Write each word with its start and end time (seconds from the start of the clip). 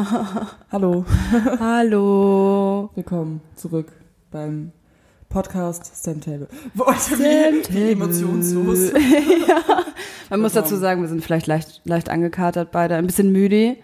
Hallo. 0.72 1.04
Hallo. 1.58 2.90
Willkommen 2.94 3.40
zurück 3.54 3.92
beim 4.30 4.72
Podcast 5.28 5.92
Stem 5.94 6.20
Table. 6.20 6.48
Boah, 6.74 6.94
ich 6.94 7.18
bin 7.18 7.62
wie 7.68 7.92
emotionslos. 7.92 8.92
ja. 9.48 9.84
Man 10.30 10.40
muss 10.40 10.52
dazu 10.54 10.76
sagen, 10.76 11.02
wir 11.02 11.08
sind 11.08 11.22
vielleicht 11.22 11.46
leicht, 11.46 11.82
leicht 11.84 12.08
angekatert 12.08 12.70
beide, 12.70 12.94
ein 12.94 13.06
bisschen 13.06 13.32
müde. 13.32 13.76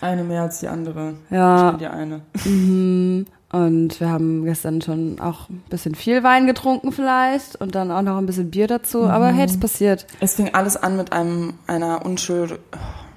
Eine 0.00 0.22
mehr 0.22 0.42
als 0.42 0.60
die 0.60 0.68
andere. 0.68 1.14
Ja. 1.30 1.66
Ich 1.66 1.70
bin 1.70 1.78
die 1.78 1.86
eine. 1.86 2.20
Mhm. 2.44 3.26
Und 3.50 4.00
wir 4.00 4.10
haben 4.10 4.44
gestern 4.44 4.80
schon 4.80 5.20
auch 5.20 5.48
ein 5.48 5.62
bisschen 5.70 5.94
viel 5.94 6.22
Wein 6.22 6.46
getrunken 6.46 6.92
vielleicht 6.92 7.56
und 7.56 7.74
dann 7.74 7.90
auch 7.90 8.02
noch 8.02 8.18
ein 8.18 8.26
bisschen 8.26 8.50
Bier 8.50 8.66
dazu. 8.66 9.02
Mhm. 9.02 9.10
Aber 9.10 9.28
hey, 9.28 9.46
das 9.46 9.58
passiert. 9.58 10.06
Es 10.20 10.34
fing 10.34 10.54
alles 10.54 10.76
an 10.76 10.96
mit 10.96 11.12
einem 11.12 11.54
einer 11.66 12.04
unschuld, 12.04 12.58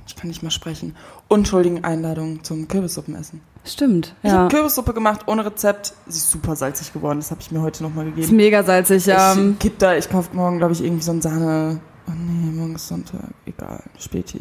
ich 0.08 0.16
kann 0.16 0.28
nicht 0.30 0.42
mal 0.44 0.52
sprechen, 0.52 0.96
unschuldigen 1.28 1.84
Einladung 1.84 2.44
zum 2.44 2.68
Kürbissuppenessen. 2.68 3.42
Stimmt, 3.66 4.16
Ich 4.24 4.32
ja. 4.32 4.38
habe 4.39 4.54
Kürbissuppe 4.56 4.93
gemacht 4.93 5.28
ohne 5.28 5.46
Rezept. 5.46 5.93
Sie 6.07 6.18
ist 6.18 6.32
super 6.32 6.56
salzig 6.56 6.93
geworden. 6.93 7.20
Das 7.20 7.32
habe 7.32 7.42
ich 7.42 7.52
mir 7.52 7.61
heute 7.61 7.84
nochmal 7.84 8.07
Ist 8.07 8.15
gegeben. 8.15 8.38
mega 8.38 8.64
salzig, 8.64 9.06
ja. 9.06 9.36
Ich 9.36 9.60
kipp 9.60 9.78
da, 9.79 9.96
ich 9.96 10.10
kaufe 10.10 10.34
morgen, 10.36 10.57
glaube 10.57 10.74
ich, 10.74 10.84
irgendwie 10.84 11.04
so 11.04 11.12
ein 11.12 11.21
Sahne. 11.21 11.79
Oh 12.07 12.12
nee, 12.15 12.51
morgen 12.51 12.75
ist 12.75 12.88
Sonntag. 12.88 13.20
Egal. 13.46 13.84
Späti. 14.00 14.39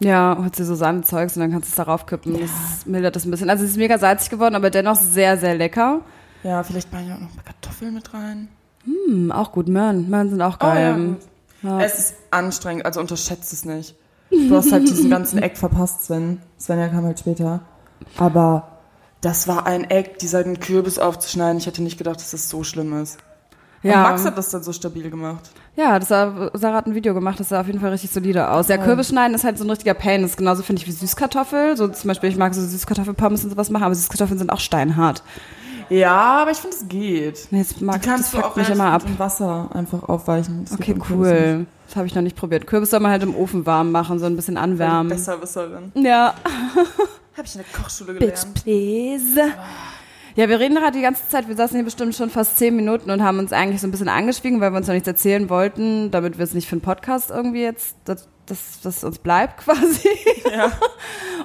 Ja, 0.00 0.36
holst 0.40 0.58
dir 0.58 0.64
so 0.64 0.74
Sahnezeugs 0.74 1.36
und 1.36 1.40
dann 1.42 1.52
kannst 1.52 1.68
du 1.68 1.70
es 1.70 1.76
darauf 1.76 2.04
kippen. 2.06 2.38
Das 2.38 2.84
mildert 2.84 3.14
das 3.16 3.24
ein 3.24 3.30
bisschen. 3.30 3.48
Also 3.48 3.64
es 3.64 3.70
ist 3.70 3.76
mega 3.76 3.96
salzig 3.98 4.28
geworden, 4.30 4.54
aber 4.56 4.68
dennoch 4.70 4.96
sehr, 4.96 5.38
sehr 5.38 5.54
lecker. 5.54 6.00
Ja, 6.42 6.62
vielleicht 6.64 6.92
mache 6.92 7.04
ich 7.04 7.12
auch 7.12 7.20
noch 7.20 7.30
ein 7.30 7.34
paar 7.36 7.44
Kartoffeln 7.44 7.94
mit 7.94 8.12
rein. 8.12 8.48
Hm, 8.84 9.32
auch 9.32 9.52
gut, 9.52 9.68
Möhren. 9.68 10.10
Möhren 10.10 10.28
sind 10.28 10.42
auch 10.42 10.58
Oh, 10.60 10.66
ja, 10.66 10.74
geil. 10.74 11.16
Ja. 11.62 11.80
Es 11.80 11.98
ist 11.98 12.14
anstrengend, 12.30 12.84
also 12.84 13.00
unterschätzt 13.00 13.52
es 13.52 13.64
nicht. 13.64 13.94
Du 14.30 14.54
hast 14.56 14.72
halt 14.72 14.88
diesen 14.88 15.10
ganzen 15.16 15.38
Eck 15.38 15.56
verpasst, 15.56 16.04
Sven. 16.04 16.40
Svenja 16.58 16.88
kam 16.88 17.04
halt 17.04 17.18
später. 17.18 17.60
Aber 18.16 18.68
das 19.20 19.48
war 19.48 19.66
ein 19.66 19.84
Eck, 19.84 20.18
diesen 20.18 20.60
Kürbis 20.60 20.98
aufzuschneiden. 20.98 21.58
Ich 21.58 21.66
hätte 21.66 21.82
nicht 21.82 21.98
gedacht, 21.98 22.16
dass 22.16 22.30
das 22.32 22.48
so 22.48 22.62
schlimm 22.64 23.00
ist. 23.00 23.18
Und 23.82 23.90
Ja. 23.90 24.02
Max 24.02 24.24
hat 24.24 24.36
das 24.36 24.50
dann 24.50 24.62
so 24.62 24.72
stabil 24.72 25.10
gemacht. 25.10 25.50
Ja, 25.76 25.98
das 25.98 26.08
sah, 26.08 26.50
Sarah 26.54 26.76
hat 26.78 26.86
ein 26.86 26.94
Video 26.94 27.12
gemacht, 27.14 27.38
das 27.38 27.50
sah 27.50 27.60
auf 27.60 27.66
jeden 27.66 27.80
Fall 27.80 27.90
richtig 27.90 28.10
solide 28.10 28.50
aus. 28.50 28.68
Ja, 28.68 28.78
Kürbis 28.78 29.08
schneiden 29.08 29.34
ist 29.34 29.44
halt 29.44 29.58
so 29.58 29.64
ein 29.64 29.70
richtiger 29.70 29.94
Pain. 29.94 30.22
Das 30.22 30.32
ist 30.32 30.36
genauso, 30.38 30.62
finde 30.62 30.80
ich, 30.82 30.88
wie 30.88 30.92
Süßkartoffel. 30.92 31.76
So 31.76 31.86
zum 31.88 32.08
Beispiel, 32.08 32.30
ich 32.30 32.36
mag 32.36 32.54
so 32.54 32.62
Süßkartoffelpommes 32.62 33.44
und 33.44 33.50
sowas 33.50 33.70
machen, 33.70 33.84
aber 33.84 33.94
Süßkartoffeln 33.94 34.38
sind 34.38 34.50
auch 34.50 34.60
steinhart. 34.60 35.22
Ja, 35.88 36.42
aber 36.42 36.50
ich 36.50 36.58
finde, 36.58 36.76
es 36.76 36.88
geht. 36.88 37.48
Nee, 37.50 37.58
das, 37.62 37.80
mag, 37.80 38.02
Die 38.02 38.08
kannst 38.08 38.32
das 38.34 38.40
du 38.40 38.46
auch 38.46 38.56
mich 38.56 38.68
immer 38.68 38.86
ab. 38.92 39.02
im 39.06 39.18
Wasser 39.18 39.68
einfach 39.72 40.02
aufweichen. 40.08 40.64
Das 40.64 40.74
Okay, 40.78 40.96
cool. 41.10 41.66
Das 41.86 41.96
habe 41.96 42.06
ich 42.06 42.14
noch 42.14 42.22
nicht 42.22 42.36
probiert. 42.36 42.66
Kürbis 42.66 42.90
soll 42.90 43.00
man 43.00 43.12
halt 43.12 43.22
im 43.22 43.34
Ofen 43.36 43.64
warm 43.66 43.92
machen, 43.92 44.18
so 44.18 44.26
ein 44.26 44.34
bisschen 44.34 44.56
anwärmen. 44.56 45.08
Besserwisserin. 45.08 45.92
Ja. 45.94 46.34
Habe 47.36 47.46
ich 47.46 47.54
in 47.54 47.62
der 47.62 47.80
Kochschule 47.82 48.14
Bitch, 48.14 48.40
gelernt. 48.42 48.64
please. 48.64 49.52
Ja, 50.34 50.48
wir 50.48 50.58
reden 50.60 50.74
gerade 50.74 50.92
die 50.92 51.02
ganze 51.02 51.26
Zeit, 51.28 51.48
wir 51.48 51.56
saßen 51.56 51.76
hier 51.76 51.84
bestimmt 51.84 52.14
schon 52.14 52.28
fast 52.28 52.56
zehn 52.58 52.74
Minuten 52.76 53.10
und 53.10 53.22
haben 53.22 53.38
uns 53.38 53.52
eigentlich 53.52 53.80
so 53.80 53.86
ein 53.86 53.90
bisschen 53.90 54.08
angeschwiegen, 54.08 54.60
weil 54.60 54.70
wir 54.72 54.76
uns 54.78 54.86
noch 54.86 54.94
nichts 54.94 55.08
erzählen 55.08 55.48
wollten, 55.48 56.10
damit 56.10 56.36
wir 56.38 56.44
es 56.44 56.52
nicht 56.52 56.68
für 56.68 56.72
einen 56.74 56.82
Podcast 56.82 57.30
irgendwie 57.30 57.62
jetzt, 57.62 57.96
dass 58.04 58.28
das, 58.46 58.80
das 58.82 59.02
uns 59.04 59.18
bleibt 59.18 59.58
quasi. 59.64 60.08
Ja. 60.50 60.72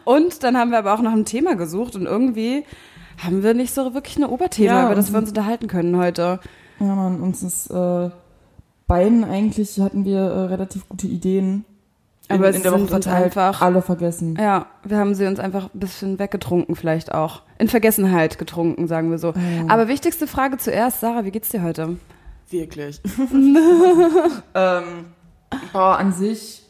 Und 0.03 0.44
dann 0.44 0.58
haben 0.58 0.72
wir 0.72 0.80
aber 0.80 0.94
auch 0.94 1.02
nach 1.02 1.14
einem 1.14 1.25
Thema 1.25 1.56
gesucht 1.56 1.95
und 1.95 2.06
irgendwie 2.06 2.66
haben 3.23 3.44
wir 3.44 3.53
nicht 3.53 3.73
so 3.73 3.94
wirklich 3.94 4.17
ein 4.17 4.23
Oberthema, 4.25 4.73
Ja, 4.73 4.86
über 4.86 4.95
das 4.95 5.11
wir 5.11 5.19
uns 5.19 5.30
unterhalten 5.30 5.67
können 5.67 5.97
heute. 5.97 6.39
Ja, 6.80 6.95
man, 6.95 7.22
uns 7.22 7.44
ist 7.44 7.69
äh, 7.69 8.09
beiden 8.88 9.23
eigentlich 9.23 9.80
hatten 9.80 10.05
wir 10.05 10.19
äh, 10.19 10.39
relativ 10.45 10.88
gute 10.89 11.08
Ideen. 11.08 11.66
Aber 12.30 12.45
in, 12.45 12.50
es 12.52 12.55
in 12.58 12.63
der 12.63 12.72
Woche 12.72 12.81
uns 12.81 12.89
verteilt, 12.91 13.25
einfach- 13.38 13.61
alle 13.61 13.81
vergessen. 13.81 14.38
Ja, 14.39 14.67
wir 14.83 14.97
haben 14.97 15.16
sie 15.16 15.25
uns 15.28 15.39
einfach 15.39 15.73
ein 15.73 15.80
bisschen 15.80 16.17
weggetrunken 16.17 16.75
vielleicht 16.75 17.13
auch. 17.13 17.41
In 17.58 17.67
Vergessenheit 17.67 18.38
getrunken, 18.39 18.88
sagen 18.88 19.11
wir 19.11 19.17
so. 19.17 19.33
Aber 19.67 19.88
wichtigste 19.88 20.28
Frage 20.28 20.58
zuerst, 20.58 21.02
Sarah, 21.02 21.25
wie 21.25 21.31
geht's 21.31 21.50
dir 21.50 21.61
heute? 21.61 21.97
Wirklich. 22.50 23.02
ähm, 24.56 25.06
boah, 25.74 25.97
an 25.97 26.13
sich, 26.13 26.63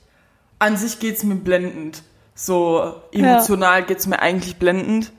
an 0.59 0.77
sich 0.77 0.99
geht's 0.99 1.23
mir 1.23 1.35
blendend. 1.35 2.03
So 2.33 2.93
emotional 3.11 3.83
geht's 3.83 4.07
mir 4.07 4.19
eigentlich 4.19 4.57
blendend. 4.57 5.11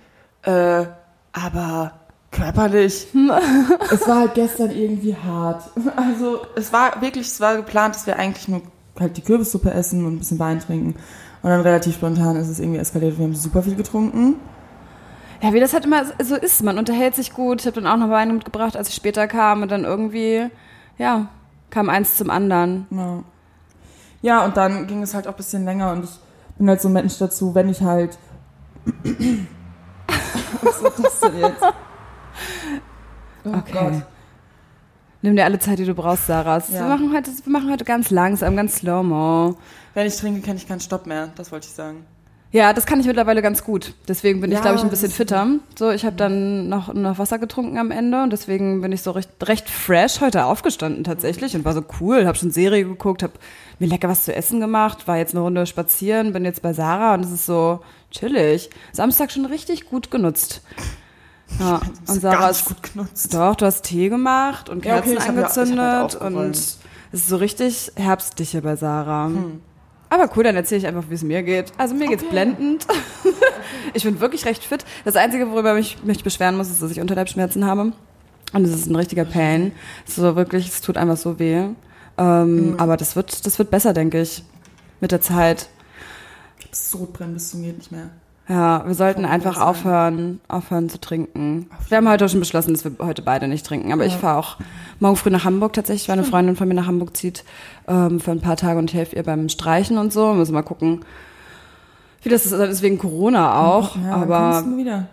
Äh, 0.43 0.87
aber 1.32 1.93
körperlich. 2.31 3.06
es 3.91 4.09
war 4.09 4.20
halt 4.20 4.34
gestern 4.34 4.70
irgendwie 4.70 5.16
hart. 5.16 5.70
Also 5.97 6.41
es 6.56 6.72
war 6.72 7.00
wirklich, 7.00 7.26
es 7.26 7.41
war 7.41 7.56
geplant, 7.56 7.94
dass 7.94 8.06
wir 8.06 8.19
eigentlich 8.19 8.48
nur 8.48 8.62
halt 8.98 9.16
die 9.16 9.22
Kürbissuppe 9.22 9.70
essen 9.70 10.04
und 10.04 10.15
ein 10.15 10.19
bisschen 10.19 10.38
Wein 10.38 10.60
trinken. 10.60 10.94
Und 11.43 11.50
dann 11.50 11.60
relativ 11.60 11.94
spontan 11.94 12.37
ist 12.37 12.48
es 12.48 12.60
irgendwie 12.60 12.78
eskaliert. 12.78 13.19
Wir 13.19 13.25
haben 13.25 13.34
super 13.34 13.62
viel 13.62 13.75
getrunken. 13.75 14.37
Ja, 15.43 15.53
wie 15.53 15.60
das 15.60 15.72
halt 15.72 15.84
immer 15.84 16.04
so 16.22 16.37
ist. 16.37 16.62
Man 16.62 16.78
unterhält 16.78 17.16
sich 17.16 17.32
gut. 17.32 17.60
Ich 17.60 17.66
habe 17.66 17.81
dann 17.81 17.91
auch 17.91 17.97
noch 17.97 18.10
Wein 18.10 18.32
mitgebracht, 18.32 18.76
als 18.76 18.88
ich 18.88 18.94
später 18.94 19.26
kam. 19.26 19.62
Und 19.62 19.70
dann 19.70 19.84
irgendwie, 19.84 20.47
ja, 20.99 21.28
kam 21.70 21.88
eins 21.88 22.16
zum 22.16 22.31
anderen. 22.31 22.87
Ja. 22.91 23.25
ja, 24.22 24.44
und 24.44 24.56
dann 24.56 24.87
ging 24.87 25.03
es 25.03 25.14
halt 25.14 25.26
auch 25.26 25.32
ein 25.32 25.37
bisschen 25.37 25.64
länger 25.64 25.91
und 25.93 26.04
ich 26.04 26.20
bin 26.59 26.69
halt 26.69 26.81
so 26.81 26.88
ein 26.88 26.93
Mensch 26.93 27.19
dazu, 27.19 27.54
wenn 27.54 27.69
ich 27.69 27.82
halt. 27.82 28.19
Was 30.62 30.83
wird 30.83 30.95
das 31.05 31.21
denn 31.21 31.39
jetzt? 31.41 31.62
Oh 31.62 31.73
Okay. 33.59 34.03
Nimm 35.25 35.37
dir 35.37 35.45
alle 35.45 35.59
Zeit, 35.61 35.78
die 35.78 35.84
du 35.84 35.95
brauchst, 35.95 36.27
Sarah. 36.27 36.59
Ja. 36.59 36.65
Wir, 36.73 36.83
machen 36.83 37.12
heute, 37.15 37.31
wir 37.45 37.53
machen 37.53 37.71
heute 37.71 37.84
ganz 37.84 38.11
langsam, 38.11 38.56
ganz 38.56 38.77
slow-mo. 38.77 39.56
Wenn 39.95 40.06
ich 40.06 40.17
trinke, 40.17 40.41
kenne 40.41 40.56
ich 40.56 40.67
keinen 40.67 40.81
Stopp 40.81 41.06
mehr. 41.06 41.28
Das 41.37 41.53
wollte 41.53 41.67
ich 41.69 41.73
sagen. 41.75 42.05
Ja, 42.50 42.73
das 42.75 42.84
kann 42.87 43.00
ich 43.00 43.06
mittlerweile 43.06 43.41
ganz 43.41 43.65
gut. 43.65 43.95
Deswegen 44.09 44.41
bin 44.41 44.50
ich, 44.50 44.56
Ja, 44.56 44.62
glaube 44.62 44.77
ich, 44.78 44.83
ein 44.83 44.91
bisschen 44.91 45.09
ist- 45.09 45.17
fitter. 45.17 45.47
So, 45.78 45.91
ich 45.91 46.05
habe 46.05 46.17
dann 46.17 46.69
noch, 46.69 46.93
noch 46.93 47.19
Wasser 47.19 47.39
getrunken 47.39 47.79
am 47.79 47.91
Ende 47.91 48.23
und 48.23 48.31
deswegen 48.33 48.81
bin 48.83 48.93
ich 48.93 49.00
so 49.03 49.12
recht, 49.12 49.31
recht 49.43 49.71
fresh 49.71 50.21
heute 50.21 50.44
aufgestanden 50.44 51.03
tatsächlich 51.05 51.55
und 51.56 51.65
war 51.65 51.73
so 51.73 51.83
cool. 52.00 52.27
Habe 52.27 52.37
schon 52.37 52.50
Serie 52.50 52.84
geguckt, 52.84 53.23
habe 53.23 53.33
mir 53.79 53.87
lecker 53.87 54.09
was 54.09 54.25
zu 54.27 54.34
essen 54.34 54.61
gemacht, 54.61 55.06
war 55.09 55.17
jetzt 55.17 55.34
eine 55.34 55.41
Runde 55.43 55.65
spazieren, 55.67 56.33
bin 56.34 56.44
jetzt 56.44 56.61
bei 56.62 56.73
Sarah 56.75 57.15
und 57.15 57.25
es 57.25 57.31
ist 57.31 57.47
so 57.47 57.81
chillig. 58.12 58.71
Samstag 58.93 59.31
schon 59.33 59.47
richtig 59.47 59.87
gut 59.89 60.11
genutzt. 60.11 60.62
Ja, 61.61 61.81
und 62.09 62.21
Sarah 62.23 62.49
ist 62.49 62.65
gut 62.65 62.83
genutzt. 62.93 63.34
doch, 63.34 63.55
du 63.56 63.67
hast 63.67 63.83
Tee 63.83 64.09
gemacht 64.09 64.69
und 64.71 64.84
Ja, 64.84 64.99
okay, 64.99 65.15
Kerzen 65.15 65.17
ja- 65.17 65.21
hab 65.21 65.27
halt 65.28 65.59
angezündet 65.59 66.03
aufgeräumt. 66.03 66.37
und 66.37 66.50
es 66.56 66.78
ist 67.12 67.28
so 67.28 67.37
richtig 67.37 67.93
herbstlich 67.97 68.50
hier 68.53 68.62
bei 68.62 68.77
Sarah. 68.77 69.27
Hm. 69.27 69.61
Aber 70.09 70.31
cool, 70.37 70.45
dann 70.45 70.56
erzähle 70.56 70.78
ich 70.81 70.87
einfach, 70.87 71.05
wie 71.11 71.15
es 71.15 71.23
mir 71.23 71.43
geht. 71.43 71.73
Also 71.78 71.95
mir 71.95 72.06
geht's 72.09 72.25
blendend. 72.25 72.87
ich 73.95 74.05
bin 74.05 74.21
wirklich 74.21 74.44
recht 74.47 74.62
fit. 74.65 74.84
Das 75.05 75.17
Einzige, 75.17 75.50
worüber 75.50 75.77
ich 75.79 76.03
mich 76.05 76.23
beschweren 76.23 76.56
muss, 76.56 76.69
ist, 76.71 76.83
dass 76.83 76.91
ich 76.91 77.00
Unterleibsschmerzen 77.00 77.65
habe. 77.67 77.93
Und 78.53 78.65
es 78.67 78.71
ist 78.75 78.87
ein 78.91 78.97
richtiger 78.97 79.25
Pain. 79.25 79.73
So 80.06 80.37
wirklich, 80.37 80.69
es 80.69 80.83
tut 80.83 80.99
einfach 80.99 81.17
so 81.17 81.39
weh. 81.39 81.65
Ähm, 82.19 82.73
Mhm. 82.73 82.75
Aber 82.79 82.99
das 82.99 83.17
wird, 83.17 83.47
das 83.47 83.59
wird 83.59 83.71
besser, 83.71 83.94
denke 83.94 84.21
ich. 84.21 84.43
Mit 85.00 85.12
der 85.12 85.23
Zeit. 85.23 85.69
Sodbrennen 86.75 87.34
bis 87.34 87.50
zum 87.50 87.62
geht 87.62 87.78
nicht 87.78 87.93
mehr. 87.93 88.10
Ja, 88.49 88.84
wir 88.87 88.94
sollten 88.94 89.25
einfach 89.25 89.55
sein. 89.55 89.62
aufhören, 89.62 90.41
aufhören 90.49 90.88
zu 90.88 91.00
trinken. 91.00 91.71
Wir 91.88 91.99
haben 91.99 92.09
heute 92.09 92.25
auch 92.25 92.28
schon 92.28 92.41
beschlossen, 92.41 92.75
dass 92.75 92.84
wir 92.84 92.93
heute 92.99 93.22
beide 93.22 93.47
nicht 93.47 93.65
trinken. 93.65 93.93
Aber 93.93 94.05
ich 94.05 94.15
Ja. 94.15 94.19
fahre 94.19 94.38
auch 94.38 94.56
morgen 94.99 95.16
früh 95.16 95.31
nach 95.31 95.44
Hamburg 95.44 95.72
tatsächlich, 95.75 96.09
weil 96.09 96.15
eine 96.19 96.25
Freundin 96.25 96.56
von 96.56 96.66
mir 96.66 96.75
nach 96.75 96.87
Hamburg 96.88 97.16
zieht 97.16 97.44
ähm, 97.87 98.19
für 98.21 98.32
ein 98.32 98.41
paar 98.41 98.56
Tage 98.56 98.78
und 98.78 98.91
ich 98.91 98.97
helfe 98.97 99.15
ihr 99.16 99.22
beim 99.22 99.49
Streichen 99.49 99.97
und 99.97 100.12
so. 100.12 100.34
Müssen 100.34 100.55
mal 100.55 100.62
gucken, 100.62 101.05
wie 102.22 102.28
das 102.28 102.44
ist. 102.44 102.53
Das 102.53 102.69
ist 102.69 102.82
wegen 102.82 102.99
Corona 102.99 103.62
auch. 103.65 103.97
Ja, 103.97 104.16
aber 104.16 104.65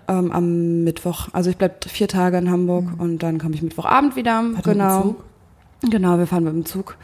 ähm, 0.08 0.32
am 0.32 0.84
Mittwoch. 0.84 1.28
Also 1.32 1.50
ich 1.52 1.58
bleib 1.58 1.86
vier 1.86 2.08
Tage 2.08 2.38
in 2.38 2.50
Hamburg 2.50 2.86
und 2.98 3.20
dann 3.20 3.38
komme 3.38 3.54
ich 3.54 3.62
Mittwochabend 3.62 4.16
wieder. 4.16 4.42
Mit 4.42 4.66
dem 4.66 4.74
genau. 4.74 5.02
Zug? 5.04 5.24
Genau, 5.90 6.18
wir 6.18 6.28
fahren 6.28 6.44
mit 6.44 6.54
dem 6.54 6.66
Zug 6.66 6.98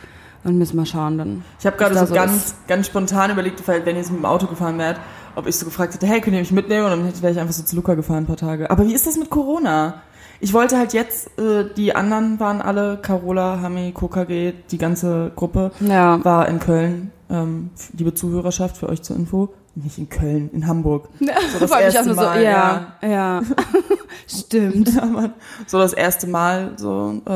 und 0.46 0.58
müssen 0.58 0.78
mal 0.78 0.86
schauen 0.86 1.18
dann. 1.18 1.44
Ich 1.60 1.66
habe 1.66 1.76
gerade 1.78 1.96
so 1.98 2.06
so 2.06 2.14
ganz, 2.14 2.34
ist. 2.48 2.68
ganz 2.68 2.88
spontan 2.88 3.32
überlegt, 3.32 3.68
wenn 3.68 3.86
ihr 3.86 3.94
jetzt 4.02 4.12
mit 4.12 4.20
dem 4.20 4.26
Auto 4.26 4.48
gefahren 4.48 4.78
wärt, 4.78 5.00
ob 5.36 5.48
ich 5.48 5.56
so 5.58 5.66
gefragt 5.66 5.94
hätte, 5.94 6.06
hey, 6.08 6.22
könnt 6.22 6.34
ihr 6.36 6.40
mich 6.40 6.52
mitnehmen? 6.52 6.86
Und 6.86 6.92
dann 6.92 7.06
hätte- 7.06 7.22
wäre 7.22 7.34
ich 7.34 7.40
einfach 7.40 7.54
so 7.54 7.64
zu 7.64 7.76
Luca 7.76 7.94
gefahren 7.96 8.20
ein 8.24 8.26
paar 8.26 8.38
Tage. 8.38 8.70
Aber 8.72 8.86
wie 8.88 8.94
ist 8.94 9.06
das 9.06 9.18
mit 9.18 9.30
Corona? 9.30 10.02
Ich 10.40 10.54
wollte 10.54 10.78
halt 10.78 10.94
jetzt, 10.94 11.38
äh, 11.40 11.66
die 11.76 11.96
anderen 11.96 12.40
waren 12.40 12.62
alle, 12.62 12.98
Carola, 13.02 13.60
Hami, 13.62 13.94
KKG, 13.94 14.54
die 14.72 14.78
ganze 14.78 15.32
Gruppe 15.36 15.72
Ja. 15.82 16.24
war 16.24 16.48
in 16.48 16.60
Köln. 16.60 17.12
Ähm, 17.30 17.72
liebe 17.98 18.14
Zuhörerschaft, 18.14 18.78
für 18.78 18.88
euch 18.90 19.02
zur 19.02 19.16
Info. 19.16 19.50
Nicht 19.76 19.98
in 19.98 20.08
Köln, 20.10 20.50
in 20.54 20.68
Hamburg. 20.68 21.10
So 21.20 21.60
das 21.60 21.72
erste 21.72 22.06
nur 22.06 22.16
so, 22.16 22.22
Mal, 22.22 22.42
ja, 22.44 22.94
ja. 23.02 23.42
Stimmt. 24.28 24.94
Ja. 24.94 25.34
So 25.68 25.80
das 25.80 25.92
erste 25.94 26.28
Mal 26.28 26.74
so 26.78 27.22
äh, 27.26 27.32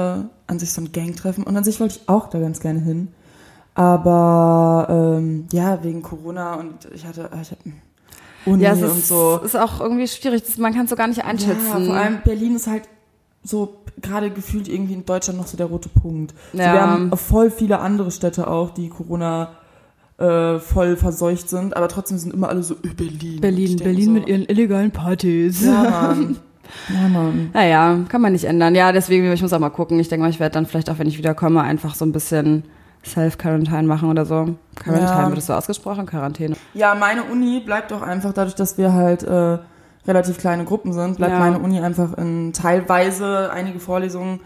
an 0.48 0.60
sich 0.60 0.72
so 0.72 0.82
ein 0.82 0.92
Gangtreffen. 0.92 1.44
Und 1.44 1.56
an 1.58 1.64
sich 1.66 1.80
wollte 1.80 1.98
ich 2.00 2.08
auch 2.10 2.30
da 2.30 2.40
ganz 2.40 2.60
gerne 2.62 2.80
hin. 2.80 3.10
Aber 3.76 4.88
ähm, 4.90 5.48
ja, 5.52 5.84
wegen 5.84 6.02
Corona 6.02 6.56
und 6.56 6.88
ich 6.94 7.06
hatte, 7.06 7.30
äh, 7.34 7.42
ich 7.42 7.52
hab 7.52 7.60
Uni 8.46 8.64
Ja, 8.64 8.72
es 8.74 8.82
und 8.82 8.98
ist, 8.98 9.08
so. 9.08 9.38
ist 9.44 9.56
auch 9.58 9.80
irgendwie 9.80 10.08
schwierig. 10.08 10.44
Das, 10.44 10.58
man 10.58 10.74
kann 10.74 10.86
es 10.86 10.90
so 10.90 10.96
gar 10.96 11.08
nicht 11.08 11.24
einschätzen. 11.24 11.66
Ja, 11.68 11.80
vor 11.86 11.96
allem 11.96 12.20
Berlin 12.24 12.56
ist 12.56 12.68
halt 12.68 12.84
so 13.44 13.76
gerade 14.02 14.30
gefühlt 14.32 14.68
irgendwie 14.68 14.94
in 14.94 15.06
Deutschland 15.06 15.40
noch 15.40 15.48
so 15.48 15.58
der 15.58 15.68
rote 15.68 15.90
Punkt. 15.90 16.34
So, 16.54 16.60
Ja. 16.60 16.74
wir 16.74 16.82
haben 16.82 17.18
voll 17.18 17.52
viele 17.52 17.80
andere 17.80 18.12
Städte 18.12 18.48
auch, 18.48 18.70
die 18.72 18.90
Corona 18.90 19.52
äh, 20.20 20.60
voll 20.60 20.96
verseucht 20.98 21.50
sind, 21.50 21.76
aber 21.78 21.88
trotzdem 21.88 22.18
sind 22.18 22.34
immer 22.34 22.50
alle 22.50 22.62
so 22.64 22.76
äh, 22.76 22.94
Berlin. 22.96 23.40
Berlin, 23.42 23.78
Berlin 23.78 24.06
so, 24.06 24.12
mit 24.12 24.28
ihren 24.28 24.46
illegalen 24.46 24.92
Partys. 24.92 25.64
Ja, 25.66 25.84
Mann. 25.84 26.38
Ja, 26.94 27.08
Mann. 27.08 27.50
Naja, 27.52 27.98
kann 28.10 28.22
man 28.22 28.32
nicht 28.34 28.44
ändern. 28.46 28.76
Ja, 28.76 28.92
deswegen, 28.92 29.32
ich 29.32 29.42
muss 29.42 29.52
auch 29.54 29.60
mal 29.60 29.70
gucken. 29.72 30.00
Ich 30.00 30.08
denke 30.08 30.22
mal, 30.24 30.30
ich 30.30 30.40
werde 30.40 30.54
dann 30.54 30.68
vielleicht 30.68 30.92
auch, 30.92 31.00
wenn 31.00 31.08
ich 31.08 31.18
wiederkomme, 31.18 31.62
einfach 31.64 31.96
so 31.96 32.06
ein 32.06 32.12
bisschen 32.12 32.62
Self-Quarantine 33.04 33.84
machen 33.84 34.08
oder 34.08 34.24
so. 34.24 34.56
Quarantine 34.76 35.10
Ja. 35.10 35.26
wird 35.30 35.38
das 35.40 35.48
so 35.48 35.54
ausgesprochen? 35.54 36.06
Quarantäne. 36.06 36.56
Ja, 36.76 36.94
meine 36.94 37.24
Uni 37.24 37.60
bleibt 37.60 37.90
doch 37.90 38.04
einfach 38.04 38.34
dadurch, 38.34 38.54
dass 38.54 38.78
wir 38.78 38.94
halt 38.94 39.24
äh, 39.24 39.58
relativ 40.08 40.38
kleine 40.38 40.64
Gruppen 40.64 40.94
sind, 40.94 41.18
bleibt 41.18 41.34
Ja. 41.34 41.40
meine 41.40 41.58
Uni 41.58 41.80
einfach 41.80 42.16
in 42.20 42.54
teilweise 42.54 43.50
einige 43.52 43.80
Vorlesungen 43.80 44.40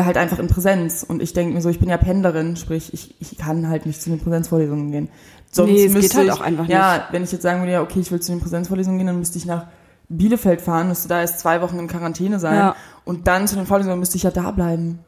äh, 0.00 0.04
halt 0.04 0.16
einfach 0.16 0.38
in 0.38 0.46
Präsenz. 0.48 1.02
Und 1.02 1.22
ich 1.22 1.32
denke 1.32 1.54
mir 1.54 1.60
so, 1.60 1.68
ich 1.68 1.78
bin 1.80 1.88
ja 1.88 1.96
Pendlerin, 1.96 2.56
sprich, 2.56 2.92
ich, 2.94 3.14
ich 3.20 3.38
kann 3.38 3.68
halt 3.68 3.86
nicht 3.86 4.00
zu 4.02 4.10
den 4.10 4.20
Präsenzvorlesungen 4.20 4.90
gehen. 4.90 5.08
Sonst 5.50 5.70
Nee, 5.70 5.78
es 5.86 5.92
geht 5.92 6.02
müsste 6.02 6.16
halt 6.18 6.26
ich, 6.28 6.32
auch 6.34 6.40
einfach 6.40 6.68
Ja, 6.68 7.08
wenn 7.10 7.24
ich 7.24 7.32
jetzt 7.32 7.42
sagen 7.42 7.60
würde, 7.60 7.72
ja, 7.72 7.82
okay, 7.82 8.00
ich 8.00 8.10
will 8.12 8.20
zu 8.20 8.32
den 8.32 8.40
Präsenzvorlesungen 8.40 8.98
gehen, 8.98 9.06
dann 9.06 9.18
müsste 9.18 9.38
ich 9.38 9.46
nach 9.46 9.66
Bielefeld 10.10 10.60
fahren, 10.60 10.88
müsste 10.88 11.08
da 11.08 11.20
erst 11.20 11.40
zwei 11.40 11.60
Wochen 11.60 11.78
in 11.78 11.86
Quarantäne 11.88 12.38
sein. 12.38 12.56
Ja. 12.56 12.76
Und 13.04 13.26
dann 13.26 13.46
zu 13.46 13.56
den 13.56 13.66
Vorlesungen 13.66 13.98
müsste 13.98 14.16
ich 14.16 14.22
ja 14.22 14.30
da 14.30 14.50
bleiben. 14.50 15.00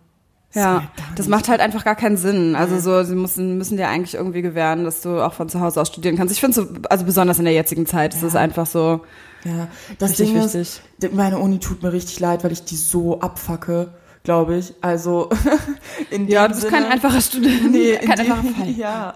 Das 0.53 0.63
Ja, 0.63 0.79
geht 0.81 0.89
das 1.19 1.27
nicht. 1.27 1.29
macht 1.31 1.49
halt 1.49 1.61
einfach 1.61 1.85
gar 1.85 1.95
keinen 1.95 2.17
Sinn. 2.17 2.57
Also 2.57 2.79
so, 2.81 3.03
sie 3.05 3.15
müssen, 3.15 3.57
müssen 3.57 3.77
dir 3.77 3.89
eigentlich 3.89 4.15
irgendwie 4.15 4.43
gewähren, 4.43 4.85
dass 4.85 5.01
du 5.01 5.21
auch 5.25 5.33
von 5.33 5.49
zu 5.49 5.61
Hause 5.61 5.81
aus 5.81 5.89
studieren 5.89 6.17
kannst. 6.17 6.35
Ich 6.35 6.41
finde 6.41 6.55
so, 6.55 6.67
also 6.89 7.05
besonders 7.05 7.39
in 7.39 7.45
der 7.45 7.55
jetzigen 7.55 7.87
Zeit, 7.87 8.15
ist 8.15 8.23
es 8.25 8.35
einfach 8.35 8.67
so 8.67 9.01
Ja, 9.45 9.69
das 10.01 10.11
richtig 10.11 10.33
Ding 10.33 10.43
wichtig. 10.43 10.61
ist, 10.61 10.83
d- 11.01 11.11
meine 11.13 11.39
Uni 11.39 11.61
tut 11.61 11.83
mir 11.83 11.93
richtig 11.93 12.19
leid, 12.19 12.43
weil 12.45 12.51
ich 12.53 12.65
die 12.65 12.77
so 12.77 13.21
abfacke, 13.21 13.89
glaube 14.23 14.57
ich. 14.57 14.75
Also 14.81 15.29
in 16.11 16.29
Ja, 16.29 16.47
du 16.47 16.55
bist 16.55 16.63
Sinne, 16.63 16.73
kein 16.73 16.85
einfacher 16.87 17.21
Student. 17.21 17.71
nee, 17.73 17.93
in 17.93 18.09
kein 18.09 18.21
einfacher 18.21 18.43
Fall. 18.43 18.71
ja. 18.77 19.15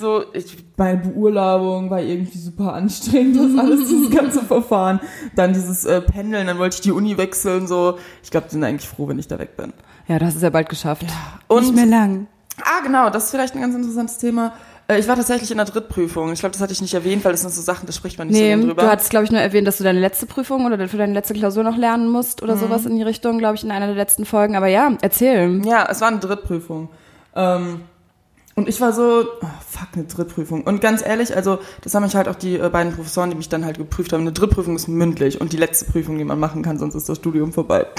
So, 0.00 0.24
ich, 0.32 0.56
meine 0.76 0.98
Beurlaubung 0.98 1.88
war 1.88 2.00
irgendwie 2.00 2.38
super 2.38 2.72
anstrengend, 2.72 3.36
das 3.36 3.58
alles, 3.64 3.88
dieses 3.88 4.10
ganze 4.10 4.42
Verfahren. 4.42 4.98
Dann 5.36 5.52
dieses 5.52 5.84
äh, 5.84 6.00
Pendeln, 6.00 6.48
dann 6.48 6.58
wollte 6.58 6.76
ich 6.76 6.80
die 6.80 6.90
Uni 6.90 7.16
wechseln, 7.16 7.68
so. 7.68 7.98
Ich 8.22 8.30
glaube, 8.30 8.46
die 8.48 8.54
sind 8.54 8.64
eigentlich 8.64 8.88
froh, 8.88 9.06
wenn 9.06 9.18
ich 9.20 9.28
da 9.28 9.38
weg 9.38 9.56
bin. 9.56 9.72
Ja, 10.08 10.18
du 10.18 10.26
hast 10.26 10.34
es 10.34 10.42
ja 10.42 10.50
bald 10.50 10.68
geschafft. 10.68 11.06
Und, 11.46 11.62
Nicht 11.62 11.76
mehr 11.76 11.86
lang. 11.86 12.26
ah, 12.64 12.80
genau, 12.82 13.10
das 13.10 13.24
ist 13.26 13.30
vielleicht 13.30 13.54
ein 13.54 13.60
ganz 13.60 13.76
interessantes 13.76 14.18
Thema. 14.18 14.54
Äh, 14.94 14.98
Ich 15.00 15.08
war 15.08 15.16
tatsächlich 15.16 15.50
in 15.50 15.56
der 15.56 15.66
Drittprüfung. 15.66 16.32
Ich 16.32 16.40
glaube, 16.40 16.52
das 16.52 16.60
hatte 16.62 16.72
ich 16.72 16.80
nicht 16.80 16.94
erwähnt, 16.94 17.24
weil 17.24 17.32
das 17.32 17.42
sind 17.42 17.52
so 17.52 17.60
Sachen, 17.62 17.86
da 17.86 17.92
spricht 17.92 18.18
man 18.18 18.28
nicht 18.28 18.38
Nee, 18.40 18.54
so 18.56 18.66
drüber. 18.68 18.82
du 18.82 18.88
hattest, 18.88 19.10
glaube 19.10 19.24
ich, 19.24 19.30
nur 19.30 19.40
erwähnt, 19.40 19.66
dass 19.66 19.78
du 19.78 19.84
deine 19.84 20.00
letzte 20.00 20.26
Prüfung 20.26 20.66
oder 20.66 20.88
für 20.88 20.96
deine 20.96 21.12
letzte 21.12 21.34
Klausur 21.34 21.62
noch 21.64 21.76
lernen 21.76 22.08
musst 22.08 22.42
oder 22.42 22.56
sowas 22.56 22.86
in 22.86 22.96
die 22.96 23.02
Richtung, 23.02 23.38
glaube 23.38 23.56
ich, 23.56 23.64
in 23.64 23.70
einer 23.70 23.86
der 23.86 23.96
letzten 23.96 24.24
Folgen. 24.24 24.56
Aber 24.56 24.66
ja, 24.68 24.92
erzähl. 25.00 25.60
Ja, 25.64 25.86
es 25.90 26.00
war 26.00 26.08
eine 26.08 26.18
Drittprüfung. 26.18 26.88
Ähm, 27.34 27.80
und 28.54 28.68
ich 28.68 28.80
war 28.80 28.92
so, 28.92 29.24
oh, 29.40 29.46
fuck, 29.66 29.88
eine 29.94 30.04
Drittprüfung. 30.04 30.62
Und 30.64 30.80
ganz 30.80 31.04
ehrlich, 31.04 31.34
also 31.34 31.58
das 31.80 31.94
haben 31.94 32.02
mich 32.02 32.14
halt 32.14 32.28
auch 32.28 32.34
die 32.34 32.56
äh, 32.56 32.68
beiden 32.68 32.92
Professoren, 32.94 33.30
die 33.30 33.36
mich 33.36 33.48
dann 33.48 33.64
halt 33.64 33.78
geprüft 33.78 34.12
haben. 34.12 34.20
Eine 34.20 34.32
Drittprüfung 34.32 34.76
ist 34.76 34.88
mündlich 34.88 35.40
und 35.40 35.52
die 35.52 35.56
letzte 35.56 35.86
Prüfung, 35.86 36.18
die 36.18 36.24
man 36.24 36.38
machen 36.38 36.62
kann, 36.62 36.78
sonst 36.78 36.94
ist 36.94 37.08
das 37.08 37.16
Studium 37.18 37.52
vorbei. 37.52 37.86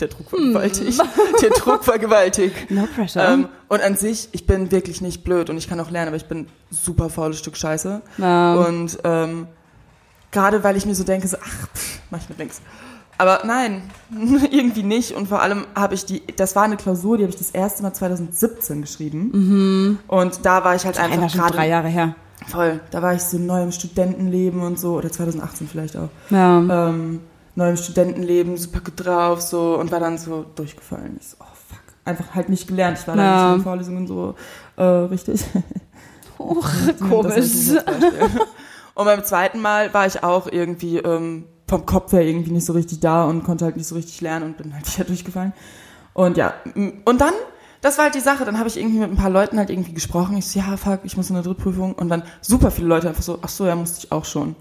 Der 0.00 0.08
Druck 0.08 0.32
war 0.32 0.40
gewaltig. 0.40 0.98
Der 1.40 1.50
Druck 1.50 1.86
war 1.86 1.98
gewaltig. 1.98 2.52
No 2.70 2.88
pressure. 2.92 3.24
Ähm, 3.24 3.48
und 3.68 3.82
an 3.82 3.94
sich, 3.94 4.30
ich 4.32 4.48
bin 4.48 4.72
wirklich 4.72 5.00
nicht 5.00 5.22
blöd 5.22 5.48
und 5.48 5.56
ich 5.58 5.68
kann 5.68 5.78
auch 5.78 5.90
lernen, 5.90 6.08
aber 6.08 6.16
ich 6.16 6.26
bin 6.26 6.48
super 6.70 7.08
faules 7.08 7.38
Stück 7.38 7.56
Scheiße. 7.56 8.02
Ja. 8.18 8.54
Und 8.54 8.98
ähm, 9.04 9.46
gerade 10.32 10.64
weil 10.64 10.76
ich 10.76 10.86
mir 10.86 10.96
so 10.96 11.04
denke, 11.04 11.28
so, 11.28 11.36
ach, 11.40 11.68
pff, 11.72 12.00
mach 12.10 12.18
ich 12.18 12.28
mit 12.28 12.38
links. 12.38 12.60
Aber 13.22 13.42
nein, 13.46 13.82
irgendwie 14.50 14.82
nicht. 14.82 15.12
Und 15.12 15.28
vor 15.28 15.40
allem 15.40 15.64
habe 15.76 15.94
ich 15.94 16.04
die, 16.04 16.22
das 16.36 16.56
war 16.56 16.64
eine 16.64 16.76
Klausur, 16.76 17.16
die 17.18 17.22
habe 17.22 17.30
ich 17.30 17.38
das 17.38 17.52
erste 17.52 17.84
Mal 17.84 17.92
2017 17.92 18.80
geschrieben. 18.82 19.98
Und 20.08 20.44
da 20.44 20.64
war 20.64 20.74
ich 20.74 20.84
halt 20.84 20.98
Einer 20.98 21.12
einfach 21.14 21.30
schon 21.30 21.40
drei 21.42 21.48
gerade 21.50 21.68
Jahre 21.68 21.88
her. 21.88 22.14
voll. 22.48 22.80
Da 22.90 23.00
war 23.00 23.14
ich 23.14 23.22
so 23.22 23.38
neu 23.38 23.62
im 23.62 23.70
Studentenleben 23.70 24.60
und 24.62 24.76
so, 24.80 24.94
oder 24.96 25.10
2018 25.12 25.68
vielleicht 25.68 25.96
auch. 25.96 26.08
Ja. 26.30 26.88
Ähm, 26.88 27.20
neu 27.54 27.70
im 27.70 27.76
Studentenleben, 27.76 28.56
super 28.56 28.80
gut 28.80 28.94
drauf, 29.06 29.40
so, 29.40 29.78
und 29.78 29.92
war 29.92 30.00
dann 30.00 30.18
so 30.18 30.44
durchgefallen. 30.56 31.18
Ich 31.20 31.28
so, 31.28 31.36
oh 31.38 31.44
fuck. 31.68 31.78
Einfach 32.04 32.34
halt 32.34 32.48
nicht 32.48 32.66
gelernt. 32.66 32.98
Ich 33.00 33.06
war 33.06 33.14
da 33.14 33.22
Ja. 33.22 33.36
nicht 33.36 33.52
in 33.52 33.58
den 33.58 33.62
Vorlesungen 33.62 34.06
so 34.08 34.34
äh, 34.76 34.82
richtig. 34.82 35.44
Och, 36.38 36.68
Das 36.98 37.08
komisch. 37.08 37.44
Und 38.94 39.04
beim 39.06 39.22
zweiten 39.24 39.60
Mal 39.60 39.94
war 39.94 40.06
ich 40.06 40.22
auch 40.24 40.46
irgendwie 40.50 40.98
ähm, 40.98 41.44
vom 41.72 41.86
Kopf 41.86 42.12
her 42.12 42.22
irgendwie 42.22 42.50
nicht 42.52 42.66
so 42.66 42.72
richtig 42.74 43.00
da 43.00 43.24
und 43.24 43.44
konnte 43.44 43.64
halt 43.64 43.76
nicht 43.76 43.86
so 43.86 43.94
richtig 43.94 44.20
lernen 44.20 44.44
und 44.44 44.56
bin 44.58 44.74
halt 44.74 44.86
wieder 44.94 45.04
durchgefallen. 45.06 45.52
Und 46.14 46.36
ja, 46.36 46.52
und 47.04 47.20
dann, 47.20 47.32
das 47.80 47.96
war 47.96 48.04
halt 48.04 48.14
die 48.14 48.20
Sache, 48.20 48.44
dann 48.44 48.58
habe 48.58 48.68
ich 48.68 48.78
irgendwie 48.78 48.98
mit 48.98 49.10
ein 49.10 49.16
paar 49.16 49.30
Leuten 49.30 49.56
halt 49.58 49.70
irgendwie 49.70 49.94
gesprochen. 49.94 50.36
Ich 50.36 50.46
so, 50.46 50.58
ja, 50.60 50.76
fuck, 50.76 51.00
ich 51.04 51.16
muss 51.16 51.30
in 51.30 51.36
eine 51.36 51.44
Drittprüfung. 51.44 51.94
Und 51.94 52.08
dann 52.10 52.22
super 52.42 52.70
viele 52.70 52.88
Leute 52.88 53.08
einfach 53.08 53.22
so, 53.22 53.38
ach 53.40 53.48
so, 53.48 53.66
ja, 53.66 53.74
musste 53.74 54.04
ich 54.04 54.12
auch 54.12 54.24
schon. 54.26 54.54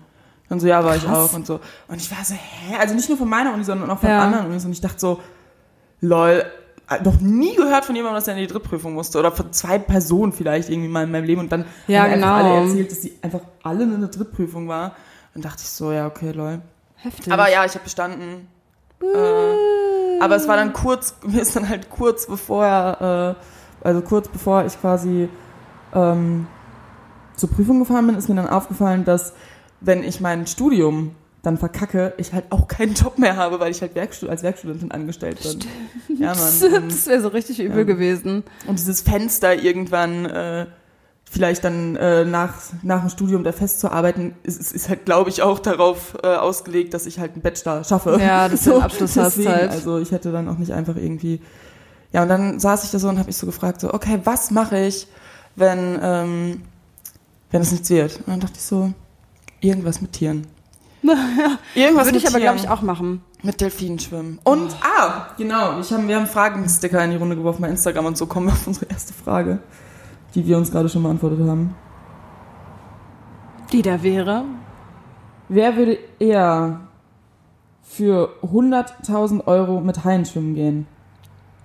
Dann 0.47 0.59
so, 0.61 0.67
ja, 0.67 0.83
war 0.83 0.95
ich 0.95 1.03
Krass. 1.03 1.31
auch 1.31 1.33
und 1.35 1.45
so. 1.45 1.59
Und 1.89 1.97
ich 2.01 2.09
war 2.09 2.23
so, 2.23 2.33
hä? 2.33 2.75
Also 2.79 2.95
nicht 2.95 3.09
nur 3.09 3.17
von 3.17 3.27
meiner 3.29 3.53
Uni, 3.53 3.63
sondern 3.63 3.89
auch 3.89 3.99
von 3.99 4.09
Ja. 4.09 4.21
anderen 4.23 4.45
Unis. 4.47 4.63
Und 4.65 4.71
ich 4.71 4.81
dachte 4.81 4.99
so, 4.99 5.19
lol, 5.99 6.43
äh, 6.89 7.03
noch 7.03 7.19
nie 7.19 7.55
gehört 7.55 7.85
von 7.85 7.95
jemandem, 7.95 8.15
dass 8.17 8.27
er 8.27 8.35
in 8.35 8.39
die 8.41 8.47
Drittprüfung 8.47 8.93
musste. 8.93 9.19
Oder 9.19 9.31
von 9.31 9.51
zwei 9.53 9.77
Personen 9.79 10.31
vielleicht 10.33 10.69
irgendwie 10.69 10.89
mal 10.89 11.03
in 11.03 11.11
meinem 11.11 11.25
Leben. 11.25 11.41
Und 11.41 11.51
dann 11.51 11.65
Ja, 11.87 12.03
haben 12.03 12.11
genau. 12.13 12.33
alle 12.33 12.49
erzählt, 12.65 12.91
dass 12.91 13.01
die 13.01 13.13
einfach 13.21 13.41
alle 13.63 13.83
in 13.83 13.93
einer 13.93 14.07
Drittprüfung 14.07 14.67
war. 14.67 14.95
Und 15.35 15.45
dachte 15.45 15.61
ich 15.63 15.69
so, 15.69 15.91
ja, 15.91 16.07
okay, 16.07 16.31
lol. 16.31 16.61
Heftig. 17.01 17.31
Aber 17.33 17.49
ja, 17.49 17.65
ich 17.65 17.73
habe 17.73 17.83
bestanden. 17.83 18.47
Äh, 19.01 20.19
aber 20.19 20.35
es 20.35 20.47
war 20.47 20.55
dann 20.57 20.73
kurz, 20.73 21.15
mir 21.25 21.41
ist 21.41 21.55
dann 21.55 21.67
halt 21.67 21.89
kurz 21.89 22.27
bevor, 22.27 22.65
äh, 23.83 23.87
also 23.87 24.01
kurz 24.01 24.27
bevor 24.27 24.65
ich 24.65 24.79
quasi 24.79 25.27
ähm, 25.93 26.47
zur 27.35 27.49
Prüfung 27.49 27.79
gefahren 27.79 28.05
bin, 28.07 28.15
ist 28.15 28.29
mir 28.29 28.35
dann 28.35 28.47
aufgefallen, 28.49 29.03
dass 29.05 29.33
wenn 29.79 30.03
ich 30.03 30.21
mein 30.21 30.45
Studium 30.45 31.15
dann 31.41 31.57
verkacke, 31.57 32.13
ich 32.17 32.33
halt 32.33 32.45
auch 32.51 32.67
keinen 32.67 32.93
Job 32.93 33.17
mehr 33.17 33.35
habe, 33.35 33.59
weil 33.59 33.71
ich 33.71 33.81
halt 33.81 33.95
Werkstu 33.95 34.29
als 34.29 34.43
Werkstudentin 34.43 34.91
angestellt 34.91 35.39
bin. 35.41 36.17
Ja, 36.19 36.35
Mann. 36.35 36.87
Das 36.89 37.07
wäre 37.07 37.19
so 37.19 37.29
richtig 37.29 37.59
übel 37.59 37.79
Ja. 37.79 37.83
gewesen. 37.83 38.43
und 38.67 38.77
dieses 38.77 39.01
Fenster 39.01 39.55
irgendwann 39.55 40.25
äh, 40.27 40.67
vielleicht 41.31 41.63
dann 41.63 41.95
äh, 41.95 42.25
nach, 42.25 42.55
nach 42.83 42.99
dem 42.99 43.09
Studium 43.09 43.45
da 43.45 43.53
festzuarbeiten, 43.53 44.35
ist, 44.43 44.59
ist, 44.59 44.73
ist 44.73 44.89
halt, 44.89 45.05
glaube 45.05 45.29
ich, 45.29 45.41
auch 45.41 45.59
darauf 45.59 46.17
äh, 46.23 46.27
ausgelegt, 46.27 46.93
dass 46.93 47.05
ich 47.05 47.19
halt 47.19 47.31
einen 47.33 47.41
Bachelor 47.41 47.85
schaffe. 47.85 48.19
Ja, 48.21 48.49
dass 48.49 48.63
du 48.65 48.73
einen 48.73 48.81
Abschluss 48.81 49.15
hast 49.15 49.37
deswegen, 49.37 49.55
halt. 49.55 49.71
Also 49.71 49.97
ich 49.99 50.11
hätte 50.11 50.33
dann 50.33 50.49
auch 50.49 50.57
nicht 50.57 50.73
einfach 50.73 50.97
irgendwie. 50.97 51.41
Ja, 52.11 52.23
und 52.23 52.27
dann 52.27 52.59
saß 52.59 52.83
ich 52.83 52.91
da 52.91 52.99
so 52.99 53.07
und 53.07 53.17
habe 53.17 53.27
mich 53.27 53.37
so 53.37 53.45
gefragt, 53.45 53.79
so, 53.79 53.93
okay, 53.93 54.19
was 54.25 54.51
mache 54.51 54.77
ich, 54.77 55.07
wenn, 55.55 55.97
ähm, 56.01 56.63
wenn 57.49 57.61
es 57.61 57.71
nichts 57.71 57.89
wird? 57.89 58.17
Und 58.17 58.27
dann 58.27 58.39
dachte 58.41 58.55
ich 58.57 58.63
so, 58.63 58.91
irgendwas 59.61 60.01
mit 60.01 60.11
Tieren. 60.11 60.47
Irgendwas 61.75 62.05
Würde 62.07 62.17
ich 62.17 62.27
aber, 62.27 62.39
glaube 62.39 62.57
ich, 62.57 62.69
auch 62.69 62.81
machen. 62.81 63.23
Mit 63.41 63.59
Delfinen 63.59 63.97
schwimmen. 63.97 64.39
Und, 64.43 64.75
ah, 64.99 65.29
genau, 65.37 65.79
ich 65.79 65.91
hab, 65.91 66.05
wir 66.07 66.15
haben 66.15 66.27
Fragensticker 66.27 67.03
in 67.03 67.11
die 67.11 67.17
Runde 67.17 67.35
geworfen 67.37 67.61
bei 67.61 67.69
Instagram 67.69 68.05
und 68.05 68.17
so 68.17 68.27
kommen 68.27 68.47
wir 68.47 68.53
auf 68.53 68.67
unsere 68.67 68.85
erste 68.87 69.13
Frage, 69.13 69.59
die 70.35 70.45
wir 70.45 70.57
uns 70.57 70.71
gerade 70.71 70.89
schon 70.89 71.03
beantwortet 71.03 71.39
haben. 71.47 71.75
Die 73.71 73.81
da 73.81 74.01
wäre. 74.03 74.43
Wer 75.49 75.75
würde 75.75 75.97
eher 76.19 76.81
für 77.81 78.29
100.000 78.43 79.47
Euro 79.47 79.81
mit 79.81 80.03
Haien 80.03 80.25
schwimmen 80.25 80.55
gehen? 80.55 80.87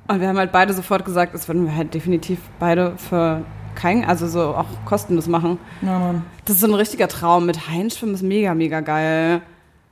Und 0.08 0.20
wir 0.20 0.28
haben 0.28 0.38
halt 0.38 0.52
beide 0.52 0.72
sofort 0.72 1.04
gesagt, 1.04 1.34
das 1.34 1.48
würden 1.48 1.66
wir 1.66 1.74
halt 1.74 1.94
definitiv 1.94 2.38
beide 2.58 2.96
für 2.96 3.42
kein, 3.74 4.04
also 4.04 4.26
so 4.26 4.40
auch 4.54 4.66
kostenlos 4.84 5.26
machen. 5.26 5.58
Ja, 5.82 5.98
Mann. 5.98 6.24
Das 6.44 6.56
ist 6.56 6.60
so 6.62 6.66
ein 6.66 6.74
richtiger 6.74 7.08
Traum. 7.08 7.46
Mit 7.46 7.68
Haien 7.68 7.90
schwimmen 7.90 8.14
ist 8.14 8.22
mega, 8.22 8.54
mega 8.54 8.80
geil. 8.80 9.42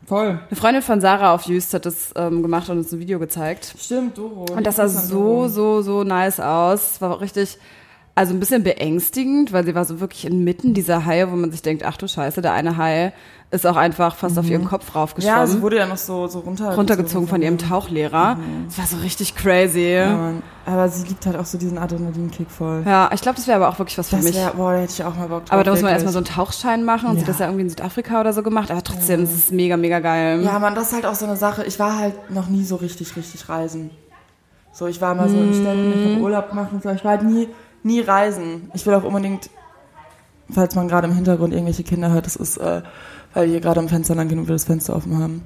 Voll. 0.07 0.39
Eine 0.49 0.57
Freundin 0.57 0.83
von 0.83 1.01
Sarah 1.01 1.35
auf 1.35 1.45
Jüst 1.45 1.73
hat 1.73 1.87
das 1.87 2.13
ähm, 2.17 2.43
gemacht 2.43 2.69
und 2.69 2.79
uns 2.79 2.93
ein 2.93 2.99
Video 2.99 3.19
gezeigt. 3.19 3.75
Stimmt, 3.79 4.19
Doro. 4.19 4.47
Und 4.55 4.67
das 4.67 4.77
sah 4.77 4.89
so, 4.89 5.49
so, 5.49 5.83
so 5.83 6.05
nice 6.05 6.41
aus. 6.41 6.93
Es 6.93 7.01
war 7.01 7.13
auch 7.13 7.21
richtig, 7.21 7.59
also 8.17 8.33
ein 8.33 8.39
bisschen 8.41 8.63
beängstigend, 8.63 9.53
weil 9.53 9.65
sie 9.65 9.75
war 9.75 9.85
so 9.85 9.99
wirklich 10.01 10.25
inmitten 10.25 10.73
dieser 10.73 11.05
Haie, 11.05 11.31
wo 11.33 11.37
man 11.37 11.51
sich 11.51 11.63
denkt, 11.63 11.85
ach 11.85 11.97
du 11.97 12.07
Scheiße, 12.07 12.41
der 12.43 12.53
eine 12.53 12.77
Hai 12.77 13.13
ist 13.51 13.67
auch 13.67 13.77
einfach 13.77 14.17
fast 14.17 14.37
auf 14.39 14.49
ihren 14.51 14.65
Kopf 14.65 14.87
Ja, 14.93 15.01
raufgeschwommen. 15.01 15.47
sie 15.47 15.63
wurde 15.63 15.77
ja 15.77 15.87
noch 15.87 15.97
so, 15.97 16.27
so 16.27 16.41
runter, 16.41 16.75
runtergezogen 16.75 17.29
von 17.29 17.41
ihrem 17.41 17.57
Tauchlehrer. 17.59 18.37
Das 18.67 18.79
war 18.79 18.87
so 18.87 18.97
richtig 18.99 19.37
crazy. 19.37 19.93
Ja, 19.95 20.07
Ja. 20.11 20.33
Aber 20.67 20.89
sie 20.89 21.07
liebt 21.07 21.25
halt 21.27 21.37
auch 21.37 21.45
so 21.45 21.57
diesen 21.59 21.77
Adrenalinkick 21.79 22.51
voll. 22.51 22.81
ich 23.13 23.21
glaube, 23.21 23.37
das 23.37 23.47
wäre 23.47 23.57
aber 23.57 23.69
auch 23.69 23.79
wirklich 23.79 23.97
was 23.99 24.09
für 24.09 24.17
Das 24.17 24.25
mich. 24.25 24.35
wär, 24.35 24.51
boah, 24.57 24.73
da 24.73 24.79
hätte 24.81 24.93
ich 24.93 25.05
auch 25.05 25.15
mal 25.17 25.29
Bock 25.29 25.45
drauf. 25.45 25.53
aber 25.53 25.63
da 25.63 25.71
muss 25.73 25.83
man 25.83 25.93
erstmal 25.93 26.13
so 26.13 26.19
einen 26.19 26.27
Tauchschein 26.27 26.85
machen 26.85 27.11
und 27.11 27.17
sie 27.17 27.21
Ja. 27.21 27.27
hat 27.27 27.29
das 27.35 27.39
ja 27.41 27.47
irgendwie 27.47 27.63
in 27.65 27.71
Südafrika 27.71 28.21
oder 28.21 28.33
so 28.33 28.43
gemacht. 28.43 28.71
Aber 28.73 28.83
trotzdem, 28.83 29.23
es 29.23 29.33
ist 29.35 29.53
mega, 29.53 29.77
mega 29.77 30.01
geil. 30.01 30.43
Ja, 30.43 30.59
Mann, 30.59 30.75
das 30.75 30.89
ist 30.89 30.95
halt 30.95 31.07
auch 31.07 31.15
so 31.15 31.27
eine 31.27 31.37
Sache. 31.37 31.65
Ich 31.65 31.79
war 31.79 31.99
halt 31.99 32.31
noch 32.31 32.49
nie 32.49 32.65
so 32.65 32.77
richtig, 32.77 33.15
richtig 33.17 33.49
reisen. 33.49 33.91
So, 34.73 34.87
ich 34.89 35.01
war 35.01 35.15
mal 35.15 35.29
so 35.29 35.37
in 35.37 35.55
Städten, 35.55 35.93
ich 35.97 36.13
habe 36.15 36.23
Urlaub 36.25 36.49
gemacht 36.51 36.71
und 36.73 36.83
so. 36.83 36.89
Ich 36.91 37.05
war 37.05 37.13
halt 37.13 37.23
nie, 37.23 37.47
nie 37.85 38.01
reisen. 38.01 38.71
Ich 38.75 38.85
will 38.87 38.95
auch 38.95 39.05
unbedingt, 39.05 39.51
falls 40.51 40.75
man 40.75 40.89
gerade 40.89 41.07
im 41.07 41.15
Hintergrund 41.15 41.53
irgendwelche 41.53 41.85
Kinder 41.85 42.11
hört, 42.11 42.27
das 42.27 42.37
ist, 42.37 42.57
äh, 42.57 42.83
weil 43.33 43.47
wir 43.47 43.53
hier 43.53 43.61
gerade 43.61 43.81
am 43.81 43.89
Fenster 43.89 44.15
lang 44.15 44.29
gehen 44.29 44.39
und 44.39 44.49
wir 44.49 44.55
das 44.55 44.65
Fenster 44.65 44.97
offen 44.97 45.19
haben. 45.19 45.43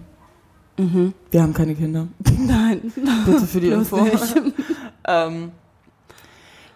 Wir 1.30 1.42
haben 1.42 1.54
keine 1.54 1.74
Kinder. 1.74 2.06
Nein. 2.38 2.92
Bitte 3.26 3.46
für 3.46 3.60
die 3.60 3.68
Info. 3.70 3.98
ähm, 5.08 5.50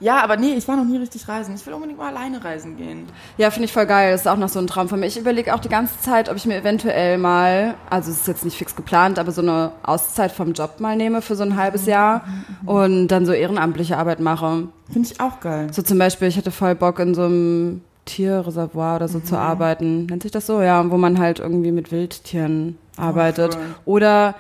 Ja, 0.02 0.20
aber 0.24 0.36
nee, 0.36 0.54
ich 0.54 0.66
war 0.66 0.76
noch 0.76 0.84
nie 0.84 0.96
richtig 0.96 1.28
reisen. 1.28 1.54
Ich 1.54 1.64
will 1.64 1.74
unbedingt 1.74 1.98
mal 1.98 2.08
alleine 2.08 2.44
reisen 2.44 2.76
gehen. 2.76 3.06
Ja, 3.38 3.52
finde 3.52 3.66
ich 3.66 3.72
voll 3.72 3.86
geil. 3.86 4.10
Das 4.10 4.22
ist 4.22 4.26
auch 4.26 4.36
noch 4.36 4.48
so 4.48 4.58
ein 4.58 4.66
Traum 4.66 4.88
von 4.88 4.98
mir. 4.98 5.06
Ich 5.06 5.16
überlege 5.16 5.54
auch 5.54 5.60
die 5.60 5.68
ganze 5.68 5.98
Zeit, 6.00 6.28
ob 6.28 6.36
ich 6.36 6.44
mir 6.44 6.56
eventuell 6.56 7.18
mal, 7.18 7.74
also 7.88 8.10
es 8.10 8.18
ist 8.18 8.26
jetzt 8.26 8.44
nicht 8.44 8.56
fix 8.56 8.74
geplant, 8.74 9.20
aber 9.20 9.30
so 9.30 9.42
eine 9.42 9.70
Auszeit 9.84 10.32
vom 10.32 10.54
Job 10.54 10.80
mal 10.80 10.96
nehme 10.96 11.22
für 11.22 11.36
so 11.36 11.44
ein 11.44 11.56
halbes 11.56 11.86
Jahr 11.86 12.24
und 12.66 13.08
dann 13.08 13.26
so 13.26 13.32
ehrenamtliche 13.32 13.96
Arbeit 13.96 14.18
mache. 14.18 14.66
Finde 14.90 15.08
ich 15.08 15.20
auch 15.20 15.38
geil. 15.38 15.68
So 15.72 15.82
zum 15.82 15.98
Beispiel, 15.98 16.26
ich 16.26 16.36
hätte 16.36 16.50
voll 16.50 16.74
Bock 16.74 16.98
in 16.98 17.14
so 17.14 17.22
einem 17.22 17.82
Tierreservoir 18.04 18.96
oder 18.96 19.06
so 19.06 19.20
zu 19.20 19.36
arbeiten. 19.38 20.06
Nennt 20.06 20.22
sich 20.22 20.32
das 20.32 20.46
so? 20.48 20.60
Ja, 20.62 20.90
wo 20.90 20.96
man 20.96 21.20
halt 21.20 21.38
irgendwie 21.38 21.70
mit 21.70 21.92
Wildtieren 21.92 22.76
arbeitet. 22.96 23.54
voll. 23.54 23.62
Oder, 23.84 24.34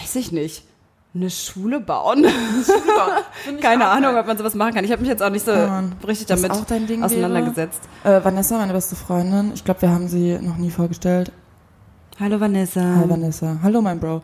weiß 0.00 0.14
ich 0.14 0.30
nicht, 0.30 0.62
eine 1.14 1.30
Schule 1.30 1.80
bauen. 1.80 2.24
Finde 2.24 3.56
ich 3.56 3.60
Keine 3.60 3.86
auch 3.86 3.92
Ahnung, 3.92 4.12
geil. 4.12 4.20
ob 4.20 4.26
man 4.26 4.38
sowas 4.38 4.54
machen 4.54 4.74
kann. 4.74 4.84
Ich 4.84 4.90
habe 4.92 5.02
mich 5.02 5.10
jetzt 5.10 5.22
auch 5.22 5.30
nicht 5.30 5.44
so 5.44 5.52
Ja, 5.52 5.82
richtig 6.06 6.26
damit 6.26 6.50
auch 6.50 6.64
dein 6.64 6.86
Ding 6.86 7.02
auseinandergesetzt. 7.02 7.80
Äh, 8.04 8.24
Vanessa, 8.24 8.56
meine 8.58 8.72
beste 8.72 8.96
Freundin. 8.96 9.52
Ich 9.54 9.64
glaube, 9.64 9.82
wir 9.82 9.90
haben 9.90 10.08
sie 10.08 10.38
noch 10.40 10.56
nie 10.56 10.70
vorgestellt. 10.70 11.30
Hallo 12.18 12.40
Vanessa. 12.40 12.80
Hi 12.80 13.08
Vanessa. 13.08 13.58
Hallo 13.62 13.82
mein 13.82 13.98
Bro. 14.00 14.22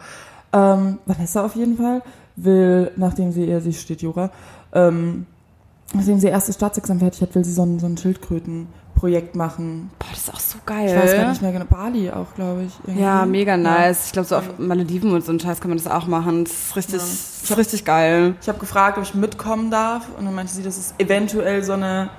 Ähm, 0.52 0.98
Vanessa 1.04 1.44
auf 1.44 1.56
jeden 1.56 1.76
Fall 1.76 2.02
will, 2.36 2.90
nachdem 2.96 3.32
sie, 3.32 3.44
ihr, 3.44 3.60
sie 3.60 3.72
studiert 3.72 4.02
Jura, 4.02 4.30
ähm, 4.72 5.26
nachdem 5.92 6.18
sie 6.18 6.26
ihr 6.26 6.32
erstes 6.32 6.54
Staatsexamen 6.54 7.00
fertig 7.00 7.20
hat, 7.20 7.34
will 7.34 7.44
sie 7.44 7.52
so 7.52 7.64
ein, 7.64 7.78
so 7.80 7.86
ein 7.86 7.96
Schildkrötenprojekt 8.98 9.36
machen. 9.36 9.90
Boah, 9.98 10.06
das 10.10 10.18
ist 10.20 10.34
auch 10.34 10.40
so 10.40 10.58
geil. 10.66 10.86
Ich 10.88 10.96
weiß 10.96 11.12
gar 11.16 11.28
nicht 11.30 11.42
mehr 11.42 11.52
genau. 11.52 11.64
Bali 11.66 12.10
auch, 12.10 12.34
glaube 12.34 12.64
ich. 12.64 12.72
irgendwie. 12.86 13.02
Ja, 13.02 13.24
mega 13.26 13.56
nice. 13.56 14.06
Ich 14.06 14.12
glaube, 14.12 14.26
so 14.28 14.34
Ja. 14.34 14.40
auf 14.40 14.58
Malediven 14.58 15.12
und 15.12 15.24
so 15.24 15.30
einen 15.30 15.40
Scheiß 15.40 15.60
kann 15.60 15.70
man 15.70 15.78
das 15.78 15.86
auch 15.86 16.06
machen. 16.06 16.44
Das 16.44 16.52
ist 16.52 16.76
richtig, 16.76 16.94
Ja. 16.94 17.00
das 17.00 17.42
ist 17.50 17.56
richtig 17.56 17.84
geil. 17.84 18.34
Ich 18.42 18.48
habe 18.48 18.58
gefragt, 18.58 18.98
ob 18.98 19.04
ich 19.04 19.14
mitkommen 19.14 19.70
darf 19.70 20.06
und 20.18 20.24
dann 20.24 20.34
meinte 20.34 20.52
sie, 20.52 20.62
dass 20.62 20.76
es 20.78 20.94
eventuell 20.98 21.62
so 21.62 21.72
eine 21.74 22.10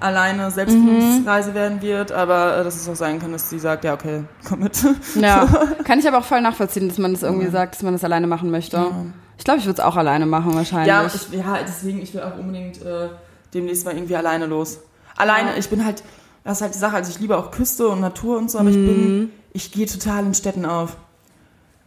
alleine 0.00 0.50
Selbstfindungsreise 0.50 1.54
werden 1.54 1.80
wird, 1.80 2.10
aber 2.10 2.58
äh, 2.58 2.64
dass 2.64 2.74
es 2.74 2.88
auch 2.88 2.96
sein 2.96 3.20
kann, 3.20 3.30
dass 3.30 3.50
sie 3.50 3.60
sagt, 3.60 3.84
ja 3.84 3.94
okay, 3.94 4.24
komm 4.48 4.60
mit. 4.60 4.76
Ja, 5.14 5.46
kann 5.84 6.00
ich 6.00 6.08
aber 6.08 6.18
auch 6.18 6.24
voll 6.24 6.40
nachvollziehen, 6.40 6.88
dass 6.88 6.98
man 6.98 7.12
das 7.12 7.22
irgendwie 7.22 7.44
Ja. 7.46 7.52
sagt, 7.52 7.76
dass 7.76 7.82
man 7.84 7.92
das 7.92 8.02
alleine 8.02 8.26
machen 8.26 8.50
möchte. 8.50 8.78
Ja. 8.78 8.90
Ich 9.38 9.44
glaube, 9.44 9.60
ich 9.60 9.66
würde 9.66 9.80
es 9.80 9.84
auch 9.84 9.96
alleine 9.96 10.26
machen 10.26 10.54
wahrscheinlich. 10.54 10.88
Ja, 10.88 11.06
ich, 11.06 11.28
ja, 11.32 11.58
deswegen, 11.66 12.00
ich 12.02 12.12
will 12.14 12.22
auch 12.22 12.36
unbedingt 12.38 12.82
äh, 12.82 13.08
demnächst 13.54 13.84
mal 13.84 13.94
irgendwie 13.94 14.16
alleine 14.16 14.46
los. 14.46 14.80
Alleine, 15.16 15.50
Ja. 15.50 15.56
ich 15.58 15.68
bin 15.68 15.84
halt, 15.84 16.02
das 16.44 16.58
ist 16.58 16.62
halt 16.62 16.74
die 16.74 16.78
Sache, 16.78 16.96
also 16.96 17.10
ich 17.10 17.18
liebe 17.20 17.36
auch 17.36 17.50
Küste 17.50 17.88
und 17.88 18.00
Natur 18.00 18.38
und 18.38 18.50
so, 18.50 18.58
aber 18.58 18.70
ich 18.70 18.76
Mhm. 18.76 18.86
bin, 18.86 19.30
ich 19.52 19.70
gehe 19.72 19.86
total 19.86 20.24
in 20.26 20.34
Städten 20.34 20.64
auf. 20.66 20.96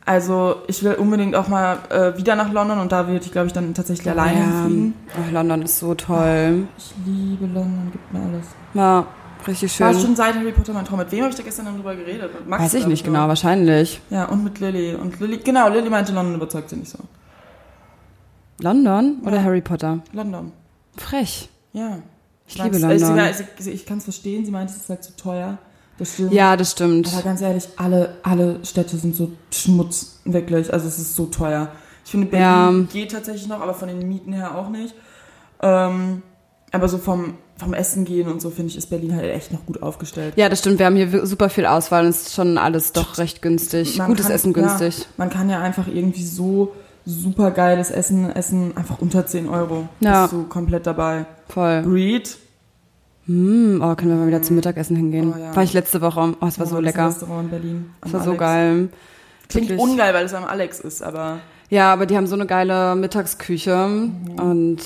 Also 0.07 0.57
ich 0.67 0.83
will 0.83 0.93
unbedingt 0.93 1.35
auch 1.35 1.47
mal 1.47 1.79
äh, 1.89 2.15
wieder 2.17 2.35
nach 2.35 2.51
London 2.51 2.77
und 2.79 2.91
da 2.91 3.07
würde 3.07 3.25
ich, 3.25 3.31
glaube 3.31 3.47
ich, 3.47 3.53
dann 3.53 3.73
tatsächlich 3.73 4.07
alleine 4.09 4.39
ja. 4.39 4.63
fliegen. 4.65 4.93
Oh, 5.17 5.33
London 5.33 5.63
ist 5.63 5.79
so 5.79 5.95
toll. 5.95 6.67
Ich 6.77 6.93
liebe 7.05 7.45
London, 7.47 7.89
gibt 7.91 8.13
mir 8.13 8.19
alles. 8.19 8.45
Ja, 8.75 9.07
richtig 9.47 9.79
War 9.79 9.91
schön. 9.93 10.01
schon 10.03 10.15
seit 10.15 10.35
Harry 10.35 10.51
Potter 10.51 10.73
mein 10.73 10.85
Traum. 10.85 10.99
Mit 10.99 11.11
wem 11.11 11.21
habe 11.21 11.31
ich 11.31 11.35
da 11.37 11.41
gestern 11.41 11.65
dann 11.65 11.75
drüber 11.77 11.95
geredet? 11.95 12.31
Mit 12.35 12.47
Max, 12.47 12.63
Weiß 12.65 12.73
ich 12.75 12.85
nicht 12.85 13.03
nur. 13.07 13.15
genau, 13.15 13.27
wahrscheinlich. 13.27 13.99
Ja, 14.11 14.25
und 14.25 14.43
mit 14.43 14.59
Lilly. 14.59 14.93
Und 14.93 15.19
Lilly, 15.19 15.37
genau, 15.37 15.69
Lilly 15.69 15.89
meinte, 15.89 16.11
London 16.13 16.35
überzeugt 16.35 16.69
sie 16.69 16.75
nicht 16.75 16.91
so. 16.91 16.99
London 18.59 19.21
oder 19.25 19.37
Ja. 19.37 19.43
Harry 19.43 19.61
Potter? 19.61 19.99
London, 20.13 20.51
Frech. 20.97 21.49
ja. 21.73 21.97
Ich 22.47 22.57
liebe 22.61 22.77
London. 22.77 23.19
Sie, 23.33 23.43
sie, 23.63 23.71
ich 23.71 23.85
kann 23.85 23.97
es 23.97 24.03
verstehen, 24.03 24.45
sie 24.45 24.51
meinte, 24.51 24.73
es 24.73 24.81
ist 24.83 24.89
halt 24.89 25.03
zu 25.03 25.15
teuer. 25.15 25.57
Das 25.97 26.13
stimmt. 26.13 26.33
Ja, 26.33 26.57
das 26.57 26.71
stimmt. 26.71 27.07
Aber 27.13 27.21
ganz 27.23 27.41
ehrlich, 27.41 27.67
alle, 27.77 28.17
alle 28.23 28.59
Städte 28.65 28.97
sind 28.97 29.15
so 29.15 29.31
Schmutz, 29.51 30.19
wirklich. 30.25 30.71
Also 30.73 30.87
es 30.87 30.99
ist 30.99 31.15
so 31.15 31.25
teuer. 31.27 31.71
Ich 32.03 32.11
finde, 32.11 32.27
Berlin 32.27 32.45
Ja. 32.87 32.93
geht 32.93 33.11
tatsächlich 33.11 33.47
noch, 33.47 33.61
aber 33.61 33.73
von 33.73 33.87
den 33.87 34.07
Mieten 34.07 34.33
her 34.33 34.55
auch 34.57 34.69
nicht. 34.69 34.93
Ähm, 35.61 36.21
aber 36.71 36.89
so 36.89 36.97
vom, 36.97 37.35
vom 37.57 37.73
Essen 37.73 38.03
gehen 38.03 38.27
und 38.27 38.41
so, 38.41 38.49
finde 38.49 38.71
ich, 38.71 38.77
ist 38.77 38.89
Berlin 38.89 39.15
halt 39.15 39.31
echt 39.33 39.53
noch 39.53 39.65
gut 39.65 39.81
aufgestellt. 39.81 40.33
Ja, 40.35 40.49
das 40.49 40.59
stimmt. 40.59 40.79
Wir 40.79 40.85
haben 40.87 40.97
hier 40.97 41.25
super 41.25 41.49
viel 41.49 41.65
Auswahl 41.65 42.03
und 42.03 42.09
es 42.09 42.23
ist 42.27 42.33
schon 42.35 42.57
alles 42.57 42.91
doch 42.91 43.17
recht 43.17 43.41
günstig. 43.41 43.97
Man 43.97 44.07
Gutes 44.07 44.25
kann- 44.27 44.35
Essen 44.35 44.53
günstig. 44.53 44.99
Ja, 44.99 45.05
man 45.17 45.29
kann 45.29 45.49
ja 45.49 45.61
einfach 45.61 45.87
irgendwie 45.87 46.25
so 46.25 46.73
super 47.05 47.51
geiles 47.51 47.91
Essen 47.91 48.29
essen, 48.31 48.75
einfach 48.75 48.99
unter 48.99 49.25
10 49.25 49.47
Euro. 49.49 49.87
Ja. 49.99 50.23
Bist 50.23 50.33
du 50.33 50.43
komplett 50.43 50.87
dabei. 50.87 51.25
Voll. 51.49 51.83
Reed. 51.87 52.37
Hm, 53.27 53.81
oh, 53.83 53.95
können 53.95 54.11
wir 54.11 54.17
mal 54.17 54.27
wieder 54.27 54.41
zum 54.43 54.55
Mittagessen 54.55 54.95
hingehen. 54.95 55.33
Oh, 55.35 55.39
ja. 55.39 55.55
War 55.55 55.63
ich 55.63 55.73
letzte 55.73 56.01
Woche. 56.01 56.35
Oh, 56.41 56.45
es 56.45 56.59
war 56.59 56.67
Oh, 56.67 56.69
so 56.69 56.75
das 56.75 56.83
lecker. 56.85 57.07
Restaurant 57.07 57.43
in 57.45 57.49
Berlin. 57.49 57.89
Es 58.05 58.13
war 58.13 58.19
so 58.21 58.29
Alex. 58.31 58.39
geil. 58.39 58.89
Klingt 59.49 59.69
Wirklich. 59.69 59.79
ungeil, 59.89 60.13
weil 60.13 60.25
es 60.25 60.33
am 60.33 60.43
Alex 60.43 60.79
ist, 60.79 61.01
aber 61.03 61.39
Ja, 61.69 61.91
aber 61.93 62.05
die 62.05 62.15
haben 62.17 62.27
so 62.27 62.35
eine 62.35 62.45
geile 62.45 62.95
Mittagsküche 62.95 63.87
Mhm. 63.87 64.39
und 64.39 64.77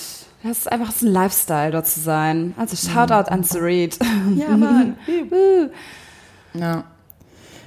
das 0.44 0.58
ist 0.60 0.72
einfach 0.72 0.92
so 0.94 1.06
ein 1.06 1.12
Lifestyle, 1.12 1.72
dort 1.72 1.88
zu 1.88 2.00
sein. 2.00 2.54
Also 2.58 2.76
Shoutout 2.78 3.30
an 3.30 3.44
Sarit. 3.44 4.00
ja, 4.36 4.56
Mann. 4.56 4.96
ja. 6.54 6.84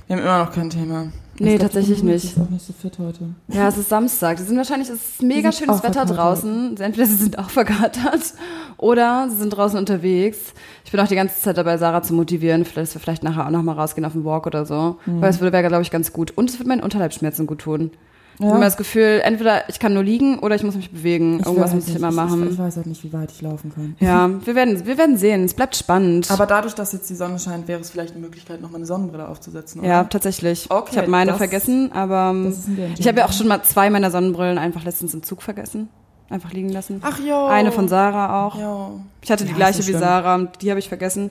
Wir 0.07 0.17
haben 0.17 0.23
immer 0.23 0.45
noch 0.45 0.53
kein 0.53 0.71
Thema. 0.71 1.09
Nee, 1.39 1.59
tatsächlich 1.59 2.03
nicht. 2.03 2.25
ist 2.25 2.39
auch 2.39 2.51
nicht 2.51 2.65
so 2.65 2.73
fit 2.73 2.99
heute. 2.99 3.31
Ja, 3.49 3.69
es 3.69 3.77
ist 3.77 3.89
Samstag. 3.89 4.37
Die 4.37 4.43
sind 4.43 4.57
wahrscheinlich, 4.57 4.89
es 4.89 4.97
ist 4.97 5.23
mega 5.23 5.51
schönes 5.51 5.83
Wetter 5.83 6.07
verkatert. 6.07 6.17
draußen. 6.17 6.77
Entweder 6.79 7.07
sie 7.07 7.15
sind 7.15 7.39
auch 7.39 7.51
verkatert 7.51 8.35
oder 8.77 9.29
sie 9.31 9.37
sind 9.37 9.51
draußen 9.51 9.79
unterwegs. 9.79 10.53
Ich 10.85 10.91
bin 10.93 11.01
auch 11.01 11.09
die 11.09 11.15
ganze 11.15 11.41
Zeit 11.41 11.57
dabei, 11.57 11.79
Sarah 11.79 12.03
zu 12.03 12.15
motivieren, 12.15 12.65
vielleicht, 12.65 12.89
dass 12.89 12.95
wir 12.95 13.01
vielleicht 13.01 13.23
nachher 13.23 13.47
auch 13.47 13.51
nochmal 13.51 13.77
rausgehen 13.77 14.05
auf 14.05 14.13
den 14.13 14.25
Walk 14.25 14.47
oder 14.47 14.67
so. 14.67 14.99
Mhm. 15.07 15.21
Weil 15.21 15.31
es 15.31 15.41
würde, 15.41 15.53
wäre, 15.53 15.67
glaube 15.69 15.83
ich, 15.83 15.91
ganz 15.91 16.13
gut. 16.13 16.33
Und 16.37 16.51
es 16.51 16.59
würde 16.59 16.69
meinen 16.69 16.83
Unterleibsschmerzen 16.83 17.47
gut 17.47 17.61
tun. 17.61 17.93
Ich 18.35 18.41
habe 18.41 18.51
Ja. 18.51 18.57
immer 18.57 18.65
das 18.65 18.77
Gefühl, 18.77 19.21
entweder 19.25 19.69
ich 19.69 19.79
kann 19.79 19.95
nur 19.95 20.03
liegen 20.03 20.39
oder 20.41 20.55
ich 20.55 20.63
muss 20.63 20.75
mich 20.75 20.91
bewegen. 20.91 21.39
Ich 21.41 21.47
Irgendwas 21.47 21.75
muss 21.75 21.87
ich 21.87 21.95
immer 21.95 22.11
machen. 22.11 22.45
Ich, 22.47 22.53
ich 22.55 22.59
weiß 22.59 22.77
halt 22.77 22.87
nicht, 22.87 23.05
wie 23.05 23.13
weit 23.13 23.31
ich 23.31 23.41
laufen 23.43 23.73
kann. 23.75 23.95
Ja, 24.01 24.29
wir 24.45 24.55
werden, 24.55 24.85
wir 24.87 24.99
werden 24.99 25.17
sehen. 25.17 25.45
Es 25.45 25.55
bleibt 25.55 25.77
spannend. 25.77 26.31
Aber 26.31 26.47
dadurch, 26.47 26.75
dass 26.75 26.93
jetzt 26.93 27.09
die 27.11 27.15
Sonne 27.15 27.39
scheint, 27.39 27.69
wäre 27.69 27.81
es 27.81 27.91
vielleicht 27.91 28.13
eine 28.15 28.21
Möglichkeit, 28.23 28.61
nochmal 28.61 28.79
eine 28.79 28.87
Sonnenbrille 28.87 29.29
aufzusetzen, 29.29 29.81
oder? 29.81 29.89
ja, 29.89 30.05
tatsächlich. 30.05 30.67
Okay, 30.71 30.89
ich 30.93 30.99
habe 30.99 31.09
meine 31.09 31.31
das- 31.33 31.39
vergessen, 31.39 31.93
aber 31.93 32.31
ähm, 32.35 32.55
ich 32.99 33.07
habe 33.07 33.19
ja 33.19 33.27
auch 33.27 33.33
schon 33.33 33.49
mal 33.49 33.63
zwei 33.63 33.91
meiner 33.91 34.11
Sonnenbrillen 34.11 34.59
einfach 34.59 34.85
letztens 34.85 35.15
im 35.15 35.23
Zug 35.23 35.43
vergessen. 35.43 35.89
Einfach 36.31 36.53
liegen 36.53 36.71
lassen. 36.71 37.01
Ach 37.05 37.21
jo. 37.21 37.47
Eine 37.47 37.71
von 37.73 37.89
Sarah 37.89 38.47
auch. 38.47 38.59
Jo. 38.59 39.01
Ich 39.21 39.31
hatte 39.31 39.45
die 39.45 39.51
Ja, 39.51 39.57
gleiche 39.57 39.87
wie. 39.87 39.93
Sarah 39.93 40.37
und 40.37 40.63
die 40.63 40.71
habe 40.71 40.81
ich 40.81 40.89
vergessen. 40.89 41.31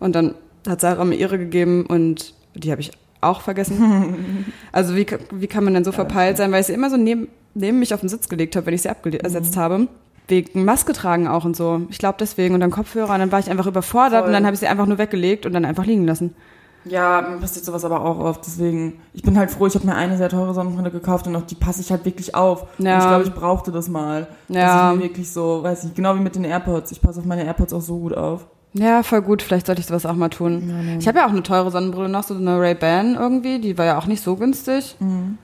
Und 0.00 0.16
dann 0.16 0.34
hat 0.66 0.80
Sarah 0.80 1.04
mir 1.04 1.14
ihre 1.14 1.38
gegeben 1.38 1.86
und 1.86 2.34
die 2.56 2.72
habe 2.72 2.80
ich 2.80 2.90
auch 3.20 3.40
vergessen. 3.40 4.52
also 4.72 4.94
wie, 4.96 5.06
wie 5.32 5.46
kann 5.46 5.64
man 5.64 5.74
denn 5.74 5.84
so 5.84 5.92
verpeilt 5.92 6.36
sein, 6.36 6.52
weil 6.52 6.60
ich 6.60 6.66
sie 6.66 6.72
immer 6.72 6.90
so 6.90 6.96
neben, 6.96 7.28
neben 7.54 7.78
mich 7.78 7.92
auf 7.94 8.00
den 8.00 8.08
Sitz 8.08 8.28
gelegt 8.28 8.56
habe, 8.56 8.66
wenn 8.66 8.74
ich 8.74 8.82
sie 8.82 8.88
abgesetzt 8.90 9.56
Mhm. 9.56 9.60
habe. 9.60 9.88
Wegen 10.28 10.64
Maske 10.64 10.92
tragen 10.92 11.26
auch 11.26 11.44
und 11.44 11.56
so. 11.56 11.82
Ich 11.90 11.98
glaube 11.98 12.16
deswegen. 12.20 12.54
Und 12.54 12.60
dann 12.60 12.70
Kopfhörer 12.70 13.12
und 13.14 13.18
dann 13.18 13.32
war 13.32 13.40
ich 13.40 13.50
einfach 13.50 13.66
überfordert 13.66 14.20
Voll. 14.20 14.28
und 14.28 14.32
dann 14.32 14.44
habe 14.46 14.54
ich 14.54 14.60
sie 14.60 14.68
einfach 14.68 14.86
nur 14.86 14.98
weggelegt 14.98 15.44
und 15.44 15.52
dann 15.52 15.64
einfach 15.64 15.84
liegen 15.84 16.06
lassen. 16.06 16.34
Ja, 16.86 17.20
mir 17.20 17.36
passiert 17.38 17.64
sowas 17.64 17.84
aber 17.84 18.02
auch 18.04 18.18
oft. 18.20 18.46
Deswegen, 18.46 19.00
ich 19.12 19.22
bin 19.22 19.36
halt 19.36 19.50
froh, 19.50 19.66
ich 19.66 19.74
habe 19.74 19.86
mir 19.86 19.96
eine 19.96 20.16
sehr 20.16 20.28
teure 20.30 20.54
Sonnenbrille 20.54 20.90
gekauft 20.90 21.26
und 21.26 21.36
auch 21.36 21.42
die 21.42 21.56
passe 21.56 21.80
ich 21.82 21.90
halt 21.90 22.04
wirklich 22.06 22.34
auf. 22.34 22.64
Ja. 22.78 22.94
Und 22.94 23.00
ich 23.02 23.08
glaube, 23.08 23.24
ich 23.24 23.34
brauchte 23.34 23.72
das 23.72 23.88
mal. 23.88 24.28
Ja. 24.48 24.90
Das 24.92 24.96
ist 24.96 25.02
wirklich 25.02 25.30
so, 25.30 25.62
weiß 25.62 25.84
ich, 25.84 25.94
genau 25.94 26.14
wie 26.14 26.20
mit 26.20 26.36
den 26.36 26.44
AirPods. 26.44 26.92
Ich 26.92 27.02
passe 27.02 27.18
auf 27.20 27.26
meine 27.26 27.44
AirPods 27.44 27.72
auch 27.74 27.82
so 27.82 27.98
gut 27.98 28.16
auf. 28.16 28.46
Ja, 28.72 29.02
voll 29.02 29.22
gut. 29.22 29.42
Vielleicht 29.42 29.66
sollte 29.66 29.80
ich 29.80 29.86
sowas 29.86 30.06
auch 30.06 30.14
mal 30.14 30.28
tun. 30.28 30.68
Ja, 30.68 30.82
ne. 30.82 30.96
Ich 30.98 31.08
habe 31.08 31.18
ja 31.18 31.26
auch 31.26 31.30
eine 31.30 31.42
teure 31.42 31.70
Sonnenbrille 31.70 32.08
noch, 32.08 32.22
so 32.22 32.34
eine 32.34 32.60
Ray-Ban 32.60 33.16
irgendwie. 33.16 33.58
Die 33.58 33.76
war 33.76 33.84
ja 33.84 33.98
auch 33.98 34.06
nicht 34.06 34.22
so 34.22 34.36
günstig. 34.36 34.96
Mhm. 35.00 35.38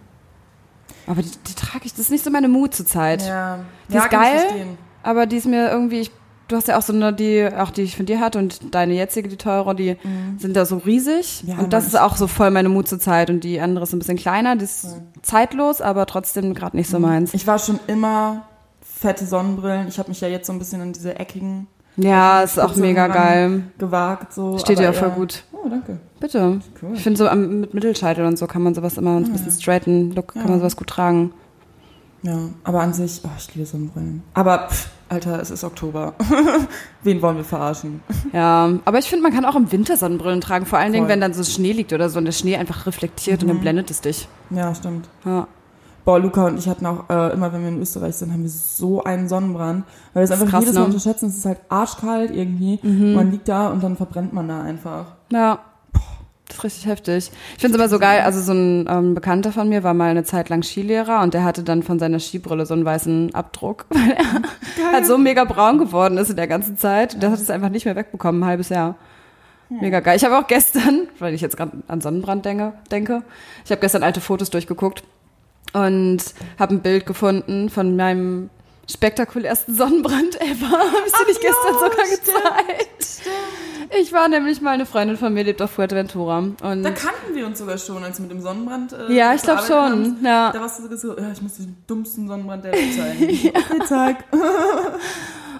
Aber 1.06 1.22
die, 1.22 1.30
die 1.30 1.54
trage 1.54 1.84
ich, 1.84 1.92
das 1.92 2.00
ist 2.00 2.10
nicht 2.10 2.24
so 2.24 2.30
meine 2.30 2.48
Mut 2.48 2.74
zurzeit. 2.74 3.26
Ja, 3.26 3.60
Die 3.88 3.94
ja, 3.94 4.04
ist 4.04 4.10
geil. 4.10 4.42
Aber 5.02 5.26
die 5.26 5.36
ist 5.36 5.46
mir 5.46 5.70
irgendwie, 5.70 6.00
ich, 6.00 6.10
du 6.48 6.56
hast 6.56 6.68
ja 6.68 6.78
auch 6.78 6.82
so 6.82 6.92
eine, 6.92 7.12
die, 7.12 7.48
auch 7.56 7.70
die 7.70 7.82
ich 7.82 7.96
von 7.96 8.06
dir 8.06 8.20
hatte 8.20 8.38
und 8.38 8.74
deine 8.74 8.94
jetzige, 8.94 9.28
die 9.28 9.36
teure, 9.36 9.74
die 9.74 9.96
sind 10.38 10.56
da 10.56 10.64
so 10.64 10.78
riesig. 10.78 11.44
Ja, 11.46 11.58
und 11.58 11.72
das 11.72 11.84
Mann, 11.84 11.88
ist 11.88 12.00
auch 12.00 12.16
so 12.16 12.26
voll 12.26 12.50
meine 12.50 12.68
Mut 12.68 12.88
zur 12.88 12.98
Zeit. 12.98 13.30
Und 13.30 13.44
die 13.44 13.60
andere 13.60 13.84
ist 13.84 13.92
ein 13.92 13.98
bisschen 13.98 14.16
kleiner, 14.16 14.56
die 14.56 14.64
ist 14.64 15.00
zeitlos, 15.22 15.80
aber 15.80 16.06
trotzdem 16.06 16.54
gerade 16.54 16.76
nicht 16.76 16.90
so 16.90 16.98
meins. 16.98 17.34
Ich 17.34 17.46
war 17.46 17.58
schon 17.58 17.78
immer 17.86 18.46
fette 18.80 19.26
Sonnenbrillen. 19.26 19.88
Ich 19.88 19.98
habe 19.98 20.08
mich 20.08 20.20
ja 20.20 20.28
jetzt 20.28 20.46
so 20.46 20.52
ein 20.52 20.58
bisschen 20.58 20.80
in 20.80 20.92
diese 20.92 21.18
eckigen 21.18 21.68
Ja, 21.96 22.42
ist 22.42 22.58
auch 22.58 22.76
mega 22.76 23.06
geil. 23.08 23.62
gewagt. 23.78 24.32
So, 24.32 24.58
Steht 24.58 24.78
dir 24.78 24.90
auch 24.90 24.94
voll 24.94 25.10
gut. 25.10 25.44
Oh, 25.52 25.68
danke. 25.68 25.98
Bitte. 26.20 26.60
Cool. 26.82 26.90
Ich 26.94 27.02
finde 27.02 27.18
so 27.18 27.28
am, 27.28 27.60
mit 27.60 27.74
Mittelscheitel 27.74 28.24
und 28.24 28.38
so 28.38 28.46
kann 28.46 28.62
man 28.62 28.74
sowas 28.74 28.96
immer 28.98 29.16
ein 29.16 29.32
bisschen 29.32 29.52
straighten 29.52 30.12
Look, 30.14 30.34
kann 30.34 30.48
man 30.48 30.58
sowas 30.58 30.76
gut 30.76 30.88
tragen. 30.88 31.32
Ja, 32.22 32.38
aber 32.64 32.80
an 32.80 32.92
sich, 32.92 33.20
oh, 33.24 33.28
ich 33.38 33.54
liebe 33.54 33.66
Sonnenbrillen. 33.66 34.22
Aber, 34.34 34.68
pff, 34.68 34.88
Alter, 35.08 35.40
es 35.40 35.50
ist 35.50 35.62
Oktober. 35.62 36.14
Wen 37.02 37.22
wollen 37.22 37.36
wir 37.36 37.44
verarschen? 37.44 38.00
Ja, 38.32 38.70
aber 38.84 38.98
ich 38.98 39.08
finde, 39.08 39.22
man 39.22 39.32
kann 39.32 39.44
auch 39.44 39.54
im 39.54 39.70
Winter 39.70 39.96
Sonnenbrillen 39.96 40.40
tragen, 40.40 40.66
vor 40.66 40.78
allen 40.78 40.92
Dingen, 40.92 41.04
Voll. 41.04 41.12
wenn 41.12 41.20
dann 41.20 41.34
so 41.34 41.44
Schnee 41.44 41.72
liegt 41.72 41.92
oder 41.92 42.08
so 42.08 42.18
und 42.18 42.24
der 42.24 42.32
Schnee 42.32 42.56
einfach 42.56 42.86
reflektiert 42.86 43.42
und 43.42 43.48
dann 43.48 43.60
blendet 43.60 43.90
es 43.90 44.00
dich. 44.00 44.28
Ja, 44.50 44.74
stimmt. 44.74 45.08
Ja. 45.24 45.46
Boah, 46.06 46.20
Luca 46.20 46.46
und 46.46 46.56
ich 46.56 46.68
hatten 46.68 46.86
auch, 46.86 47.10
äh, 47.10 47.32
immer 47.32 47.52
wenn 47.52 47.62
wir 47.62 47.68
in 47.68 47.82
Österreich 47.82 48.14
sind, 48.14 48.32
haben 48.32 48.44
wir 48.44 48.48
so 48.48 49.02
einen 49.02 49.28
Sonnenbrand. 49.28 49.84
Weil 50.14 50.20
wir 50.20 50.22
es 50.22 50.30
Das 50.30 50.40
einfach 50.40 50.52
krass, 50.52 50.60
jedes 50.60 50.76
Mal 50.76 50.82
ne? 50.82 50.86
unterschätzen. 50.86 51.26
Es 51.26 51.38
ist 51.38 51.44
halt 51.44 51.58
arschkalt 51.68 52.30
irgendwie. 52.30 52.78
Mhm. 52.80 53.14
Man 53.14 53.32
liegt 53.32 53.48
da 53.48 53.70
und 53.70 53.82
dann 53.82 53.96
verbrennt 53.96 54.32
man 54.32 54.46
da 54.46 54.62
einfach. 54.62 55.06
Ja. 55.32 55.58
Das 56.46 56.58
ist 56.58 56.62
richtig 56.64 56.86
heftig. 56.86 57.32
Ich 57.56 57.60
finde 57.60 57.76
es 57.76 57.80
immer 57.82 57.88
so 57.88 57.98
geil, 57.98 58.20
also 58.20 58.40
so 58.40 58.52
ein 58.52 58.86
ähm, 58.88 59.14
Bekannter 59.14 59.50
von 59.50 59.68
mir 59.68 59.82
war 59.82 59.94
mal 59.94 60.08
eine 60.08 60.22
Zeit 60.22 60.48
lang 60.48 60.62
Skilehrer 60.62 61.22
und 61.22 61.34
der 61.34 61.42
hatte 61.42 61.64
dann 61.64 61.82
von 61.82 61.98
seiner 61.98 62.20
Skibrille 62.20 62.66
so 62.66 62.74
einen 62.74 62.84
weißen 62.84 63.34
Abdruck, 63.34 63.86
weil 63.88 64.12
er 64.12 64.92
halt 64.92 65.06
so 65.06 65.18
mega 65.18 65.42
braun 65.42 65.78
geworden 65.78 66.18
ist 66.18 66.30
in 66.30 66.36
der 66.36 66.46
ganzen 66.46 66.76
Zeit. 66.76 67.20
Der 67.20 67.32
hat 67.32 67.40
es 67.40 67.50
einfach 67.50 67.70
nicht 67.70 67.84
mehr 67.84 67.96
wegbekommen, 67.96 68.44
ein 68.44 68.46
halbes 68.46 68.68
Jahr. 68.68 68.94
Mega 69.68 69.98
geil. 69.98 70.16
Ich 70.16 70.24
habe 70.24 70.38
auch 70.38 70.46
gestern, 70.46 71.08
weil 71.18 71.34
ich 71.34 71.40
jetzt 71.40 71.56
gerade 71.56 71.72
an 71.88 72.00
Sonnenbrand 72.00 72.44
denke, 72.44 72.74
denke 72.92 73.24
ich 73.64 73.72
habe 73.72 73.80
gestern 73.80 74.04
alte 74.04 74.20
Fotos 74.20 74.50
durchgeguckt 74.50 75.02
und 75.84 76.18
habe 76.58 76.74
ein 76.74 76.80
Bild 76.80 77.04
gefunden 77.06 77.68
von 77.68 77.96
meinem 77.96 78.48
spektakulärsten 78.88 79.74
Sonnenbrand 79.74 80.40
ever. 80.40 80.70
Habe 80.70 81.06
ich 81.06 81.12
dir 81.12 81.26
nicht 81.26 81.40
gestern 81.40 81.72
ja, 81.72 81.78
sogar 81.78 82.06
stimmt, 82.06 82.24
gezeigt? 82.24 83.22
Ich 84.00 84.12
war 84.12 84.28
nämlich 84.28 84.60
mal 84.60 84.70
eine 84.70 84.86
Freundin 84.86 85.16
von 85.16 85.34
mir, 85.34 85.42
lebt 85.44 85.60
auf 85.60 85.72
Fuerteventura. 85.72 86.38
Und 86.38 86.82
Da 86.82 86.90
kannten 86.90 87.34
wir 87.34 87.46
uns 87.46 87.58
sogar 87.58 87.78
schon, 87.78 88.02
als 88.04 88.20
mit 88.20 88.30
dem 88.30 88.40
Sonnenbrand. 88.40 88.92
Äh, 88.92 89.12
Ja, 89.12 89.34
ich 89.34 89.42
glaub 89.42 89.66
gearbeitet 89.66 89.96
schon, 90.06 90.14
hast. 90.16 90.24
ja. 90.24 90.52
Da 90.52 90.60
warst 90.60 90.80
du 90.80 90.96
so, 90.96 91.18
ja, 91.18 91.32
ich 91.32 91.42
muss 91.42 91.56
den 91.56 91.76
dummsten 91.86 92.28
Sonnenbrand 92.28 92.64
der 92.64 92.72
Welt 92.72 92.94
zeigen. 92.94 93.22
Okay, 93.56 93.84
zeig. 93.86 94.24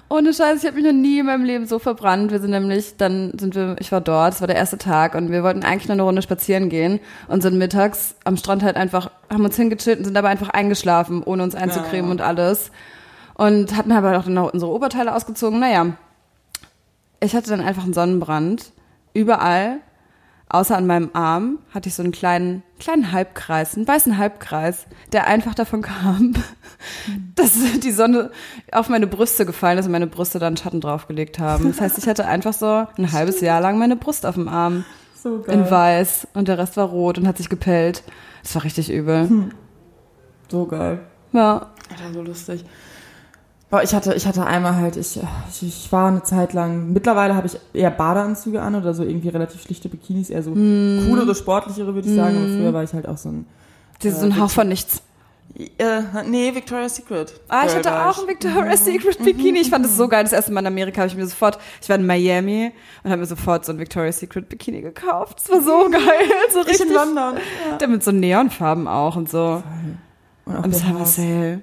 ohne 0.09 0.33
Scheiß, 0.33 0.59
ich 0.59 0.65
habe 0.65 0.75
mich 0.75 0.85
noch 0.85 0.93
nie 0.93 1.19
in 1.19 1.25
meinem 1.25 1.43
Leben 1.43 1.65
so 1.67 1.79
verbrannt. 1.79 2.31
Wir 2.31 2.39
sind 2.39 2.51
nämlich, 2.51 2.95
dann 2.97 3.33
sind 3.37 3.55
wir, 3.55 3.75
ich 3.79 3.91
war 3.91 4.01
dort, 4.01 4.33
es 4.33 4.41
war 4.41 4.47
der 4.47 4.55
erste 4.55 4.77
Tag 4.77 5.15
und 5.15 5.31
wir 5.31 5.43
wollten 5.43 5.63
eigentlich 5.63 5.87
nur 5.87 5.93
eine 5.95 6.03
Runde 6.03 6.21
spazieren 6.21 6.69
gehen 6.69 6.99
und 7.27 7.41
sind 7.41 7.57
mittags 7.57 8.15
am 8.23 8.37
Strand 8.37 8.63
halt 8.63 8.77
einfach, 8.77 9.11
haben 9.29 9.43
uns 9.43 9.55
hingechillt 9.57 9.99
und 9.99 10.05
sind 10.05 10.13
dabei 10.13 10.29
einfach 10.29 10.49
eingeschlafen, 10.49 11.23
ohne 11.23 11.43
uns 11.43 11.55
einzucremen 11.55 12.05
Ja. 12.05 12.11
und 12.11 12.21
alles. 12.21 12.71
Und 13.33 13.75
hatten 13.75 13.91
aber 13.91 14.17
auch 14.17 14.23
dann 14.23 14.33
noch 14.33 14.53
unsere 14.53 14.71
Oberteile 14.71 15.13
ausgezogen. 15.13 15.59
Naja, 15.59 15.87
ich 17.19 17.35
hatte 17.35 17.49
dann 17.49 17.61
einfach 17.61 17.83
einen 17.83 17.93
Sonnenbrand. 17.93 18.71
Überall, 19.13 19.79
außer 20.49 20.77
an 20.77 20.87
meinem 20.87 21.09
Arm, 21.13 21.59
hatte 21.73 21.89
ich 21.89 21.95
so 21.95 22.03
einen 22.03 22.11
kleinen, 22.11 22.63
kleinen 22.79 23.11
Halbkreis, 23.11 23.75
einen 23.75 23.87
weißen 23.87 24.17
Halbkreis, 24.17 24.85
der 25.11 25.27
einfach 25.27 25.53
davon 25.55 25.81
kam, 25.81 26.33
dass 27.35 27.53
die 27.83 27.91
Sonne 27.91 28.31
auf 28.71 28.89
meine 28.89 29.07
Brüste 29.07 29.45
gefallen 29.45 29.77
ist 29.77 29.85
und 29.85 29.91
meine 29.91 30.07
Brüste 30.07 30.39
dann 30.39 30.55
Schatten 30.57 30.81
draufgelegt 30.81 31.39
haben. 31.39 31.67
Das 31.67 31.81
heißt, 31.81 31.97
ich 31.97 32.07
hatte 32.07 32.25
einfach 32.25 32.53
so 32.53 32.87
ein 32.97 33.11
halbes 33.11 33.41
Jahr 33.41 33.61
lang 33.61 33.77
meine 33.77 33.95
Brust 33.95 34.25
auf 34.25 34.35
dem 34.35 34.47
Arm 34.47 34.85
So 35.21 35.39
geil. 35.41 35.55
in 35.55 35.69
weiß 35.69 36.27
und 36.33 36.47
der 36.47 36.57
Rest 36.57 36.77
war 36.77 36.87
rot 36.87 37.17
und 37.17 37.27
hat 37.27 37.37
sich 37.37 37.49
gepellt. 37.49 38.03
Das 38.43 38.55
war 38.55 38.63
richtig 38.63 38.89
übel. 38.91 39.51
So 40.49 40.65
geil. 40.65 40.99
Ja. 41.33 41.67
Alter, 41.89 42.13
so 42.13 42.21
lustig. 42.21 42.63
Boah, 43.69 43.83
ich 43.83 43.93
hatte, 43.93 44.13
ich 44.13 44.25
hatte 44.25 44.45
einmal 44.45 44.75
halt, 44.77 44.95
ich, 44.95 45.19
ich, 45.51 45.63
ich 45.63 45.91
war 45.91 46.07
eine 46.07 46.23
Zeit 46.23 46.53
lang, 46.53 46.93
mittlerweile 46.93 47.35
habe 47.35 47.47
ich 47.47 47.57
eher 47.73 47.91
Badeanzüge 47.91 48.61
an 48.61 48.75
oder 48.75 48.93
so 48.93 49.03
irgendwie 49.03 49.27
relativ 49.27 49.61
schlichte 49.61 49.89
Bikinis, 49.89 50.29
eher 50.29 50.41
so 50.41 50.53
Hm. 50.55 51.05
coolere, 51.09 51.35
sportlichere, 51.35 51.93
würde 51.93 52.07
ich 52.07 52.15
sagen. 52.15 52.37
Aber 52.37 52.47
früher 52.47 52.73
war 52.73 52.83
ich 52.83 52.93
halt 52.93 53.07
auch 53.07 53.17
so 53.17 53.27
ein, 53.29 53.45
Das 54.01 54.13
ist 54.13 54.19
so 54.21 54.25
ein 54.25 54.39
Hauch 54.39 54.49
von 54.49 54.69
nichts. 54.69 55.01
äh, 55.57 56.01
nee, 56.29 56.55
Victoria's 56.55 56.95
Secret. 56.95 57.33
Ah, 57.49 57.65
ich 57.65 57.75
hatte 57.75 58.05
auch 58.07 58.21
ein 58.21 58.27
Victoria's 58.29 58.85
Secret 58.85 59.21
Bikini. 59.23 59.59
Ich 59.59 59.69
fand 59.69 59.83
das 59.83 59.97
so 59.97 60.07
geil. 60.07 60.23
Das 60.23 60.31
erste 60.31 60.53
Mal 60.53 60.61
in 60.61 60.67
Amerika 60.67 61.01
habe 61.01 61.09
ich 61.09 61.17
mir 61.17 61.25
sofort, 61.25 61.59
ich 61.81 61.89
war 61.89 61.97
in 61.97 62.05
Miami 62.05 62.71
und 63.03 63.09
habe 63.11 63.19
mir 63.19 63.25
sofort 63.27 63.65
so 63.65 63.73
ein 63.73 63.79
Victoria's 63.79 64.19
Secret 64.19 64.47
Bikini 64.47 64.79
gekauft. 64.81 65.39
Das 65.41 65.49
war 65.49 65.61
so 65.61 65.89
geil. 65.89 66.01
So 66.53 66.61
Ich 66.61 66.67
richtig. 66.67 66.87
in 66.87 66.93
London. 66.93 67.33
Der 67.81 67.87
mit 67.89 68.01
so 68.01 68.11
Neonfarben 68.13 68.87
auch 68.87 69.17
und 69.17 69.29
so. 69.29 69.61
Und 70.45 70.55
auch 70.55 70.63
Und 70.63 70.73
das 70.73 70.85
war. 70.93 71.05
Sale. 71.05 71.61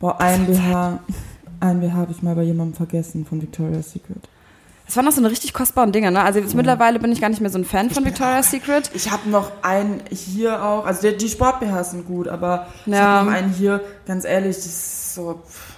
Boah, 0.00 0.18
ein 0.20 0.46
BH, 0.46 0.98
ein 1.60 1.80
BH 1.80 1.92
habe 1.94 2.10
ich 2.10 2.22
mal 2.22 2.34
bei 2.34 2.42
jemandem 2.42 2.74
vergessen 2.74 3.24
von 3.26 3.40
Victoria's 3.40 3.92
Secret. 3.92 4.28
Das 4.86 4.96
waren 4.96 5.04
noch 5.04 5.12
so 5.12 5.20
eine 5.20 5.30
richtig 5.30 5.52
kostbaren 5.52 5.92
Dinger, 5.92 6.10
ne? 6.10 6.22
Also 6.22 6.40
jetzt 6.40 6.54
mittlerweile 6.56 6.98
bin 6.98 7.12
ich 7.12 7.20
gar 7.20 7.28
nicht 7.28 7.40
mehr 7.40 7.50
so 7.50 7.58
ein 7.58 7.64
Fan 7.64 7.90
von 7.90 8.04
Victoria's 8.04 8.50
Secret. 8.50 8.90
Ich 8.92 9.08
habe 9.12 9.28
noch 9.30 9.52
einen 9.62 10.00
hier 10.10 10.64
auch, 10.64 10.84
also 10.84 11.02
der, 11.02 11.12
die 11.12 11.28
Sport-BHs 11.28 11.92
sind 11.92 12.06
gut, 12.08 12.26
aber 12.26 12.66
ich 12.86 12.92
Ja. 12.92 13.18
habe 13.18 13.26
noch 13.26 13.32
einen 13.36 13.52
hier, 13.52 13.80
ganz 14.06 14.24
ehrlich, 14.24 14.56
das 14.56 14.66
ist 14.66 15.14
so 15.14 15.40
pff, 15.46 15.74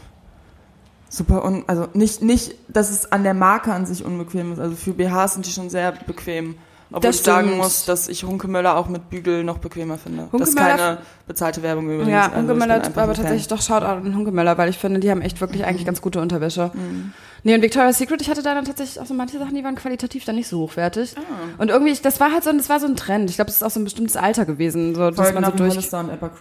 super 1.10 1.44
un, 1.44 1.64
also 1.66 1.88
nicht, 1.92 2.22
nicht, 2.22 2.54
dass 2.68 2.88
es 2.90 3.12
an 3.12 3.22
der 3.22 3.34
Marke 3.34 3.70
an 3.74 3.84
sich 3.84 4.02
unbequem 4.02 4.52
ist, 4.52 4.60
also 4.60 4.76
für 4.76 4.94
BHs 4.94 5.34
sind 5.34 5.44
die 5.46 5.50
schon 5.50 5.68
sehr 5.68 5.92
bequem. 6.06 6.54
Obwohl 6.92 7.08
Das 7.10 7.16
ich 7.16 7.22
sagen 7.22 7.46
stimmt. 7.48 7.62
muss, 7.62 7.84
dass 7.84 8.08
ich 8.08 8.24
Hunkemöller 8.24 8.76
auch 8.76 8.88
mit 8.88 9.08
Bügel 9.10 9.44
noch 9.44 9.58
bequemer 9.58 9.98
finde. 9.98 10.28
das 10.32 10.50
ist 10.50 10.56
keine 10.56 10.98
bezahlte 11.26 11.62
Werbung 11.62 11.86
übrigens. 11.86 12.10
Ja, 12.10 12.22
also 12.26 12.36
Hunkemöller, 12.38 12.74
einfach 12.82 13.02
aber 13.02 13.14
tatsächlich 13.14 13.48
doch 13.48 13.62
Shoutout 13.62 13.86
an 14.06 14.14
Hunkemöller, 14.16 14.58
weil 14.58 14.68
ich 14.68 14.78
finde, 14.78 15.00
die 15.00 15.10
haben 15.10 15.22
echt 15.22 15.40
wirklich 15.40 15.64
eigentlich 15.64 15.86
ganz 15.86 16.00
gute 16.02 16.20
Unterwäsche. 16.20 16.70
Nee, 17.44 17.54
und 17.56 17.62
Victoria's 17.62 17.98
Secret, 17.98 18.20
ich 18.22 18.30
hatte 18.30 18.42
da 18.42 18.54
dann 18.54 18.64
tatsächlich 18.64 19.00
auch 19.00 19.06
so 19.06 19.14
manche 19.14 19.38
Sachen, 19.38 19.54
die 19.56 19.64
waren 19.64 19.74
qualitativ 19.74 20.24
dann 20.24 20.36
nicht 20.36 20.46
so 20.48 20.60
hochwertig. 20.60 21.14
Und 21.58 21.70
irgendwie, 21.70 21.92
das 22.00 22.20
war 22.20 22.30
halt 22.32 22.44
so, 22.44 22.50
ein- 22.50 22.58
das 22.58 22.68
war 22.68 22.78
so 22.78 22.86
ein 22.86 22.94
Trend. 22.94 23.30
Ich 23.30 23.36
glaube, 23.36 23.46
das 23.46 23.56
ist 23.56 23.62
auch 23.64 23.70
so 23.70 23.80
ein 23.80 23.84
bestimmtes 23.84 24.16
Alter 24.16 24.44
gewesen, 24.44 24.94
so, 24.94 25.10
dass 25.10 25.16
Voll 25.16 25.32
man 25.34 25.44
so 25.44 25.50
genau 25.50 25.64
durch. 25.74 25.90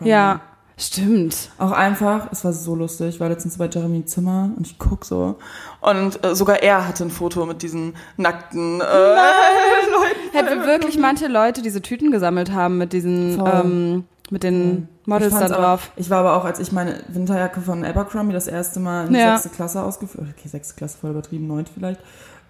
Ja, 0.01 0.41
stimmt. 0.81 1.49
Auch 1.57 1.71
einfach, 1.71 2.27
es 2.31 2.43
war 2.43 2.53
so 2.53 2.75
lustig. 2.75 3.07
Ich 3.15 3.19
war 3.19 3.29
letztens 3.29 3.57
bei 3.57 3.67
Jeremy 3.69 4.05
Zimmer 4.05 4.49
und 4.55 4.65
ich 4.67 4.77
guck 4.79 5.05
so. 5.05 5.35
Und 5.79 6.23
äh, 6.25 6.35
sogar 6.35 6.61
er 6.63 6.87
hatte 6.87 7.03
ein 7.05 7.09
Foto 7.11 7.45
mit 7.45 7.61
diesen 7.61 7.93
nackten 8.17 8.81
äh, 8.81 8.83
Leuten. 8.83 10.31
Hätten 10.33 10.65
wirklich 10.65 10.97
manche 10.97 11.27
Leute 11.27 11.61
diese 11.61 11.81
Tüten 11.81 12.11
gesammelt 12.11 12.51
haben 12.51 12.77
mit 12.77 12.93
diesen, 12.93 13.37
Voll. 13.39 13.51
ähm, 13.63 14.03
mit 14.29 14.43
den 14.43 14.87
Models 15.05 15.33
da 15.37 15.47
drauf. 15.49 15.91
Ich 15.97 16.09
war 16.09 16.19
aber 16.19 16.35
auch, 16.37 16.45
als 16.45 16.59
ich 16.59 16.71
meine 16.71 17.03
Winterjacke 17.09 17.59
von 17.61 17.83
Abercrombie 17.83 18.33
das 18.33 18.47
erste 18.47 18.79
Mal 18.79 19.07
in 19.07 19.15
Ja. 19.15 19.31
sechste 19.37 19.49
Klasse 19.49 19.83
ausgeführt, 19.83 20.27
okay, 20.37 20.47
sechste 20.47 20.75
Klasse 20.75 20.97
voll 20.99 21.09
übertrieben, 21.11 21.47
neunte 21.47 21.71
vielleicht, 21.73 21.99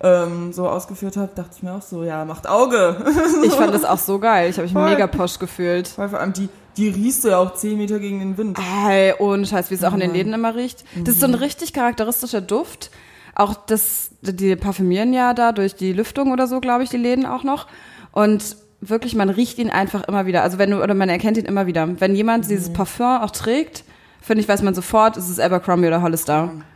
ähm, 0.03 0.51
so 0.51 0.67
ausgeführt 0.67 1.17
habe, 1.17 1.31
dachte 1.35 1.51
ich 1.57 1.63
mir 1.63 1.73
auch 1.73 1.81
so, 1.81 2.03
ja, 2.03 2.25
macht 2.25 2.47
Auge. 2.49 2.95
Ich 3.43 3.53
fand 3.53 3.73
das 3.73 3.83
auch 3.85 3.97
so 3.97 4.19
geil. 4.19 4.49
Ich 4.49 4.57
habe 4.57 4.63
mich 4.63 4.73
Voll. 4.73 4.89
mega 4.89 5.07
posch 5.07 5.37
gefühlt. 5.39 5.95
Weil 5.97 6.09
vor 6.09 6.19
allem 6.19 6.33
die, 6.33 6.49
die 6.77 6.89
riechst 6.89 7.23
du 7.23 7.29
ja 7.29 7.37
auch 7.37 7.53
zehn 7.53 7.77
Meter 7.77 7.99
gegen 7.99 8.19
den 8.19 8.37
Wind. 8.37 8.57
Ey, 8.87 9.13
ohne 9.19 9.45
Scheiß, 9.45 9.69
wie 9.69 9.75
es 9.75 9.83
auch 9.83 9.93
in 9.93 9.99
den 9.99 10.09
Mhm. 10.11 10.15
Läden 10.15 10.33
immer 10.33 10.55
riecht. 10.55 10.83
Das 11.03 11.15
ist 11.15 11.19
so 11.21 11.27
ein 11.27 11.33
richtig 11.35 11.73
charakteristischer 11.73 12.41
Duft. 12.41 12.89
Auch 13.35 13.53
das, 13.53 14.09
die 14.21 14.55
parfümieren 14.55 15.13
ja 15.13 15.33
da 15.33 15.51
durch 15.51 15.75
die 15.75 15.93
Lüftung 15.93 16.31
oder 16.31 16.47
so, 16.47 16.59
glaube 16.59 16.83
ich, 16.83 16.89
die 16.89 16.97
Läden 16.97 17.25
auch 17.25 17.43
noch. 17.43 17.67
Und 18.11 18.57
wirklich, 18.81 19.15
man 19.15 19.29
riecht 19.29 19.57
ihn 19.59 19.69
einfach 19.69 20.03
immer 20.07 20.25
wieder. 20.25 20.41
Also 20.43 20.57
wenn 20.57 20.71
du, 20.71 20.81
oder 20.83 20.93
man 20.95 21.09
erkennt 21.09 21.37
ihn 21.37 21.45
immer 21.45 21.67
wieder. 21.67 21.87
Wenn 22.01 22.15
jemand 22.15 22.49
dieses 22.49 22.69
Mhm. 22.69 22.73
Parfum 22.73 23.17
auch 23.21 23.31
trägt, 23.31 23.83
finde 24.21 24.41
ich, 24.41 24.49
weiß 24.49 24.61
man 24.63 24.73
sofort, 24.73 25.15
ist 25.17 25.29
es 25.29 25.39
Abercrombie 25.39 25.87
oder 25.87 26.01
Hollister. 26.01 26.49
Das 26.55 26.70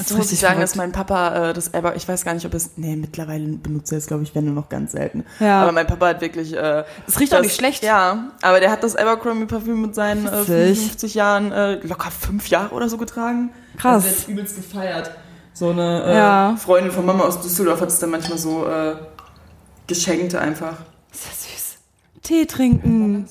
Ist 0.00 0.16
muss 0.16 0.32
ich 0.32 0.38
sagen, 0.40 0.54
verrückt. 0.54 0.70
dass 0.70 0.76
mein 0.76 0.92
Papa 0.92 1.50
äh, 1.50 1.52
das 1.52 1.72
Aber, 1.74 1.96
ich 1.96 2.06
weiß 2.06 2.24
gar 2.24 2.34
nicht, 2.34 2.44
ob 2.46 2.54
es, 2.54 2.70
nee, 2.76 2.96
mittlerweile 2.96 3.46
benutzt 3.56 3.92
er 3.92 3.98
es, 3.98 4.06
glaube 4.06 4.22
ich, 4.22 4.34
wenn 4.34 4.44
nur 4.44 4.54
noch 4.54 4.68
ganz 4.68 4.92
selten. 4.92 5.24
Ja. 5.40 5.62
Aber 5.62 5.72
mein 5.72 5.86
Papa 5.86 6.08
hat 6.08 6.20
wirklich, 6.20 6.54
äh, 6.54 6.84
Es 7.06 7.18
riecht 7.20 7.34
auch 7.34 7.40
nicht 7.40 7.54
schlecht. 7.56 7.82
Ja, 7.84 8.30
aber 8.42 8.60
der 8.60 8.70
hat 8.70 8.82
das 8.82 8.96
Abercrombie 8.96 9.46
Parfüm 9.46 9.80
mit 9.82 9.94
seinen 9.94 10.26
äh, 10.26 10.32
Witzig. 10.32 10.46
55 10.78 11.14
Jahren, 11.14 11.52
äh, 11.52 11.74
locker 11.86 12.10
fünf 12.10 12.48
Jahre 12.48 12.74
oder 12.74 12.88
so 12.88 12.96
getragen. 12.98 13.50
Krass. 13.76 14.04
Also 14.04 14.08
der 14.08 14.18
hat 14.18 14.28
übelst 14.28 14.56
gefeiert. 14.56 15.10
So 15.52 15.70
eine 15.70 16.04
äh, 16.04 16.16
Ja. 16.16 16.56
Freundin 16.58 16.92
von 16.92 17.06
Mama 17.06 17.24
aus 17.24 17.40
Düsseldorf 17.40 17.80
hat 17.80 17.88
es 17.88 17.98
dann 18.00 18.10
manchmal 18.10 18.38
so 18.38 18.66
äh, 18.66 18.96
geschenkt 19.86 20.34
einfach. 20.34 20.78
Ist 21.12 21.24
ja 21.26 21.30
süß. 21.32 21.76
Tee 22.22 22.46
trinken. 22.46 23.28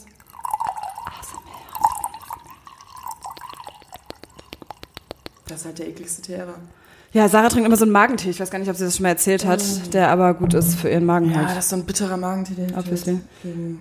Das 5.53 5.61
ist 5.61 5.65
halt 5.67 5.77
der 5.79 5.87
ekligste 5.87 6.21
Tee 6.23 6.33
ever. 6.33 6.55
Ja, 7.11 7.29
Sarah 7.29 7.47
trinkt 7.49 7.67
immer 7.67 7.75
so 7.77 7.83
einen 7.85 7.91
Magentee. 7.91 8.31
Ich 8.31 8.39
weiß 8.39 8.49
gar 8.49 8.57
nicht, 8.57 8.69
ob 8.71 8.75
sie 8.75 8.85
das 8.85 8.95
schon 8.95 9.03
mal 9.03 9.09
erzählt 9.09 9.45
hat, 9.45 9.93
der 9.93 10.09
aber 10.09 10.33
gut 10.33 10.55
ist 10.55 10.73
für 10.73 10.89
ihren 10.89 11.05
Magen 11.05 11.29
Ja, 11.29 11.37
halt. 11.37 11.49
das 11.49 11.65
ist 11.65 11.69
so 11.69 11.75
ein 11.75 11.85
bitterer 11.85 12.17
Magentee, 12.17 12.55
der 12.55 12.75
Obviously. 12.75 13.19
gegen 13.43 13.79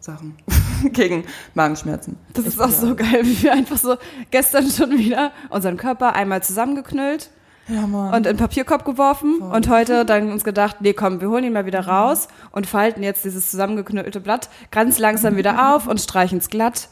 Sachen. 0.00 0.36
gegen 0.92 1.24
Magenschmerzen. 1.54 2.16
Das 2.34 2.46
ist 2.46 2.60
auch 2.60 2.70
so 2.70 2.96
geil, 2.96 3.20
wie 3.22 3.42
wir 3.44 3.52
einfach 3.52 3.78
so 3.78 3.94
gestern 4.32 4.68
schon 4.68 4.90
wieder 4.98 5.30
unseren 5.50 5.76
Körper 5.76 6.16
einmal 6.16 6.42
zusammengeknüllt 6.42 7.30
Ja, 7.68 7.86
Mann. 7.86 8.14
und 8.14 8.16
in 8.16 8.22
den 8.22 8.36
Papierkorb 8.36 8.84
geworfen 8.84 9.40
und 9.40 9.68
heute 9.68 10.04
dann 10.04 10.32
uns 10.32 10.44
gedacht, 10.44 10.76
nee, 10.80 10.94
komm, 10.94 11.20
wir 11.20 11.28
holen 11.28 11.44
ihn 11.44 11.52
mal 11.52 11.66
wieder 11.66 11.86
raus 11.86 12.28
und 12.50 12.66
falten 12.66 13.02
jetzt 13.02 13.24
dieses 13.24 13.50
zusammengeknüllte 13.50 14.20
Blatt 14.20 14.48
ganz 14.70 14.98
langsam 14.98 15.36
wieder 15.36 15.74
auf 15.74 15.86
und 15.86 16.00
streichen 16.00 16.38
es 16.38 16.48
glatt 16.48 16.88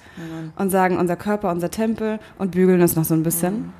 und 0.56 0.70
sagen 0.70 0.98
unser 0.98 1.16
Körper, 1.16 1.50
unser 1.50 1.70
Tempel 1.70 2.18
und 2.38 2.52
bügeln 2.52 2.80
es 2.80 2.96
noch 2.96 3.04
so 3.04 3.14
ein 3.14 3.22
bisschen. 3.22 3.72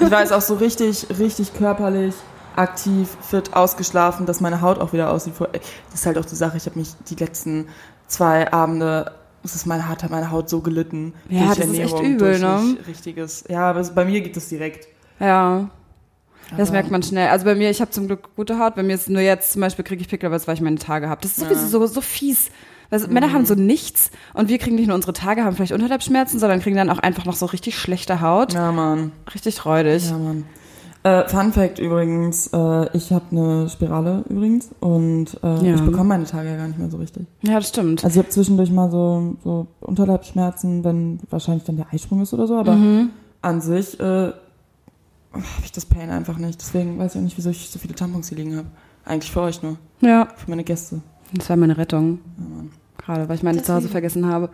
Ich 0.00 0.10
war 0.10 0.20
jetzt 0.20 0.32
auch 0.32 0.40
so 0.40 0.54
richtig, 0.54 1.06
richtig 1.18 1.54
körperlich, 1.54 2.14
aktiv, 2.56 3.08
fit, 3.20 3.54
ausgeschlafen, 3.54 4.26
dass 4.26 4.40
meine 4.40 4.60
Haut 4.60 4.78
auch 4.78 4.92
wieder 4.92 5.10
aussieht. 5.10 5.34
Das 5.40 6.00
ist 6.00 6.06
halt 6.06 6.18
auch 6.18 6.24
die 6.24 6.34
Sache, 6.34 6.56
ich 6.56 6.66
habe 6.66 6.78
mich 6.78 6.90
die 7.08 7.14
letzten 7.14 7.68
zwei 8.06 8.52
Abende, 8.52 9.12
es 9.44 9.54
ist 9.54 9.66
meine, 9.66 9.88
hat 9.88 10.08
meine 10.10 10.30
Haut 10.30 10.48
so 10.48 10.60
gelitten. 10.60 11.14
Ja, 11.28 11.46
durch 11.46 11.58
das 11.58 11.66
ist 11.66 11.78
echt 11.78 11.94
Ernährung, 11.94 12.14
übel, 12.14 12.28
durch 12.28 12.40
ne? 12.40 12.76
Richtiges. 12.86 13.44
Ja, 13.48 13.70
aber 13.70 13.82
bei 13.82 14.04
mir 14.04 14.20
geht 14.20 14.36
es 14.36 14.48
direkt. 14.48 14.86
Ja. 15.18 15.68
Das 16.56 16.70
merkt 16.70 16.90
man 16.90 17.02
schnell. 17.02 17.28
Also 17.28 17.44
bei 17.44 17.54
mir, 17.54 17.70
ich 17.70 17.80
habe 17.80 17.90
zum 17.90 18.06
Glück 18.06 18.28
gute 18.36 18.58
Haut. 18.58 18.74
Bei 18.74 18.82
mir 18.82 18.94
ist 18.94 19.08
nur 19.08 19.22
jetzt 19.22 19.52
zum 19.52 19.60
Beispiel 19.62 19.84
kriege 19.84 20.02
ich 20.02 20.08
Pickel, 20.08 20.30
weil 20.30 20.40
ich 20.54 20.60
meine 20.60 20.76
Tage 20.76 21.08
habe. 21.08 21.20
Das 21.22 21.38
ist 21.38 21.40
sowieso 21.48 21.66
so, 21.80 21.86
so 21.86 22.00
fies. 22.00 22.50
Weil 22.90 23.00
Männer 23.08 23.32
haben 23.32 23.46
so 23.46 23.54
nichts 23.54 24.10
und 24.34 24.50
wir 24.50 24.58
kriegen 24.58 24.76
nicht 24.76 24.86
nur 24.88 24.94
unsere 24.94 25.14
Tage, 25.14 25.44
haben 25.44 25.56
vielleicht 25.56 25.72
Unterleibsschmerzen, 25.72 26.38
sondern 26.38 26.60
kriegen 26.60 26.76
dann 26.76 26.90
auch 26.90 26.98
einfach 26.98 27.24
noch 27.24 27.36
so 27.36 27.46
richtig 27.46 27.78
schlechte 27.78 28.20
Haut. 28.20 28.52
Ja, 28.52 28.70
Mann. 28.70 29.12
Richtig 29.34 29.64
räudig. 29.64 30.10
Ja, 30.10 30.18
Mann. 30.18 30.44
Äh, 31.04 31.26
Fun 31.26 31.52
Fact 31.52 31.78
übrigens, 31.78 32.48
äh, 32.52 32.96
ich 32.96 33.10
habe 33.10 33.24
eine 33.32 33.68
Spirale 33.70 34.24
übrigens 34.28 34.68
und 34.78 35.28
äh, 35.42 35.66
Ja. 35.68 35.74
ich 35.74 35.80
bekomme 35.80 36.04
meine 36.10 36.24
Tage 36.26 36.50
ja 36.50 36.56
gar 36.56 36.68
nicht 36.68 36.78
mehr 36.78 36.90
so 36.90 36.98
richtig. 36.98 37.26
Ja, 37.40 37.54
das 37.54 37.70
stimmt. 37.70 38.04
Also 38.04 38.20
ich 38.20 38.24
habe 38.24 38.28
zwischendurch 38.32 38.70
mal 38.70 38.90
so, 38.90 39.36
so 39.42 39.66
Unterleibsschmerzen, 39.80 40.84
wenn 40.84 41.18
wahrscheinlich 41.30 41.64
dann 41.64 41.76
der 41.76 41.86
Eisprung 41.92 42.22
ist 42.22 42.32
oder 42.34 42.46
so, 42.46 42.56
aber 42.58 42.72
Mhm. 42.74 43.10
an 43.40 43.60
sich 43.60 43.98
äh, 44.00 44.32
habe 45.32 45.44
ich 45.64 45.72
das 45.72 45.86
Pain 45.86 46.10
einfach 46.10 46.38
nicht. 46.38 46.60
Deswegen 46.60 46.98
weiß 46.98 47.14
ich 47.14 47.18
auch 47.18 47.24
nicht, 47.24 47.36
wieso 47.38 47.50
ich 47.50 47.70
so 47.70 47.78
viele 47.78 47.94
Tampons 47.94 48.28
hier 48.28 48.38
liegen 48.38 48.56
habe. 48.56 48.68
Eigentlich 49.04 49.32
für 49.32 49.40
euch 49.42 49.62
nur, 49.62 49.78
Ja, 50.00 50.28
für 50.36 50.50
meine 50.50 50.64
Gäste. 50.64 51.00
das 51.32 51.48
war 51.50 51.56
meine 51.56 51.76
Rettung. 51.76 52.20
Ja, 52.38 52.44
Mann. 52.56 52.70
Gerade, 52.98 53.28
weil 53.28 53.34
ich 53.36 53.42
meine 53.42 53.62
zu 53.62 53.74
Hause 53.74 53.88
vergessen 53.88 54.26
habe. 54.26 54.50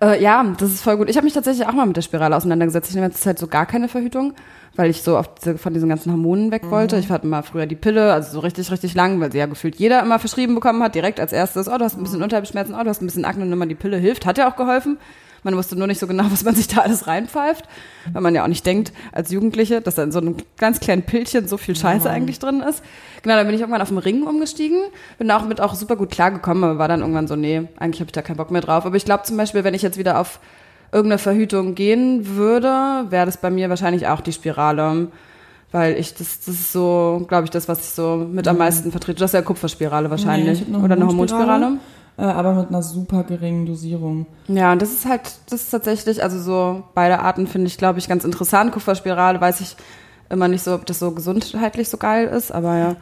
Äh, 0.00 0.22
ja, 0.22 0.42
das 0.56 0.70
ist 0.70 0.80
voll 0.80 0.96
gut. 0.96 1.10
Ich 1.10 1.16
habe 1.16 1.24
mich 1.26 1.34
tatsächlich 1.34 1.66
auch 1.66 1.72
mal 1.74 1.84
mit 1.84 1.96
der 1.96 2.00
Spirale 2.02 2.34
auseinandergesetzt. 2.34 2.88
Ich 2.88 2.94
nehme 2.94 3.08
jetzt 3.08 3.26
halt 3.26 3.38
so 3.38 3.46
gar 3.46 3.66
keine 3.66 3.88
Verhütung, 3.88 4.32
weil 4.74 4.88
ich 4.88 5.02
so 5.02 5.18
auf 5.18 5.34
diese, 5.34 5.58
von 5.58 5.74
diesen 5.74 5.90
ganzen 5.90 6.10
Hormonen 6.10 6.50
weg 6.50 6.70
wollte. 6.70 6.96
Ich 6.96 7.10
hatte 7.10 7.26
mal 7.26 7.42
früher 7.42 7.66
die 7.66 7.76
Pille, 7.76 8.10
also 8.14 8.32
so 8.32 8.40
richtig, 8.40 8.70
richtig 8.70 8.94
lang, 8.94 9.20
weil 9.20 9.30
sie 9.30 9.36
ja 9.36 9.44
gefühlt 9.44 9.76
jeder 9.76 10.00
immer 10.02 10.18
verschrieben 10.18 10.54
bekommen 10.54 10.82
hat, 10.82 10.94
direkt 10.94 11.20
als 11.20 11.34
erstes. 11.34 11.68
Oh, 11.68 11.76
du 11.76 11.84
hast 11.84 11.98
ein 11.98 12.02
bisschen 12.02 12.22
Unterleibsschmerzen, 12.22 12.74
oh, 12.74 12.82
du 12.82 12.88
hast 12.88 13.02
ein 13.02 13.06
bisschen 13.06 13.26
Akne, 13.26 13.44
nimm 13.44 13.58
mal 13.58 13.68
die 13.68 13.74
Pille, 13.74 13.98
hilft. 13.98 14.24
Hat 14.24 14.38
ja 14.38 14.50
auch 14.50 14.56
geholfen. 14.56 14.96
Man 15.42 15.56
wusste 15.56 15.76
nur 15.76 15.86
nicht 15.86 15.98
so 15.98 16.06
genau, 16.06 16.24
was 16.30 16.44
man 16.44 16.54
sich 16.54 16.68
da 16.68 16.80
alles 16.80 17.06
reinpfeift, 17.06 17.64
weil 18.12 18.22
man 18.22 18.34
ja 18.34 18.42
auch 18.44 18.48
nicht 18.48 18.64
denkt, 18.66 18.92
als 19.12 19.30
Jugendliche, 19.30 19.80
dass 19.80 19.94
da 19.94 20.02
in 20.02 20.12
so 20.12 20.20
einem 20.20 20.36
ganz 20.58 20.80
kleinen 20.80 21.02
Pillchen 21.02 21.48
so 21.48 21.56
viel 21.56 21.76
Scheiße 21.76 22.08
eigentlich 22.08 22.38
drin 22.38 22.60
ist. 22.60 22.82
Genau, 23.22 23.36
dann 23.36 23.46
bin 23.46 23.54
ich 23.54 23.60
irgendwann 23.60 23.82
auf 23.82 23.88
den 23.88 23.98
Ring 23.98 24.22
umgestiegen, 24.26 24.78
bin 25.18 25.28
da 25.28 25.38
auch 25.38 25.44
mit 25.44 25.60
auch 25.60 25.74
super 25.74 25.96
gut 25.96 26.10
klargekommen, 26.10 26.64
aber 26.64 26.78
war 26.78 26.88
dann 26.88 27.00
irgendwann 27.00 27.28
so, 27.28 27.36
nee, 27.36 27.68
eigentlich 27.78 28.00
habe 28.00 28.08
ich 28.08 28.12
da 28.12 28.22
keinen 28.22 28.36
Bock 28.36 28.50
mehr 28.50 28.62
drauf. 28.62 28.86
Aber 28.86 28.96
ich 28.96 29.04
glaube 29.04 29.24
zum 29.24 29.36
Beispiel, 29.36 29.64
wenn 29.64 29.74
ich 29.74 29.82
jetzt 29.82 29.98
wieder 29.98 30.18
auf 30.18 30.40
irgendeine 30.92 31.18
Verhütung 31.18 31.74
gehen 31.74 32.36
würde, 32.36 33.06
wäre 33.10 33.26
das 33.26 33.36
bei 33.36 33.50
mir 33.50 33.68
wahrscheinlich 33.68 34.08
auch 34.08 34.20
die 34.20 34.32
Spirale. 34.32 35.08
Weil 35.72 35.96
ich, 35.98 36.14
das, 36.14 36.40
das 36.40 36.48
ist 36.48 36.72
so, 36.72 37.24
glaube 37.28 37.44
ich, 37.44 37.50
das, 37.50 37.68
was 37.68 37.78
ich 37.80 37.90
so 37.90 38.16
mit 38.16 38.48
am 38.48 38.58
meisten 38.58 38.90
vertrete. 38.90 39.20
Das 39.20 39.30
ist 39.30 39.34
ja 39.34 39.42
Kupferspirale 39.42 40.10
wahrscheinlich. 40.10 40.66
Nee, 40.66 40.74
eine 40.74 40.84
Oder 40.84 40.96
eine 40.96 41.06
Hormonspirale. 41.06 41.52
Hormonspirale. 41.52 41.99
Äh, 42.20 42.24
aber 42.24 42.52
mit 42.52 42.68
einer 42.68 42.82
super 42.82 43.24
geringen 43.24 43.64
Dosierung. 43.64 44.26
Ja, 44.46 44.72
und 44.72 44.82
das 44.82 44.90
ist 44.92 45.06
halt, 45.06 45.22
das 45.48 45.62
ist 45.62 45.70
tatsächlich, 45.70 46.22
also 46.22 46.38
so 46.38 46.82
beide 46.94 47.20
Arten 47.20 47.46
finde 47.46 47.68
ich, 47.68 47.78
glaube 47.78 47.98
ich, 47.98 48.08
ganz 48.08 48.24
interessant. 48.24 48.72
Kupferspirale 48.72 49.40
weiß 49.40 49.62
ich 49.62 49.74
immer 50.28 50.46
nicht 50.46 50.62
so, 50.62 50.74
ob 50.74 50.84
das 50.84 50.98
so 50.98 51.12
gesundheitlich 51.12 51.88
so 51.88 51.96
geil 51.96 52.28
ist, 52.28 52.52
aber 52.52 52.76
ja. 52.76 52.96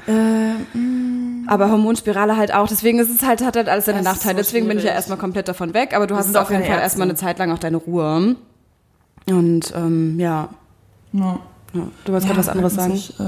aber 1.48 1.70
Hormonspirale 1.70 2.36
halt 2.36 2.54
auch. 2.54 2.68
Deswegen 2.68 3.00
ist 3.00 3.10
es 3.10 3.26
halt, 3.26 3.44
hat 3.44 3.56
halt 3.56 3.68
alles 3.68 3.86
seine 3.86 4.02
Nachteile. 4.02 4.36
so 4.36 4.42
Deswegen 4.42 4.68
bin 4.68 4.78
ich 4.78 4.84
ja 4.84 4.90
schwierig. 4.90 4.96
erstmal 4.96 5.18
komplett 5.18 5.48
davon 5.48 5.74
weg. 5.74 5.94
Aber 5.96 6.06
du 6.06 6.14
Wir 6.14 6.18
hast 6.20 6.36
auf 6.36 6.50
jeden 6.50 6.64
Fall 6.64 6.78
erstmal 6.78 7.08
eine. 7.08 7.16
Zeit 7.16 7.38
lang 7.40 7.50
auch 7.50 7.58
deine 7.58 7.78
Ruhe. 7.78 8.36
Und 9.26 9.72
ähm, 9.76 10.18
ja, 10.20 10.48
Ja. 11.12 11.38
ja, 11.74 11.82
du 12.04 12.12
wolltest 12.12 12.28
gerade 12.28 12.38
was 12.38 12.48
anderes 12.48 12.74
sagen. 12.74 12.90
muss 12.92 13.10
Ich, 13.10 13.20
äh, 13.20 13.24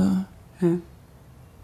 Ja. 0.66 0.68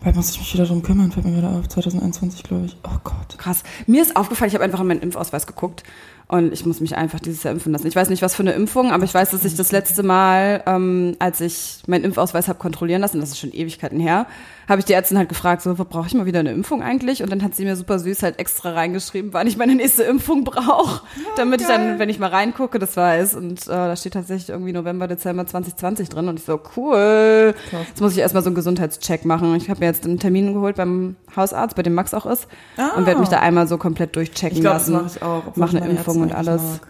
Bald 0.01 0.17
muss 0.17 0.31
ich 0.31 0.39
mich 0.39 0.55
wieder 0.55 0.67
drum 0.67 0.83
kümmern, 0.83 1.11
fällt 1.11 1.27
mir 1.27 1.41
gerade 1.41 1.59
auf. 1.59 1.69
2021, 1.69 2.43
glaube 2.43 2.67
ich. 2.67 2.77
Oh 2.85 2.99
Gott. 3.03 3.39
Krass. 3.39 3.63
Mir 3.87 4.03
ist 4.03 4.17
aufgefallen, 4.17 4.49
ich 4.49 4.55
habe 4.55 4.65
einfach 4.65 4.81
in 4.81 4.87
meinen 4.87 5.01
Impfausweis 5.01 5.47
geguckt 5.47 5.83
und 6.29 6.53
ich 6.53 6.67
muss 6.67 6.81
mich 6.81 6.97
einfach 6.97 7.21
dieses 7.21 7.43
Jahr 7.43 7.53
impfen 7.53 7.73
lassen. 7.73 7.87
Ich 7.87 7.97
weiß 7.97 8.09
nicht, 8.09 8.23
was 8.23 8.35
für 8.35 8.43
eine 8.43 8.53
Impfung, 8.53 8.93
aber 8.93 9.05
ich 9.05 9.15
weiß, 9.15 9.31
dass 9.31 9.45
ich 9.45 9.55
das 9.55 9.73
letzte 9.73 10.03
Mal, 10.03 10.63
ähm, 10.67 11.17
als 11.19 11.41
ich 11.41 11.83
meinen 11.87 12.05
Impfausweis 12.05 12.49
habe 12.49 12.59
kontrollieren 12.59 13.01
lassen, 13.01 13.21
das 13.21 13.31
ist 13.31 13.39
schon 13.39 13.53
Ewigkeiten 13.53 14.01
her, 14.01 14.27
habe 14.69 14.81
ich 14.81 14.85
die 14.85 14.93
Ärztin 14.95 15.17
halt 15.19 15.29
gefragt, 15.29 15.63
so, 15.63 15.75
brauche 15.75 16.07
ich 16.07 16.15
mal 16.15 16.27
wieder 16.27 16.41
eine 16.41 16.51
Impfung 16.53 16.83
eigentlich? 16.83 17.23
Und 17.23 17.31
dann 17.31 17.43
hat 17.43 17.55
sie 17.55 17.65
mir 17.65 17.77
super 17.77 17.99
süß 17.99 18.23
halt 18.23 18.39
extra 18.39 18.73
reingeschrieben, 18.73 19.33
wann 19.33 19.47
ich 19.47 19.57
meine 19.57 19.75
nächste 19.75 20.03
Impfung 20.03 20.45
brauche, 20.45 21.03
damit 21.37 21.61
ich 21.61 21.67
dann, 21.67 21.99
wenn 21.99 22.09
ich 22.09 22.19
mal 22.19 22.31
reingucke, 22.31 22.79
das 22.79 22.97
weiß. 22.97 23.35
Und 23.35 23.63
äh, 23.63 23.71
da 23.71 23.95
steht 23.97 24.15
tatsächlich 24.15 24.49
irgendwie 24.49 24.73
November, 24.73 25.07
Dezember 25.09 25.47
2020 25.47 26.09
drin 26.09 26.29
und 26.29 26.39
ich 26.39 26.45
so, 26.45 26.61
cool. 26.77 27.55
Krass. 27.71 27.87
Jetzt 27.89 28.01
muss 28.01 28.13
ich 28.13 28.19
erstmal 28.19 28.43
so 28.43 28.49
einen 28.49 28.57
Gesundheitscheck 28.57 29.25
machen. 29.25 29.55
Ich 29.57 29.71
habe 29.71 29.81
mir 29.81 29.87
jetzt 29.87 30.05
einen 30.05 30.19
Termin 30.19 30.53
geholt 30.55 30.77
beim 30.77 31.17
Hausarzt, 31.37 31.77
bei 31.77 31.83
dem 31.83 31.95
Max 31.95 32.13
auch 32.15 32.27
ist 32.27 32.49
Ah. 32.77 32.97
und 32.97 33.07
werde 33.07 33.21
mich 33.21 33.29
da 33.29 33.41
einmal 33.41 33.67
so 33.69 33.79
komplett 33.79 34.17
durchchecken 34.17 34.57
Ich 34.57 34.63
glaube, 34.63 34.79
das 34.79 34.89
lassen. 34.89 35.05
mache 35.05 35.17
ich 35.17 35.23
auch. 35.23 35.43
obwohl 35.47 35.61
Mach 35.65 35.73
ich 35.73 35.81
eine 35.83 35.91
Impfung 35.91 36.21
und 36.23 36.33
alles. 36.35 36.61
eigentlich 36.63 36.81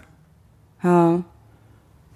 Ja. 0.83 1.21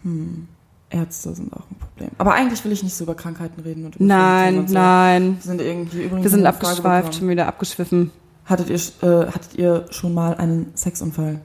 Mag. 0.04 0.48
Ärzte 0.92 1.34
sind 1.34 1.52
auch 1.54 1.70
ein 1.72 1.76
Problem. 1.80 2.10
Aber 2.18 2.34
eigentlich 2.34 2.64
will 2.66 2.72
ich 2.72 2.84
nicht 2.84 2.96
so 2.96 3.04
über 3.06 3.16
Krankheiten 3.16 3.62
reden 3.62 3.86
und 3.86 3.96
über 3.96 4.06
Nein, 4.06 4.60
und 4.60 4.68
so. 4.70 4.74
nein. 4.76 5.38
Wir 5.38 5.42
sind 5.44 5.62
irgendwie 5.62 6.04
übrigens 6.04 6.24
Wir 6.24 6.30
sind 6.32 6.46
abgeschweift, 6.46 7.16
schon 7.16 7.30
wieder 7.30 7.48
abgeschwiffen. 7.48 8.12
Hattet 8.46 8.70
ihr, 8.70 8.76
äh, 9.08 9.28
hattet 9.28 9.56
ihr 9.56 9.86
schon 9.92 10.14
mal 10.14 10.36
einen 10.36 10.72
Sexunfall? 10.76 11.40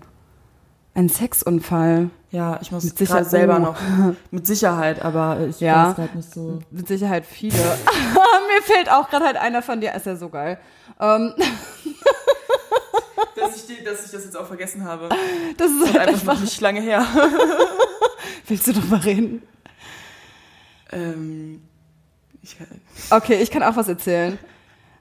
Ein 0.94 1.08
Sexunfall. 1.08 2.10
Ja, 2.30 2.58
ich 2.60 2.72
muss 2.72 2.84
Mit 2.84 2.98
Sicherheit- 2.98 3.18
gerade 3.18 3.30
selber 3.30 3.56
oh. 3.56 3.60
noch. 3.60 4.14
Mit 4.30 4.46
Sicherheit, 4.46 5.02
aber 5.04 5.38
ich 5.48 5.60
Ja. 5.60 5.88
weiß 5.90 5.96
gerade 5.96 6.16
nicht 6.16 6.32
so. 6.32 6.58
Mit 6.70 6.88
Sicherheit 6.88 7.24
viele. 7.26 7.54
Mir 7.58 8.62
fehlt 8.62 8.90
auch 8.90 9.08
gerade 9.10 9.26
halt 9.26 9.36
einer 9.36 9.62
von 9.62 9.80
dir. 9.80 9.94
Ist 9.94 10.06
ja 10.06 10.16
so 10.16 10.28
geil. 10.28 10.58
Ähm, 11.00 11.32
Dass 13.36 13.54
ich, 13.56 13.66
die, 13.66 13.84
dass 13.84 14.04
ich 14.06 14.10
das 14.10 14.24
jetzt 14.24 14.36
auch 14.36 14.46
vergessen 14.46 14.84
habe. 14.84 15.08
das 15.58 15.70
ist 15.70 15.98
halt 15.98 16.08
einfach. 16.08 16.40
nicht 16.40 16.58
lange 16.60 16.80
her. 16.80 17.04
Willst 18.48 18.66
du 18.66 18.72
drüber 18.72 19.04
reden? 19.04 19.42
ähm, 20.92 21.62
ich, 22.42 22.56
Okay, 23.10 23.38
ich 23.42 23.50
kann 23.50 23.62
auch 23.62 23.76
was 23.76 23.88
erzählen. 23.88 24.38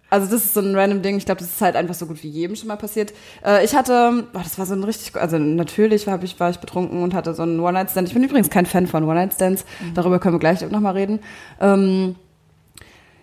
Also 0.10 0.28
das 0.32 0.46
ist 0.46 0.54
so 0.54 0.62
ein 0.62 0.76
random 0.76 1.02
Ding. 1.02 1.18
Ich 1.18 1.26
glaube, 1.26 1.40
das 1.42 1.50
ist 1.50 1.62
halt 1.62 1.76
einfach 1.76 1.96
so 1.96 2.06
gut 2.06 2.22
wie 2.24 2.30
jedem 2.30 2.56
schon 2.56 2.68
mal 2.68 2.76
passiert. 2.76 3.14
Äh, 3.44 3.66
ich 3.66 3.76
hatte, 3.76 4.26
oh, 4.34 4.40
das 4.42 4.58
war 4.58 4.66
so 4.66 4.74
ein 4.74 4.84
richtig, 4.84 5.16
also 5.16 5.38
natürlich 5.38 6.06
war 6.08 6.22
ich, 6.24 6.40
war 6.40 6.50
ich 6.50 6.60
betrunken 6.60 7.02
und 7.04 7.14
hatte 7.14 7.34
so 7.34 7.44
einen 7.44 7.60
One-Night-Stand. 7.60 8.08
Ich 8.08 8.14
bin 8.14 8.24
übrigens 8.24 8.50
kein 8.50 8.66
Fan 8.66 8.88
von 8.88 9.04
One-Night-Stands. 9.04 9.66
Darüber 9.94 10.20
können 10.20 10.36
wir 10.36 10.40
gleich 10.40 10.62
noch 10.70 10.80
mal 10.80 10.92
reden. 10.92 11.20
Ähm, 11.60 12.16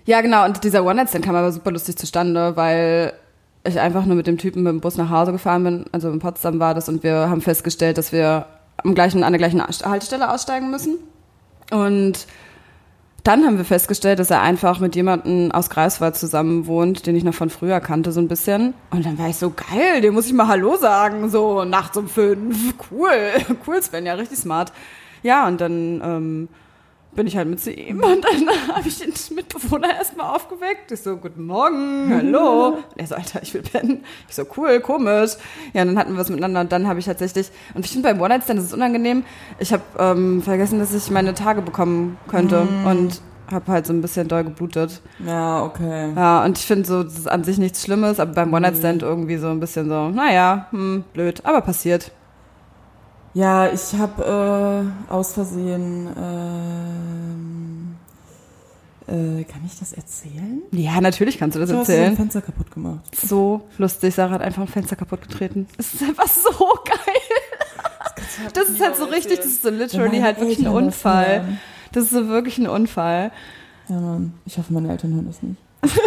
ja, 0.04 0.20
genau. 0.20 0.44
Und 0.44 0.64
dieser 0.64 0.85
One-Night-Stand 0.85 1.24
kam 1.24 1.37
aber 1.37 1.52
super 1.52 1.70
lustig 1.70 1.96
zustande, 1.96 2.56
weil 2.56 3.12
ich 3.64 3.78
einfach 3.78 4.04
nur 4.04 4.16
mit 4.16 4.26
dem 4.26 4.38
Typen 4.38 4.64
mit 4.64 4.72
dem 4.72 4.80
Bus 4.80 4.96
nach 4.96 5.08
Hause 5.08 5.32
gefahren 5.32 5.62
bin. 5.62 5.85
Also 5.92 6.11
in 6.11 6.18
Potsdam 6.18 6.58
war 6.58 6.74
das 6.74 6.88
und 6.88 7.04
wir 7.04 7.30
haben 7.30 7.40
festgestellt, 7.40 7.96
dass 7.96 8.12
wir 8.12 8.46
am 8.84 8.94
gleichen, 8.94 9.24
an 9.24 9.32
der 9.32 9.38
gleichen 9.38 9.62
Haltestelle 9.62 10.30
aussteigen 10.30 10.70
müssen. 10.70 10.98
Und 11.70 12.26
dann 13.24 13.44
haben 13.44 13.56
wir 13.56 13.64
festgestellt, 13.64 14.18
dass 14.18 14.30
er 14.30 14.42
einfach 14.42 14.80
mit 14.80 14.96
jemandem 14.96 15.52
aus 15.52 15.70
Greifswald 15.70 16.16
zusammen 16.16 16.66
wohnt, 16.66 17.06
den 17.06 17.14
ich 17.14 17.22
noch 17.22 17.34
von 17.34 17.50
früher 17.50 17.80
kannte, 17.80 18.10
so 18.10 18.20
ein 18.20 18.26
bisschen. 18.26 18.74
Und 18.90 19.06
dann 19.06 19.16
war 19.18 19.28
ich 19.28 19.36
so, 19.36 19.50
geil, 19.50 20.00
dem 20.00 20.14
muss 20.14 20.26
ich 20.26 20.32
mal 20.32 20.48
Hallo 20.48 20.76
sagen, 20.76 21.30
so 21.30 21.64
nachts 21.64 21.96
um 21.96 22.08
fünf. 22.08 22.74
Cool, 22.90 23.10
cool, 23.66 23.80
Sven, 23.80 24.06
ja, 24.06 24.14
richtig 24.14 24.38
smart. 24.38 24.72
Ja, 25.22 25.46
und 25.46 25.60
dann 25.60 26.02
ähm, 26.04 26.48
bin 27.14 27.27
ich 27.27 27.37
halt 27.37 27.48
mit 27.48 27.61
zu 27.61 27.70
ihm 27.72 28.03
und 28.03 28.25
dann 28.25 28.48
habe 28.77 28.88
ich 28.88 28.98
den 28.98 29.12
Mitbewohner 29.35 29.94
erstmal 29.96 30.35
aufgeweckt. 30.35 30.90
Ich 30.90 31.01
so, 31.01 31.16
guten 31.16 31.44
Morgen, 31.44 32.12
hallo. 32.14 32.68
Und 32.68 32.85
er 32.96 33.07
so, 33.07 33.14
Alter, 33.14 33.42
ich 33.42 33.53
will 33.53 33.62
pennen. 33.62 34.05
Ich 34.29 34.35
so, 34.35 34.44
cool, 34.57 34.81
komisch. 34.81 35.33
Ja, 35.75 35.83
und 35.83 35.88
dann 35.88 35.98
hatten 35.98 36.14
wir 36.14 36.20
es 36.20 36.31
miteinander 36.31 36.61
und 36.61 36.72
dann 36.72 36.87
habe 36.87 36.98
ich 37.01 37.05
tatsächlich, 37.05 37.51
und 37.75 37.85
ich 37.85 37.92
finde 37.92 38.09
beim 38.09 38.20
One-Night-Stand, 38.20 38.59
das 38.59 38.66
ist 38.66 38.75
unangenehm, 38.75 39.25
ich 39.59 39.72
habe 39.72 39.83
ähm, 39.98 40.42
vergessen, 40.42 40.79
dass 40.79 40.94
ich 40.94 41.11
meine 41.11 41.35
Tage 41.35 41.61
bekommen 41.61 42.16
könnte 42.29 42.66
und 42.87 43.20
habe 43.51 43.70
halt 43.70 43.87
so 43.87 43.92
ein 43.92 44.01
bisschen 44.01 44.29
doll 44.29 44.44
geblutet. 44.44 45.03
ja, 45.27 45.62
okay. 45.62 46.12
Ja, 46.16 46.42
und 46.44 46.57
ich 46.59 46.64
finde 46.64 46.88
so, 46.88 47.03
das 47.03 47.18
ist 47.18 47.29
an 47.29 47.44
sich 47.44 47.59
nichts 47.59 47.83
Schlimmes, 47.83 48.18
aber 48.20 48.33
beim 48.33 48.55
One-Night-Stand 48.55 49.03
irgendwie 49.03 49.37
so 49.37 49.48
ein 49.48 49.61
bisschen 49.61 49.88
so, 49.88 50.09
naja, 50.09 50.68
hm, 50.70 51.05
blöd, 51.12 51.44
aber 51.44 51.61
passiert. 51.61 52.11
Ja, 53.34 53.72
ich 53.72 53.94
habe 53.94 54.84
äh, 55.08 55.12
aus 55.12 55.32
Versehen. 55.34 56.08
Ähm, 56.16 57.96
äh, 59.08 59.44
kann 59.44 59.62
ich 59.66 59.78
das 59.78 59.92
erzählen? 59.92 60.62
Ja, 60.70 61.00
natürlich 61.00 61.38
kannst 61.38 61.56
du 61.56 61.60
das 61.60 61.70
Du 61.70 61.76
hast 61.78 61.88
ein 61.88 61.96
erzählen. 61.96 62.16
Fenster 62.16 62.40
kaputt 62.42 62.70
gemacht. 62.70 63.00
So 63.16 63.62
lustig, 63.78 64.14
Sarah 64.14 64.32
hat 64.34 64.42
einfach 64.42 64.62
ein 64.62 64.68
Fenster 64.68 64.96
kaputt 64.96 65.22
getreten. 65.22 65.66
Es 65.78 65.94
ist 65.94 66.02
einfach 66.02 66.28
so 66.28 66.50
geil. 66.84 68.50
Das 68.54 68.68
ist 68.68 68.80
halt 68.80 68.96
so 68.96 69.04
richtig, 69.04 69.38
das 69.38 69.46
ist 69.46 69.62
so 69.62 69.70
literally 69.70 70.20
halt 70.20 70.38
wirklich 70.38 70.58
ein 70.58 70.66
Eltern 70.66 70.84
das 70.86 70.94
Unfall. 70.96 71.58
Das 71.92 72.04
ist 72.04 72.10
so 72.10 72.28
wirklich 72.28 72.58
ein 72.58 72.66
Unfall. 72.68 73.32
Ja, 73.88 73.96
Mann. 73.98 74.34
Ich 74.46 74.56
hoffe, 74.58 74.72
meine 74.72 74.90
Eltern 74.90 75.14
hören 75.14 75.26
das 75.26 75.42
nicht. 75.42 75.60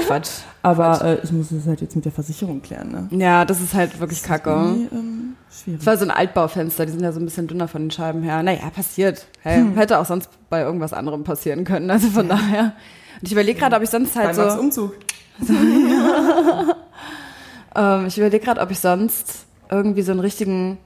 Quatsch. 0.08 0.30
Aber 0.62 1.04
äh, 1.04 1.20
ich 1.24 1.32
muss 1.32 1.50
das 1.50 1.68
halt 1.68 1.82
jetzt 1.82 1.96
mit 1.96 2.06
der 2.06 2.12
Versicherung 2.12 2.62
klären, 2.62 2.92
ne? 2.92 3.08
Ja, 3.12 3.46
das 3.46 3.62
ist 3.62 3.74
halt 3.74 4.00
wirklich 4.00 4.24
kacke. 4.24 4.50
Irgendwie, 4.50 4.96
ähm, 4.96 5.36
schwierig. 5.52 5.82
Es 5.82 5.86
war 5.86 5.98
so 5.98 6.06
ein 6.06 6.12
Altbaufenster, 6.12 6.86
die 6.86 6.92
sind 6.92 7.04
ja 7.04 7.12
so 7.12 7.20
ein 7.20 7.26
bisschen 7.26 7.48
dünner 7.48 7.68
von 7.68 7.84
den 7.84 7.92
Scheiben 7.92 8.24
her. 8.24 8.42
Naja, 8.42 8.70
passiert. 8.74 9.28
Hey, 9.42 9.64
Hätte 9.76 10.00
auch 10.00 10.06
sonst 10.06 10.30
bei 10.50 10.62
irgendwas 10.62 10.94
anderem 10.94 11.24
passieren 11.24 11.66
können. 11.66 11.92
Also 11.92 12.08
von 12.08 12.28
daher. 12.28 12.74
Und 13.20 13.24
ich 13.28 13.32
überlege 13.32 13.60
gerade, 13.60 13.76
ob 13.76 13.84
ich 13.84 13.90
sonst 13.90 14.16
halt 14.16 14.36
Bei 14.36 14.44
Max 14.44 14.54
so. 14.56 14.60
Umzug. 14.60 14.96
Ähm, 17.76 18.06
ich 18.08 18.18
überlege 18.18 18.44
gerade, 18.44 18.62
ob 18.62 18.72
ich 18.72 18.80
sonst 18.80 19.46
irgendwie 19.70 20.02
so 20.02 20.12
einen 20.12 20.22
richtigen 20.22 20.78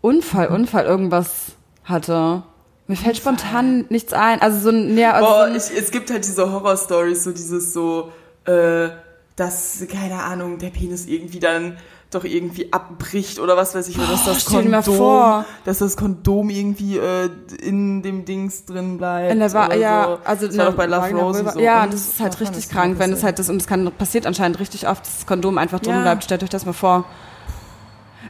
Unfall, 0.00 0.48
Unfall 0.48 0.84
irgendwas 0.84 1.52
hatte. 1.84 2.42
Mir 2.88 2.96
fällt 2.96 3.16
spontan 3.16 3.84
nichts 3.88 4.12
ein. 4.12 4.40
Also 4.40 4.58
so 4.58 4.68
ein, 4.70 4.96
ja, 4.96 5.12
also 5.12 5.26
Boah, 5.28 5.46
so 5.46 5.50
ein, 5.52 5.56
ich, 5.56 5.82
es 5.84 5.90
gibt 5.90 6.10
halt 6.10 6.24
diese 6.24 6.50
Horror-Stories, 6.52 7.24
so 7.24 7.32
dieses 7.32 7.72
so, 7.72 8.12
äh, 8.44 8.88
dass, 9.34 9.84
keine 9.90 10.22
Ahnung, 10.22 10.58
der 10.58 10.70
Penis 10.70 11.06
irgendwie 11.06 11.40
dann 11.40 11.76
doch 12.12 12.22
irgendwie 12.22 12.72
abbricht 12.72 13.40
oder 13.40 13.56
was 13.56 13.74
weiß 13.74 13.88
ich, 13.88 13.98
oder 13.98 14.06
dass 14.06 14.24
das 14.24 14.42
stell 14.42 14.62
dir 14.62 14.68
mal 14.68 14.82
Kondom, 14.82 14.96
vor. 14.96 15.44
dass 15.64 15.78
das 15.78 15.96
Kondom 15.96 16.48
irgendwie 16.50 16.98
äh, 16.98 17.28
in 17.60 18.02
dem 18.02 18.24
Dings 18.24 18.64
drin 18.64 18.96
bleibt. 18.98 19.32
In 19.32 19.40
der 19.40 19.52
Wa 19.52 19.66
oder 19.66 19.76
ja, 19.76 20.04
so. 20.04 20.18
also 20.24 20.46
das 20.46 20.56
war 20.56 20.66
doch 20.66 20.74
bei 20.74 20.86
Love 20.86 21.10
Rosie 21.10 21.44
so. 21.52 21.58
Ja, 21.60 21.82
Und 21.82 21.92
das 21.92 22.00
ist 22.02 22.20
halt 22.20 22.40
richtig 22.40 22.68
krank, 22.68 23.00
wenn 23.00 23.12
es 23.12 23.24
halt 23.24 23.40
das 23.40 23.50
und 23.50 23.56
es 23.56 23.66
kann 23.66 23.90
passiert 23.98 24.24
anscheinend 24.26 24.60
richtig 24.60 24.86
oft, 24.88 25.04
dass 25.04 25.16
das 25.16 25.26
Kondom 25.26 25.58
einfach 25.58 25.80
drin 25.80 25.94
Ja. 25.94 26.02
bleibt. 26.02 26.22
Stellt 26.22 26.44
euch 26.44 26.50
das 26.50 26.64
mal 26.64 26.72
vor. 26.72 27.04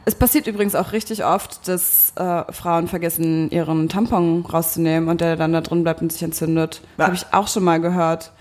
Es 0.07 0.15
passiert 0.15 0.47
übrigens 0.47 0.73
auch 0.73 0.93
richtig 0.93 1.25
oft, 1.25 1.67
dass 1.67 2.13
äh, 2.15 2.49
Frauen 2.53 2.87
vergessen, 2.87 3.51
ihren 3.51 3.89
Tampon 3.89 4.45
rauszunehmen 4.45 5.09
und 5.09 5.19
der 5.19 5.35
dann 5.35 5.51
da 5.51 5.59
drin 5.59 5.83
bleibt 5.83 6.01
und 6.01 6.13
sich 6.13 6.23
entzündet. 6.23 6.81
Habe 6.97 7.15
ich 7.15 7.25
auch 7.33 7.49
schon 7.49 7.65
mal 7.65 7.81
gehört. 7.81 8.31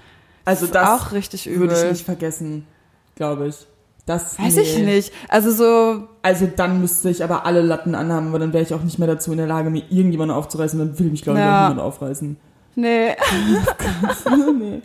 Also 0.44 0.66
ist 0.66 0.76
das 0.76 0.88
auch 0.88 1.10
richtig 1.10 1.48
übel. 1.48 1.68
würde 1.68 1.74
ich 1.86 1.90
nicht 1.90 2.04
vergessen, 2.04 2.68
glaube 3.16 3.48
ich. 3.48 3.66
Das 4.06 4.38
Weiß 4.38 4.54
nee. 4.54 4.60
ich 4.62 4.78
nicht. 4.78 5.12
Also 5.28 5.50
so, 5.50 6.04
Also 6.22 6.46
dann 6.54 6.80
müsste 6.80 7.10
ich 7.10 7.24
aber 7.24 7.44
alle 7.44 7.62
Latten 7.62 7.96
anhaben, 7.96 8.28
aber 8.28 8.38
dann 8.38 8.52
wäre 8.52 8.62
ich 8.62 8.72
auch 8.72 8.82
nicht 8.84 9.00
mehr 9.00 9.08
dazu 9.08 9.32
in 9.32 9.38
der 9.38 9.48
Lage, 9.48 9.68
mir 9.68 9.82
irgendjemanden 9.90 10.36
aufzureißen. 10.36 10.78
Dann 10.78 10.96
will 10.96 11.10
mich, 11.10 11.22
glaube 11.22 11.40
ich, 11.40 11.44
Ja. 11.44 11.64
auch 11.64 11.68
niemand 11.70 11.84
aufreißen. 11.84 12.36
nee. 12.76 13.08
nee. 14.56 14.82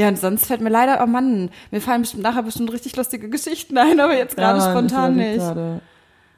Ja, 0.00 0.08
und 0.08 0.18
sonst 0.18 0.46
fällt 0.46 0.62
mir 0.62 0.70
leider, 0.70 1.02
oh 1.02 1.06
Mann, 1.06 1.50
mir 1.70 1.82
fallen 1.82 2.00
bestimmt 2.00 2.22
nachher 2.22 2.42
bestimmt 2.42 2.72
richtig 2.72 2.96
lustige 2.96 3.28
Geschichten 3.28 3.76
ein, 3.76 4.00
aber 4.00 4.16
jetzt 4.16 4.34
gerade 4.34 4.58
Ja, 4.58 4.70
spontan 4.70 5.14
nicht. 5.16 5.36
Gerade, 5.36 5.82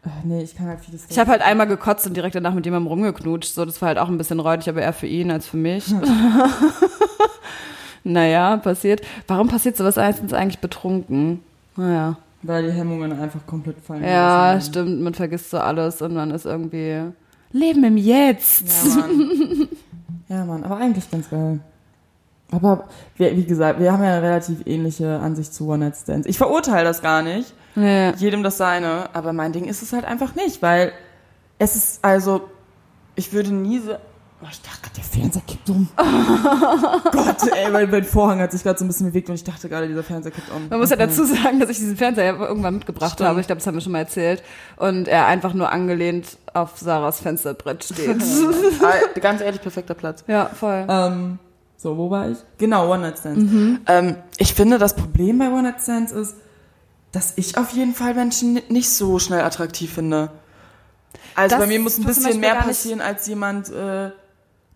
Ach, 0.05 0.25
nee, 0.25 0.43
ich 0.43 0.57
kann 0.57 0.67
halt 0.67 0.81
vieles 0.81 1.07
Ich 1.09 1.17
habe 1.17 1.31
halt 1.31 1.43
einmal 1.43 1.69
gekotzt 1.69 2.05
und 2.09 2.17
direkt 2.17 2.35
danach 2.35 2.55
mit 2.55 2.65
jemandem 2.65 2.89
rumgeknutscht. 2.89 3.55
So, 3.55 3.65
das 3.65 3.81
war 3.81 3.87
halt 3.87 3.99
auch 3.99 4.09
ein 4.09 4.19
bisschen 4.19 4.41
räudig, 4.41 4.69
aber 4.69 4.83
eher 4.83 4.93
für 4.93 5.07
ihn 5.07 5.31
als 5.31 5.47
für 5.47 5.59
mich. 5.59 5.95
naja, 8.05 8.57
passiert. 8.57 9.03
Warum 9.29 9.47
passiert 9.47 9.77
sowas 9.77 9.95
meistens 9.95 10.33
eigentlich 10.33 10.59
betrunken? 10.59 11.39
Naja. 11.77 12.17
Weil 12.43 12.65
die 12.65 12.73
Hemmungen 12.73 13.13
einfach 13.13 13.47
komplett 13.47 13.79
fallen. 13.79 14.03
Ja, 14.03 14.55
lassen. 14.55 14.71
stimmt, 14.71 15.03
man 15.03 15.15
vergisst 15.15 15.51
so 15.51 15.59
alles 15.59 16.03
und 16.03 16.15
man 16.15 16.33
ist 16.33 16.47
irgendwie 16.47 17.13
Leben 17.53 17.85
im 17.85 17.97
Jetzt. 17.97 18.65
Ja, 18.89 18.97
Mann. 18.97 19.69
ja, 20.29 20.45
Mann, 20.47 20.65
aber 20.65 20.79
eigentlich 20.79 21.09
ganz 21.09 21.31
geil. 21.31 21.61
Aber 22.53 22.85
wie, 23.17 23.45
gesagt, 23.45 23.81
wir 23.81 23.93
haben 23.93 24.03
ja 24.05 24.11
eine 24.17 24.23
relativ 24.23 24.59
ähnliche 24.67 25.19
Ansicht 25.19 25.55
zu 25.55 25.69
One-Night-Stands. 25.69 26.27
Ich 26.29 26.39
verurteile 26.39 26.85
das 26.85 27.01
gar 27.03 27.23
nicht. 27.23 27.53
Ja. 27.75 28.13
Jedem 28.15 28.43
das 28.43 28.59
seine. 28.59 29.09
Aber 29.15 29.33
mein 29.33 29.53
Ding 29.53 29.65
ist 29.65 29.83
es 29.83 29.93
halt 29.93 30.05
einfach 30.05 30.35
nicht, 30.35 30.61
weil 30.61 30.93
es 31.59 31.75
ist, 31.77 32.05
also, 32.05 32.43
ich 33.15 33.33
würde 33.33 33.53
nie 33.53 33.79
so. 33.79 33.93
Oh, 34.45 34.49
ich 34.51 34.61
dachte 34.61 34.81
gerade, 34.83 34.95
der 34.97 35.05
Fernseher 35.05 35.43
kippt 35.47 35.71
um. 35.71 35.89
Gott, 35.97 37.37
ey, 37.55 37.71
mein, 37.71 37.89
mein 37.89 38.03
Vorhang 38.03 38.41
hat 38.41 38.51
sich 38.51 38.65
gerade 38.65 38.77
so 38.77 38.85
ein 38.85 38.89
bisschen 38.89 39.07
bewegt 39.07 39.29
und 39.29 39.37
ich 39.37 39.45
dachte 39.45 39.69
gerade, 39.69 39.87
dieser 39.87 40.03
Fernseher 40.03 40.33
kippt 40.33 40.51
um. 40.51 40.69
Man 40.69 40.81
muss 40.81 40.91
ja 40.91 40.97
dazu 40.97 41.25
sagen, 41.25 41.61
dass 41.61 41.71
ich 41.71 41.79
diesen 41.79 41.97
Fernseher 41.97 42.37
irgendwann 42.37 42.75
mitgebracht 42.75 43.13
Stimmt. 43.13 43.29
habe. 43.29 43.41
Ich 43.41 43.47
glaube, 43.47 43.61
das 43.61 43.67
haben 43.69 43.75
wir 43.75 43.81
schon 43.81 43.93
mal 43.93 44.01
erzählt. 44.01 44.43
Und 44.77 45.07
er 45.07 45.27
einfach 45.27 45.55
nur 45.55 45.71
angelehnt 45.71 46.39
auf 46.55 46.77
Sarahs 46.77 47.21
Fensterbrett 47.21 47.85
steht. 47.85 48.21
Ah, 48.83 49.19
Ganz 49.21 49.41
ehrlich, 49.41 49.61
perfekter 49.63 49.95
Platz. 49.95 50.25
ja, 50.27 50.47
voll. 50.47 50.87
Ähm, 50.89 51.39
so, 51.83 51.97
wo 51.99 52.11
war 52.11 52.29
ich? 52.31 52.39
Genau, 52.59 52.91
One-Night-Stands. 52.93 53.53
Ähm, 53.87 54.17
ich 54.39 54.55
finde, 54.55 54.79
das 54.79 54.95
Problem 54.95 55.39
bei 55.39 55.49
One-Night-Stands 55.49 56.13
ist, 56.13 56.37
dass 57.11 57.33
ich 57.37 57.59
auf 57.59 57.71
jeden 57.73 57.95
Fall 57.95 58.15
Menschen 58.15 58.55
ni- 58.55 58.63
nicht 58.69 58.89
so 58.91 59.19
schnell 59.19 59.41
attraktiv 59.43 59.93
finde. 59.93 60.31
Also 61.35 61.57
Das 61.57 61.61
bei 61.61 61.67
mir 61.67 61.81
muss 61.81 61.99
ein 61.99 62.05
bisschen 62.05 62.41
mehr 62.41 62.55
passieren, 62.57 63.01
als 63.01 63.27
jemand, 63.27 63.69
äh, 63.71 64.11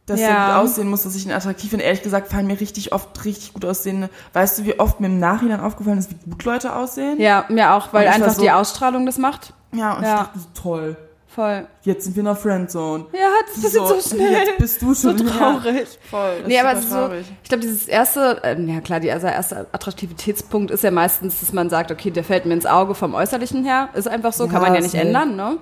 dass 0.07 0.21
Ja. 0.21 0.27
der 0.29 0.37
gut 0.63 0.71
aussehen 0.71 0.89
muss, 0.89 1.03
dass 1.05 1.15
ich 1.17 1.25
ihn 1.27 1.33
attraktiv 1.33 1.71
finde. 1.71 1.85
Ehrlich 1.85 2.03
gesagt 2.03 2.29
fallen 2.29 2.47
mir 2.47 2.61
richtig 2.61 2.93
oft 2.93 3.25
richtig 3.25 3.55
gut 3.55 3.65
aussehende. 3.65 4.11
Weißt 4.33 4.59
du, 4.59 4.65
wie 4.65 4.79
oft 4.79 5.01
mir 5.01 5.07
im 5.07 5.19
Nachhinein 5.19 5.61
aufgefallen 5.61 5.99
ist, 5.99 6.11
wie 6.11 6.31
gut 6.31 6.45
Leute 6.45 6.75
aussehen? 6.75 7.21
Ja, 7.21 7.45
mir 7.49 7.73
auch, 7.75 7.93
weil 7.93 8.07
einfach 8.09 8.33
so- 8.35 8.43
die 8.43 8.51
Ausstrahlung 8.51 9.07
das 9.07 9.19
macht. 9.19 9.53
Ja, 9.73 9.95
und 9.95 10.03
Ja. 10.05 10.13
ich 10.13 10.19
dachte, 10.21 10.39
toll. 10.61 10.97
Voll. 11.37 11.67
Jetzt 11.83 12.05
sind 12.05 12.17
wir 12.17 12.21
in 12.23 12.25
der 12.25 12.35
Friendzone. 12.35 13.05
Ja, 13.13 13.29
das 13.47 13.63
ist 13.63 13.75
so, 13.75 13.87
so 13.87 14.01
schnell. 14.01 14.33
Jetzt 14.33 14.59
bist 14.59 14.83
du 14.83 14.93
so 14.95 15.11
schon 15.11 15.19
traurig. 15.19 15.77
Ja, 15.77 16.09
voll. 16.11 16.39
Das 16.41 16.49
Nee, 16.49 16.55
ist 16.57 16.65
aber 16.65 16.81
so, 16.81 17.15
ich 17.43 17.49
glaube, 17.49 17.63
dieses 17.63 17.87
erste, 17.87 18.41
ähm, 18.43 18.67
ja 18.67 18.81
klar, 18.81 19.01
die, 19.01 19.13
also 19.13 19.27
erste 19.27 19.67
Attraktivitätspunkt 19.73 20.71
ist 20.71 20.83
ja 20.83 20.91
meistens, 20.91 21.39
dass 21.41 21.53
man 21.53 21.69
sagt, 21.71 21.93
okay, 21.93 22.11
der 22.11 22.25
fällt 22.25 22.47
mir 22.47 22.55
ins 22.55 22.65
Auge 22.67 22.95
vom 22.95 23.13
Äußerlichen 23.15 23.65
her. 23.65 23.91
Ist 23.95 24.09
einfach 24.09 24.33
so, 24.33 24.47
kann 24.47 24.55
Ja, 24.55 24.61
man 24.61 24.75
ja 24.75 24.81
nicht 24.81 24.93
safe. 24.93 25.05
ändern, 25.05 25.37
ne? 25.37 25.59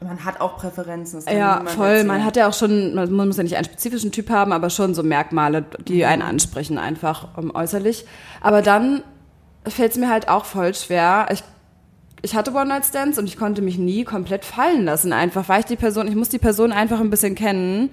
Man 0.00 0.24
hat 0.24 0.40
auch 0.42 0.58
Präferenzen. 0.58 1.18
das 1.20 1.24
kann 1.24 1.36
Ja, 1.36 1.62
voll. 1.64 1.86
erzählen. 1.86 2.06
Man 2.06 2.24
hat 2.24 2.36
ja 2.36 2.46
auch 2.48 2.52
schon, 2.54 2.94
man 2.94 3.10
muss 3.10 3.36
ja 3.38 3.42
nicht 3.42 3.56
einen 3.56 3.64
spezifischen 3.64 4.12
Typ 4.12 4.30
haben, 4.30 4.52
aber 4.52 4.70
schon 4.70 4.94
so 4.94 5.02
Merkmale, 5.02 5.64
die 5.88 6.04
einen 6.04 6.22
ansprechen, 6.22 6.76
einfach 6.78 7.28
äußerlich. 7.54 8.04
Aber 8.42 8.62
dann 8.62 9.02
fällt 9.66 9.92
es 9.92 9.98
mir 9.98 10.08
halt 10.10 10.28
auch 10.28 10.44
voll 10.44 10.74
schwer. 10.74 11.26
Ich, 11.32 11.42
ich 12.22 12.34
hatte 12.34 12.52
One-Night-Stands 12.52 13.18
und 13.18 13.26
ich 13.26 13.36
konnte 13.36 13.62
mich 13.62 13.78
nie 13.78 14.04
komplett 14.04 14.44
fallen 14.44 14.84
lassen, 14.84 15.12
einfach, 15.12 15.48
weil 15.48 15.60
ich 15.60 15.66
die 15.66 15.76
Person, 15.76 16.08
ich 16.08 16.14
muss 16.16 16.28
die 16.28 16.38
Person 16.38 16.72
einfach 16.72 17.00
ein 17.00 17.10
bisschen 17.10 17.34
kennen, 17.34 17.90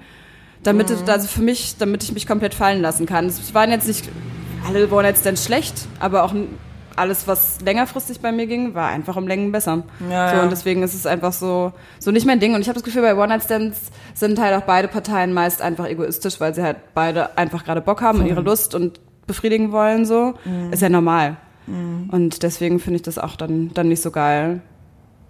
damit, 0.63 0.89
es- 0.89 1.07
also 1.07 1.27
für 1.27 1.41
mich, 1.41 1.77
damit 1.77 2.03
ich 2.03 2.11
mich 2.13 2.25
komplett 2.27 2.53
fallen 2.55 2.81
lassen 2.81 3.05
kann. 3.05 3.27
Es 3.27 3.53
waren 3.53 3.69
jetzt 3.71 3.87
nicht 3.87 4.09
alle 4.67 4.89
One-Night-Stands 4.91 5.45
schlecht, 5.45 5.87
aber 5.99 6.23
auch 6.23 6.33
alles, 6.95 7.27
was 7.27 7.59
längerfristig 7.61 8.21
bei 8.21 8.31
mir 8.31 8.47
ging, 8.47 8.73
war 8.73 8.87
einfach 8.87 9.17
um 9.17 9.27
Längen 9.27 9.51
besser. 9.51 9.83
Ja, 10.09 10.29
so, 10.29 10.35
ja. 10.37 10.43
und 10.43 10.49
deswegen 10.49 10.81
ist 10.81 10.93
es 10.93 11.05
einfach 11.05 11.33
so, 11.33 11.73
so 11.99 12.09
nicht 12.09 12.25
mein 12.25 12.39
Ding. 12.39 12.55
Und 12.55 12.61
ich 12.61 12.67
habe 12.69 12.75
das 12.75 12.83
Gefühl, 12.83 13.01
bei 13.01 13.15
One-Night-Stands 13.15 13.77
sind 14.13 14.39
halt 14.39 14.55
auch 14.55 14.65
beide 14.65 14.87
Parteien 14.87 15.33
meist 15.33 15.61
einfach 15.61 15.87
egoistisch, 15.87 16.39
weil 16.39 16.55
sie 16.55 16.63
halt 16.63 16.77
beide 16.93 17.37
einfach 17.37 17.65
gerade 17.65 17.81
Bock 17.81 18.01
haben 18.01 18.21
und 18.21 18.27
ihre 18.27 18.39
Lust 18.41 18.73
und 18.75 18.99
befriedigen 19.27 19.71
wollen, 19.73 20.05
so. 20.05 20.35
Mhm. 20.45 20.71
Ist 20.71 20.81
ja 20.81 20.87
normal. 20.89 21.35
Und 21.67 22.43
deswegen 22.43 22.79
finde 22.79 22.97
ich 22.97 23.01
das 23.01 23.17
auch 23.17 23.35
dann, 23.35 23.73
dann 23.73 23.87
nicht 23.87 24.01
so 24.01 24.11
geil. 24.11 24.61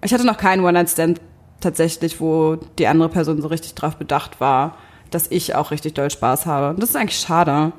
Ich 0.04 0.14
hatte 0.14 0.26
noch 0.26 0.38
keinen 0.38 0.64
One-Night-Stand 0.66 1.22
tatsächlich, 1.62 2.20
wo 2.20 2.58
die 2.78 2.88
andere 2.88 3.10
Person 3.10 3.42
so 3.42 3.48
richtig 3.48 3.74
drauf 3.76 3.96
bedacht 3.96 4.40
war, 4.42 4.76
dass 5.12 5.32
ich 5.32 5.56
auch 5.56 5.72
richtig 5.72 5.94
doll 5.94 6.10
Spaß 6.12 6.46
habe. 6.46 6.72
Und 6.72 6.82
das 6.84 6.90
ist 6.90 6.96
eigentlich 6.98 7.20
schade. 7.20 7.72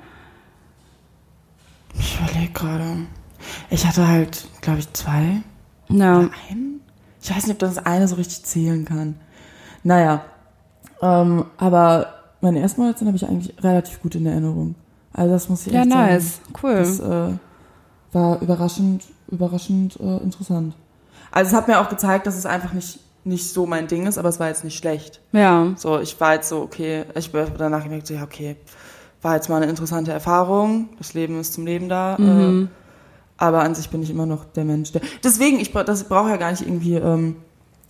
Ich 1.99 2.19
überlege 2.19 2.53
gerade. 2.53 2.85
Ich 3.71 3.87
hatte 3.87 4.07
halt, 4.09 4.47
glaube 4.61 4.79
ich, 4.81 4.93
zwei. 4.93 5.43
Ja. 5.89 6.21
Ein? 6.51 6.81
Ich 7.23 7.31
weiß 7.35 7.47
nicht, 7.47 7.55
ob 7.55 7.59
das 7.59 7.79
eine 7.79 8.09
so 8.09 8.17
richtig 8.17 8.45
zählen 8.45 8.85
kann. 8.85 9.17
Naja. 9.83 10.25
Ähm, 11.03 11.45
aber 11.59 12.15
meine 12.41 12.61
ersten 12.61 12.81
Monate 12.81 13.05
habe 13.05 13.17
ich 13.17 13.27
eigentlich 13.29 13.55
relativ 13.63 14.01
gut 14.01 14.15
in 14.15 14.27
Erinnerung. 14.27 14.75
Also 15.13 15.33
das 15.33 15.49
muss 15.49 15.67
ich 15.67 15.73
Ja, 15.73 15.83
echt 15.83 15.91
sagen. 15.91 16.07
nice. 16.13 16.41
Cool. 16.63 16.75
Das 16.77 17.01
äh, 17.01 17.33
war 18.17 18.41
überraschend, 18.41 19.05
überraschend 19.29 20.01
äh, 20.01 20.17
interessant. 20.23 20.75
Also 21.31 21.51
es 21.51 21.55
hat 21.55 21.69
mir 21.69 21.81
auch 21.81 21.91
gezeigt, 21.91 22.27
dass 22.27 22.37
es 22.37 22.47
einfach 22.47 22.73
nicht, 22.73 22.99
nicht 23.25 23.47
so 23.51 23.67
mein 23.67 23.89
Ding 23.89 24.07
ist, 24.07 24.17
aber 24.17 24.31
es 24.31 24.41
war 24.41 24.49
jetzt 24.49 24.65
nicht 24.65 24.79
schlecht. 24.79 25.21
Ja. 25.33 25.75
So, 25.77 26.01
ich 26.01 26.19
war 26.19 26.35
jetzt 26.35 26.49
so, 26.49 26.63
okay, 26.63 27.05
ich 27.15 27.31
bin 27.31 27.47
danach 27.59 27.85
gemerkt, 27.85 28.07
so, 28.07 28.15
ja, 28.15 28.23
okay, 28.23 28.57
war 29.21 29.35
jetzt 29.35 29.51
mal 29.51 29.57
eine 29.57 29.67
interessante 29.67 30.13
Erfahrung. 30.13 30.89
Das 30.97 31.13
Leben 31.13 31.39
ist 31.39 31.53
zum 31.53 31.67
Leben 31.67 31.91
da. 31.91 32.17
Mhm. 32.19 32.69
Äh, 32.73 33.43
aber 33.43 33.61
an 33.61 33.75
sich 33.75 33.91
bin 33.91 34.03
ich 34.03 34.09
immer 34.09 34.25
noch 34.25 34.47
der 34.47 34.65
Mensch. 34.65 34.93
Der, 34.93 35.03
deswegen, 35.23 35.61
ich 35.61 35.73
das 35.73 36.05
brauche 36.05 36.31
ja 36.31 36.39
gar 36.39 36.53
nicht 36.53 36.63
irgendwie 36.63 36.95
ähm, 36.95 37.37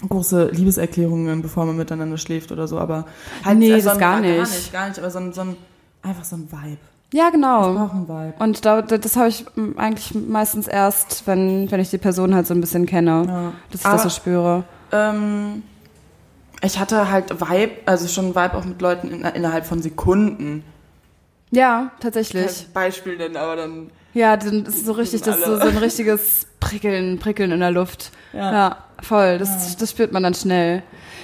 große 0.08 0.48
Liebeserklärungen, 0.48 1.40
bevor 1.40 1.66
man 1.66 1.76
miteinander 1.76 2.18
schläft 2.18 2.50
oder 2.50 2.66
so. 2.66 2.80
Aber 2.80 3.06
halt 3.44 3.58
Nee, 3.58 3.70
äh, 3.70 3.80
das 3.80 3.84
gar 3.84 3.98
Gar 3.98 4.20
nicht. 4.22 4.40
nicht, 4.40 4.72
gar 4.72 4.88
nicht. 4.88 4.98
Aber 4.98 5.10
so 5.10 5.20
ein, 5.20 5.32
so 5.32 5.42
ein 5.42 5.56
einfach 6.02 6.24
so 6.24 6.34
ein 6.34 6.48
Vibe. 6.50 6.78
Ja, 7.12 7.30
genau. 7.30 7.72
brauche 7.74 7.92
einen 7.92 8.08
Vibe. 8.08 8.34
Und 8.38 8.64
da, 8.64 8.82
das 8.82 9.16
habe 9.16 9.28
ich 9.28 9.44
mm, 9.54 9.78
eigentlich 9.78 10.14
meistens 10.14 10.66
erst, 10.66 11.26
wenn, 11.26 11.70
wenn 11.70 11.80
ich 11.80 11.90
die 11.90 11.98
Person 11.98 12.34
halt 12.34 12.46
so 12.46 12.54
ein 12.54 12.60
bisschen 12.60 12.84
kenne, 12.86 13.24
Ja. 13.28 13.52
dass 13.70 13.80
ich 13.80 13.86
Aber- 13.86 13.94
das 13.94 14.02
so 14.04 14.10
spüre. 14.10 14.64
Ähm, 14.92 15.62
ich 16.62 16.78
hatte 16.78 17.10
halt 17.10 17.40
Vibe, 17.40 17.72
also 17.86 18.08
schon 18.08 18.34
Vibe 18.34 18.54
auch 18.54 18.64
mit 18.64 18.80
Leuten 18.80 19.08
in, 19.10 19.22
innerhalb 19.24 19.66
von 19.66 19.82
Sekunden. 19.82 20.64
Ja, 21.50 21.90
tatsächlich. 22.00 22.66
Beispiel 22.74 23.16
denn, 23.18 23.36
aber 23.36 23.56
dann. 23.56 23.90
Ja, 24.14 24.36
dann 24.36 24.64
ist 24.64 24.76
es 24.78 24.84
so 24.86 24.92
richtig, 24.92 25.22
das 25.22 25.36
ist 25.38 25.44
so, 25.44 25.56
so 25.56 25.68
ein 25.68 25.76
richtiges 25.76 26.46
Prickeln, 26.58 27.18
Prickeln 27.18 27.52
in 27.52 27.60
der 27.60 27.70
Luft. 27.70 28.10
Ja. 28.32 28.52
Ja, 28.52 28.76
voll. 29.02 29.38
Das, 29.38 29.76
das 29.76 29.90
spürt 29.90 30.12
man 30.12 30.22
dann 30.22 30.34
schnell. 30.34 30.82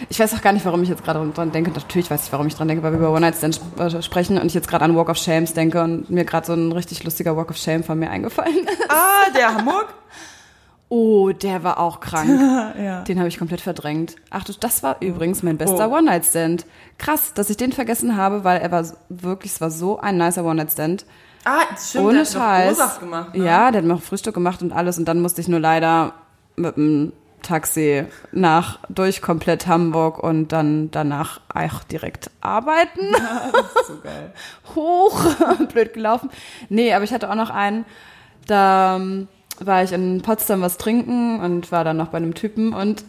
Ich 0.08 0.18
weiß 0.18 0.34
auch 0.34 0.42
gar 0.42 0.52
nicht, 0.52 0.64
warum 0.66 0.82
ich 0.82 0.88
jetzt 0.88 1.04
gerade 1.04 1.24
dran 1.30 1.52
denke. 1.52 1.70
Natürlich 1.70 2.10
weiß 2.10 2.26
ich, 2.26 2.32
warum 2.32 2.46
ich 2.48 2.54
dran 2.54 2.66
denke, 2.68 2.82
weil 2.82 2.92
wir 2.92 2.98
über 2.98 3.10
One 3.10 3.20
Night 3.20 3.36
Stand 3.36 3.54
sp- 3.54 3.78
äh, 3.80 4.02
sprechen 4.02 4.36
und 4.38 4.46
ich 4.46 4.54
jetzt 4.54 4.68
gerade 4.68 4.84
an 4.84 4.96
Walk 4.96 5.08
of 5.08 5.16
Shames 5.16 5.52
denke 5.54 5.80
und 5.82 6.10
mir 6.10 6.24
gerade 6.24 6.46
so 6.46 6.54
ein 6.54 6.72
richtig 6.72 7.04
lustiger 7.04 7.36
Walk 7.36 7.50
of 7.50 7.56
Shame 7.56 7.84
von 7.84 7.98
mir 7.98 8.10
eingefallen 8.10 8.56
ist. 8.66 8.90
Ah, 8.90 9.30
der 9.36 9.54
Hamburg? 9.54 9.94
Oh, 10.88 11.30
der 11.30 11.62
war 11.64 11.78
auch 11.80 12.00
krank. 12.00 12.28
ja. 12.78 13.02
Den 13.02 13.18
habe 13.18 13.28
ich 13.28 13.38
komplett 13.38 13.62
verdrängt. 13.62 14.16
Ach 14.30 14.44
du, 14.44 14.52
das 14.58 14.82
war 14.82 14.96
übrigens 15.00 15.42
mein 15.42 15.56
bester 15.56 15.88
Oh. 15.90 15.96
One-Night-Stand. 15.96 16.66
Krass, 16.98 17.32
dass 17.34 17.48
ich 17.48 17.56
den 17.56 17.72
vergessen 17.72 18.16
habe, 18.16 18.44
weil 18.44 18.60
er 18.60 18.70
war 18.70 18.84
wirklich, 19.08 19.52
es 19.52 19.60
war 19.62 19.70
so 19.70 19.98
ein 20.00 20.18
nicer 20.18 20.44
One-Night-Stand. 20.44 21.06
Ah, 21.44 21.60
stimmt, 21.78 22.04
Ohne 22.04 22.12
der 22.18 22.24
hat 22.24 22.32
Scheiß. 22.32 22.70
Ursache 22.78 23.00
gemacht. 23.00 23.34
Ne? 23.34 23.44
Ja, 23.46 23.70
der 23.70 23.80
hat 23.80 23.88
mir 23.88 23.94
auch 23.94 24.02
Frühstück 24.02 24.34
gemacht 24.34 24.62
und 24.62 24.72
alles 24.72 24.98
und 24.98 25.06
dann 25.06 25.22
musste 25.22 25.40
ich 25.40 25.48
nur 25.48 25.60
leider 25.60 26.12
mit 26.56 26.76
dem 26.76 27.12
Taxi 27.42 28.04
nach 28.32 28.78
durch 28.88 29.22
komplett 29.22 29.66
Hamburg 29.66 30.18
und 30.22 30.48
dann 30.48 30.90
danach 30.90 31.40
auch 31.52 31.82
direkt 31.84 32.30
arbeiten. 32.40 33.14
So 33.86 33.98
geil. 34.02 34.32
Hoch, 34.74 35.24
blöd 35.72 35.92
gelaufen. 35.94 36.30
Nee, 36.68 36.92
aber 36.94 37.04
ich 37.04 37.12
hatte 37.12 37.30
auch 37.30 37.34
noch 37.34 37.50
einen, 37.50 37.84
da 38.46 38.96
ähm, 38.96 39.28
war 39.60 39.82
ich 39.82 39.92
in 39.92 40.22
Potsdam 40.22 40.62
was 40.62 40.78
trinken 40.78 41.40
und 41.40 41.70
war 41.72 41.84
dann 41.84 41.96
noch 41.96 42.08
bei 42.08 42.18
einem 42.18 42.34
Typen 42.34 42.72
und 42.72 43.04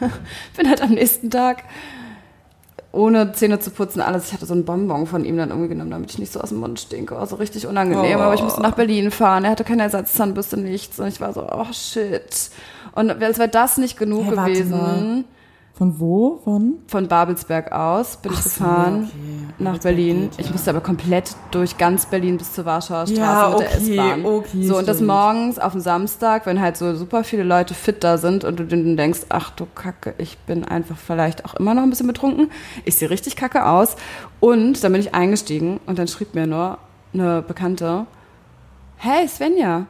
bin 0.56 0.68
halt 0.68 0.80
am 0.82 0.90
nächsten 0.90 1.30
Tag 1.30 1.64
ohne 2.90 3.32
Zähne 3.32 3.60
zu 3.60 3.70
putzen, 3.70 4.00
alles. 4.00 4.28
Ich 4.28 4.32
hatte 4.32 4.46
so 4.46 4.54
einen 4.54 4.64
Bonbon 4.64 5.06
von 5.06 5.24
ihm 5.24 5.36
dann 5.36 5.50
irgendwie 5.50 5.68
genommen, 5.68 5.90
damit 5.90 6.10
ich 6.10 6.18
nicht 6.18 6.32
so 6.32 6.40
aus 6.40 6.48
dem 6.48 6.58
Mund 6.58 6.80
stinke. 6.80 7.16
Also 7.16 7.36
richtig 7.36 7.66
unangenehm. 7.66 8.18
Oh. 8.18 8.22
Aber 8.22 8.34
ich 8.34 8.42
musste 8.42 8.62
nach 8.62 8.74
Berlin 8.74 9.10
fahren. 9.10 9.44
Er 9.44 9.50
hatte 9.50 9.64
keine 9.64 9.82
Ersatzzahnbürste, 9.82 10.56
nichts. 10.56 10.98
Und 10.98 11.08
ich 11.08 11.20
war 11.20 11.32
so, 11.32 11.46
oh 11.50 11.66
shit. 11.72 12.50
Und 12.92 13.22
als 13.22 13.38
wäre 13.38 13.48
das 13.48 13.78
nicht 13.78 13.98
genug 13.98 14.26
hey, 14.26 14.36
gewesen. 14.36 15.24
Von 15.78 16.00
wo? 16.00 16.40
Von? 16.42 16.80
Von 16.88 17.06
Babelsberg 17.06 17.70
aus 17.70 18.16
bin 18.16 18.32
Ach 18.34 18.38
ich 18.38 18.42
gefahren 18.42 19.04
so, 19.04 19.10
okay. 19.10 19.54
nach 19.60 19.78
Berlin. 19.78 20.22
Geht, 20.22 20.34
ja. 20.34 20.44
Ich 20.44 20.50
musste 20.50 20.70
aber 20.70 20.80
komplett 20.80 21.36
durch 21.52 21.78
ganz 21.78 22.06
Berlin 22.06 22.36
bis 22.36 22.52
zur 22.52 22.64
Warschauer 22.64 23.06
Straße 23.06 23.14
ja, 23.14 23.54
okay, 23.54 23.62
mit 23.62 23.70
der 23.70 23.76
S-Bahn. 23.76 24.26
Okay, 24.26 24.66
so, 24.66 24.76
und 24.76 24.88
das 24.88 25.00
morgens 25.00 25.60
auf 25.60 25.70
dem 25.70 25.80
Samstag, 25.80 26.46
wenn 26.46 26.60
halt 26.60 26.76
so 26.76 26.96
super 26.96 27.22
viele 27.22 27.44
Leute 27.44 27.74
fit 27.74 28.02
da 28.02 28.18
sind 28.18 28.42
und 28.42 28.58
du 28.58 28.66
dann 28.66 28.96
denkst, 28.96 29.20
ach 29.28 29.50
du 29.50 29.66
Kacke, 29.72 30.16
ich 30.18 30.36
bin 30.38 30.64
einfach 30.64 30.96
vielleicht 30.96 31.44
auch 31.44 31.54
immer 31.54 31.74
noch 31.74 31.84
ein 31.84 31.90
bisschen 31.90 32.08
betrunken. 32.08 32.50
Ich 32.84 32.96
sehe 32.96 33.08
richtig 33.08 33.36
kacke 33.36 33.64
aus. 33.64 33.94
Und 34.40 34.82
dann 34.82 34.90
bin 34.90 35.00
ich 35.00 35.14
eingestiegen 35.14 35.78
und 35.86 36.00
dann 36.00 36.08
schrieb 36.08 36.34
mir 36.34 36.48
nur 36.48 36.78
eine 37.14 37.40
Bekannte, 37.42 38.06
hey 38.96 39.28
Svenja, 39.28 39.86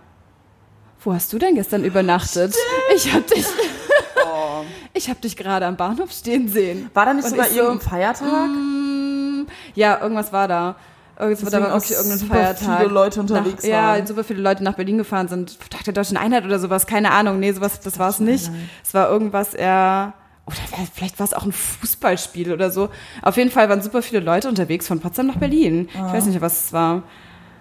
wo 1.00 1.12
hast 1.12 1.32
du 1.32 1.38
denn 1.38 1.54
gestern 1.54 1.84
übernachtet? 1.84 2.54
Stimmt. 2.54 2.96
Ich 2.96 3.12
hab 3.12 3.26
dich 3.26 3.46
ich 4.94 5.08
habe 5.08 5.20
dich 5.20 5.36
gerade 5.36 5.66
am 5.66 5.76
Bahnhof 5.76 6.12
stehen 6.12 6.48
sehen. 6.48 6.90
War 6.94 7.06
da 7.06 7.14
nicht 7.14 7.24
und 7.24 7.30
sogar 7.30 7.50
irgendein 7.50 7.80
so, 7.80 7.88
Feiertag? 7.88 8.48
Mm, 8.48 9.46
ja, 9.74 10.00
irgendwas 10.00 10.32
war 10.32 10.48
da. 10.48 10.76
Irgendwas 11.18 11.52
war 11.52 11.60
da 11.60 11.72
wirklich 11.72 11.92
irgendein 11.92 12.18
super 12.18 12.34
Feiertag. 12.34 12.80
viele 12.80 12.92
Leute 12.92 13.20
unterwegs 13.20 13.64
nach, 13.64 13.70
waren. 13.70 13.98
Ja, 13.98 14.06
super 14.06 14.22
viele 14.24 14.40
Leute 14.40 14.62
nach 14.62 14.74
Berlin 14.74 14.98
gefahren 14.98 15.26
sind. 15.26 15.58
Tag 15.70 15.82
der 15.84 15.92
Deutschen 15.92 16.16
Einheit 16.16 16.44
oder 16.44 16.58
sowas, 16.58 16.86
keine 16.86 17.10
Ahnung. 17.10 17.40
Nee, 17.40 17.52
sowas, 17.52 17.80
das 17.80 17.98
war 17.98 18.10
es 18.10 18.20
nicht. 18.20 18.50
Es 18.84 18.94
war 18.94 19.08
irgendwas 19.10 19.54
eher 19.54 20.14
oder 20.46 20.56
vielleicht 20.94 21.18
war 21.18 21.24
es 21.24 21.34
auch 21.34 21.44
ein 21.44 21.52
Fußballspiel 21.52 22.52
oder 22.52 22.70
so. 22.70 22.88
Auf 23.20 23.36
jeden 23.36 23.50
Fall 23.50 23.68
waren 23.68 23.82
super 23.82 24.00
viele 24.00 24.20
Leute 24.20 24.48
unterwegs 24.48 24.86
von 24.86 25.00
Potsdam 25.00 25.26
nach 25.26 25.36
Berlin. 25.36 25.88
Ah. 25.94 26.06
Ich 26.06 26.12
weiß 26.14 26.26
nicht, 26.26 26.40
was 26.40 26.66
es 26.66 26.72
war. 26.72 27.02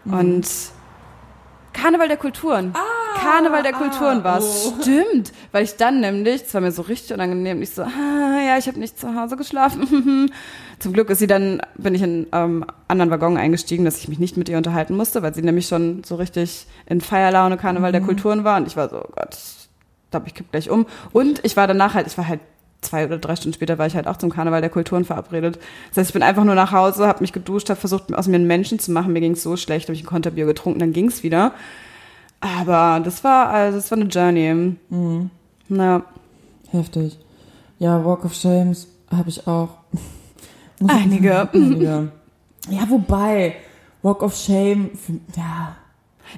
Mhm. 0.05 0.13
Und 0.13 0.47
Karneval 1.73 2.07
der 2.07 2.17
Kulturen. 2.17 2.73
Ah, 2.75 2.96
Karneval 3.21 3.63
der 3.63 3.73
Kulturen 3.73 4.19
ah, 4.19 4.23
war 4.23 4.37
es. 4.39 4.67
Oh. 4.67 4.81
Stimmt. 4.81 5.33
Weil 5.51 5.63
ich 5.63 5.75
dann 5.75 5.99
nämlich, 5.99 6.43
es 6.43 6.53
war 6.53 6.61
mir 6.61 6.71
so 6.71 6.81
richtig 6.83 7.13
unangenehm, 7.13 7.61
ich 7.61 7.71
so, 7.71 7.83
ah, 7.83 8.41
ja, 8.45 8.57
ich 8.57 8.67
habe 8.67 8.79
nicht 8.79 8.99
zu 8.99 9.15
Hause 9.15 9.37
geschlafen. 9.37 10.31
Zum 10.79 10.93
Glück 10.93 11.09
ist 11.09 11.19
sie 11.19 11.27
dann, 11.27 11.61
bin 11.75 11.95
ich 11.95 12.01
in 12.01 12.27
ähm, 12.31 12.65
anderen 12.87 13.11
Waggon 13.11 13.37
eingestiegen, 13.37 13.85
dass 13.85 13.97
ich 13.97 14.07
mich 14.07 14.19
nicht 14.19 14.37
mit 14.37 14.49
ihr 14.49 14.57
unterhalten 14.57 14.95
musste, 14.95 15.23
weil 15.23 15.33
sie 15.33 15.41
nämlich 15.41 15.67
schon 15.67 16.03
so 16.03 16.15
richtig 16.15 16.67
in 16.85 17.01
Feierlaune 17.01 17.57
Karneval 17.57 17.91
mhm. 17.91 17.93
der 17.93 18.01
Kulturen 18.01 18.43
war. 18.43 18.57
Und 18.57 18.67
ich 18.67 18.77
war 18.77 18.89
so, 18.89 18.97
oh 18.97 19.09
Gott, 19.15 19.33
ich 19.33 20.11
glaube, 20.11 20.27
ich 20.27 20.33
kipp 20.33 20.51
gleich 20.51 20.69
um. 20.69 20.85
Und 21.11 21.43
ich 21.43 21.57
war 21.57 21.67
danach 21.67 21.93
halt, 21.93 22.07
ich 22.07 22.17
war 22.17 22.27
halt 22.27 22.39
zwei 22.81 23.05
oder 23.05 23.17
drei 23.17 23.35
Stunden 23.35 23.55
später 23.55 23.77
war 23.77 23.87
ich 23.87 23.95
halt 23.95 24.07
auch 24.07 24.17
zum 24.17 24.29
Karneval 24.29 24.61
der 24.61 24.69
Kulturen 24.69 25.05
verabredet. 25.05 25.59
Das 25.89 25.97
heißt, 25.97 26.09
ich 26.09 26.13
bin 26.13 26.23
einfach 26.23 26.43
nur 26.43 26.55
nach 26.55 26.71
Hause, 26.71 27.07
habe 27.07 27.21
mich 27.21 27.33
geduscht, 27.33 27.69
habe 27.69 27.79
versucht, 27.79 28.13
aus 28.13 28.27
mir 28.27 28.35
einen 28.35 28.47
Menschen 28.47 28.79
zu 28.79 28.91
machen. 28.91 29.13
Mir 29.13 29.21
ging 29.21 29.33
es 29.33 29.43
so 29.43 29.57
schlecht, 29.57 29.87
habe 29.87 29.95
ich 29.95 30.03
ein 30.03 30.07
Konterbier 30.07 30.45
getrunken, 30.45 30.79
dann 30.79 30.93
ging 30.93 31.07
es 31.07 31.23
wieder. 31.23 31.53
Aber 32.39 33.01
das 33.03 33.23
war, 33.23 33.49
also 33.49 33.77
das 33.77 33.89
war 33.91 33.97
eine 33.97 34.07
Journey. 34.07 34.75
Mhm. 34.89 35.29
Ja. 35.69 36.03
Heftig. 36.71 37.17
Ja, 37.79 38.03
Walk 38.03 38.25
of 38.25 38.33
Shames 38.33 38.87
habe 39.11 39.29
ich 39.29 39.47
auch. 39.47 39.69
Einige. 40.87 41.49
Einige. 41.53 42.11
Ja, 42.69 42.89
wobei, 42.89 43.55
Walk 44.01 44.21
of 44.21 44.35
Shame, 44.35 44.91
ja. 45.35 45.75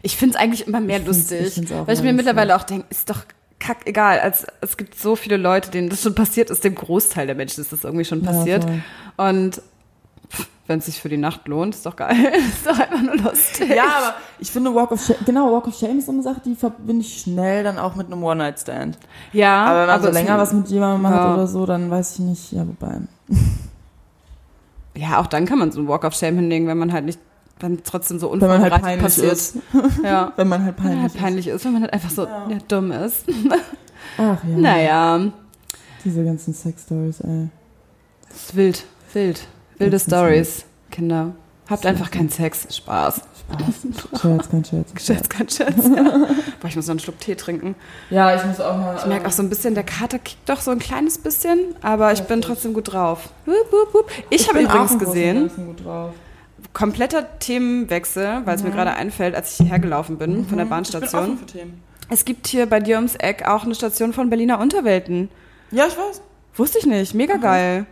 Ich 0.04 0.18
finde 0.18 0.36
es 0.36 0.42
eigentlich 0.42 0.68
immer 0.68 0.80
mehr 0.80 1.00
ich 1.00 1.08
lustig. 1.08 1.58
Ich 1.58 1.70
weil 1.72 1.96
ich 1.96 2.04
mir 2.04 2.14
mittlerweile 2.14 2.56
auch 2.56 2.64
denke, 2.64 2.86
ist 2.90 3.10
doch 3.10 3.24
kack 3.60 3.86
egal. 3.86 4.20
Als, 4.20 4.46
es 4.62 4.78
gibt 4.78 4.96
so 4.96 5.16
viele 5.16 5.38
Leute, 5.38 5.72
denen 5.72 5.90
das 5.90 6.02
schon 6.02 6.16
passiert 6.16 6.50
ist, 6.50 6.64
dem 6.64 6.76
Großteil 6.76 7.26
der 7.26 7.36
Menschen 7.36 7.62
ist 7.62 7.72
das 7.72 7.84
irgendwie 7.84 8.06
schon 8.06 8.22
passiert. 8.22 8.66
Ja, 8.66 9.30
und 9.30 9.62
wenn 10.70 10.80
es 10.80 10.86
sich 10.86 11.02
für 11.02 11.10
die 11.10 11.18
Nacht 11.18 11.48
lohnt, 11.48 11.74
ist 11.74 11.86
doch 11.86 11.96
geil. 11.96 12.16
ist 12.38 12.66
doch 12.66 12.80
einfach 12.80 13.02
nur 13.02 13.18
lustig. 13.18 13.70
Ja, 13.70 13.86
aber 13.86 14.14
ich 14.38 14.52
finde 14.52 14.74
Walk 14.74 14.92
of 14.92 15.04
Shame, 15.04 15.18
genau, 15.26 15.52
Walk 15.52 15.68
of 15.68 15.76
Shame 15.76 15.98
ist 15.98 16.06
so 16.06 16.12
eine 16.12 16.22
Sache, 16.22 16.42
die 16.46 16.56
verbinde 16.56 17.02
ich 17.02 17.22
schnell 17.22 17.64
dann 17.64 17.80
auch 17.80 17.96
mit 17.96 18.06
einem 18.08 18.24
One-Night-Stand. 18.24 19.00
Ja. 19.34 19.66
Aber 19.66 19.80
wenn 19.82 19.88
man 19.88 20.02
so 20.04 20.10
länger 20.12 20.38
was 20.38 20.54
mit 20.54 20.68
jemandem 20.68 21.02
macht 21.02 21.16
ja. 21.16 21.34
oder 21.34 21.48
so, 21.48 21.66
dann 21.66 21.90
weiß 21.90 22.14
ich 22.14 22.20
nicht, 22.20 22.52
ja, 22.52 22.68
wobei. 22.68 23.00
Ja, 24.96 25.20
auch 25.20 25.28
dann 25.28 25.46
kann 25.46 25.58
man 25.58 25.72
so 25.72 25.80
einen 25.80 25.88
Walk 25.88 26.04
of 26.04 26.14
Shame 26.14 26.36
hinlegen, 26.36 26.68
wenn 26.68 26.78
man 26.78 26.94
halt 26.94 27.06
nicht 27.06 27.20
dann 27.58 27.80
trotzdem 27.84 28.20
so 28.20 28.30
unvorbereitet 28.30 28.72
wenn 28.72 28.82
man 28.82 28.90
halt 28.90 29.02
passiert. 29.02 29.34
Ist. 29.34 29.58
Ja. 30.04 30.34
wenn 30.36 30.48
man 30.48 30.64
halt 30.64 30.78
peinlich, 30.78 30.92
wenn 30.92 31.02
man 31.02 31.12
halt 31.12 31.22
peinlich 31.22 31.48
ist. 31.48 31.56
ist. 31.56 31.66
wenn 31.66 31.74
man 31.74 31.82
halt 31.82 31.94
einfach 31.94 32.10
so 32.12 32.26
ja. 32.26 32.48
Ja, 32.48 32.58
dumm 32.68 32.92
ist. 32.92 33.26
Ach 34.18 34.38
ja. 34.44 34.56
Naja. 34.56 35.20
Diese 36.06 36.24
ganzen 36.24 36.54
Sex-Stories, 36.54 37.22
ey. 37.22 37.50
Das 38.30 38.38
ist 38.38 38.56
wild, 38.56 38.86
wild. 39.14 39.48
Wilde 39.80 40.00
Stories, 40.00 40.66
Kinder. 40.92 41.34
Habt 41.70 41.86
einfach 41.86 42.12
keinen 42.12 42.30
Sex. 42.30 42.68
Spaß. 42.76 43.22
Spaß. 43.50 44.22
Scherz, 44.22 44.50
kein 44.50 44.66
Scherz. 44.66 45.06
Scherz, 45.06 45.30
kein 45.30 45.50
Scherz. 45.50 45.78
Ja. 45.78 46.28
Boah, 46.60 46.68
ich 46.68 46.76
muss 46.76 46.88
noch 46.88 46.92
einen 46.92 47.00
Schluck 47.00 47.20
Tee 47.20 47.36
trinken. 47.36 47.76
Ja, 48.10 48.36
ich 48.36 48.44
muss 48.44 48.60
auch 48.60 48.78
mal. 48.78 48.96
Ich 48.98 49.06
merke 49.06 49.28
auch 49.28 49.32
so 49.32 49.44
ein 49.44 49.50
bisschen, 49.50 49.76
der 49.76 49.84
Kater 49.84 50.20
kickt 50.20 50.48
doch 50.50 50.62
so 50.62 50.72
ein 50.72 50.80
kleines 50.80 51.18
bisschen, 51.18 51.60
aber 51.82 52.12
ich 52.12 52.22
bin 52.24 52.42
trotzdem 52.42 52.74
gut 52.74 52.92
drauf. 52.92 53.30
Wup, 53.46 53.72
wup, 53.72 53.94
wup. 53.94 54.12
Ich, 54.30 54.42
ich 54.42 54.50
habe 54.50 54.62
übrigens 54.62 54.98
gesehen. 54.98 55.50
Gut 55.56 55.86
drauf 55.86 56.14
kompletter 56.74 57.40
Themenwechsel, 57.40 58.42
weil 58.46 58.56
es 58.56 58.62
mhm. 58.62 58.70
mir 58.70 58.76
gerade 58.76 58.94
einfällt, 58.94 59.36
als 59.36 59.52
ich 59.52 59.58
hierher 59.58 59.80
gelaufen 59.80 60.18
bin 60.18 60.40
mhm. 60.40 60.46
von 60.48 60.58
der 60.58 60.66
mhm. 60.66 60.70
Bahnstation. 60.70 61.24
Ich 61.24 61.30
bin 61.30 61.38
für 61.38 61.46
Themen. 61.46 61.84
Es 62.10 62.26
gibt 62.26 62.48
hier 62.48 62.66
bei 62.66 62.80
dir 62.80 62.96
ums 62.96 63.16
Eck 63.16 63.48
auch 63.48 63.64
eine 63.64 63.76
Station 63.76 64.14
von 64.14 64.30
Berliner 64.30 64.60
Unterwelten. 64.60 65.30
Ja, 65.72 65.86
ich 65.88 65.98
weiß. 65.98 66.22
Wusste 66.56 66.80
ich 66.80 66.86
nicht. 66.86 67.14
Mega 67.14 67.38
mhm. 67.38 67.42
geil. 67.42 67.86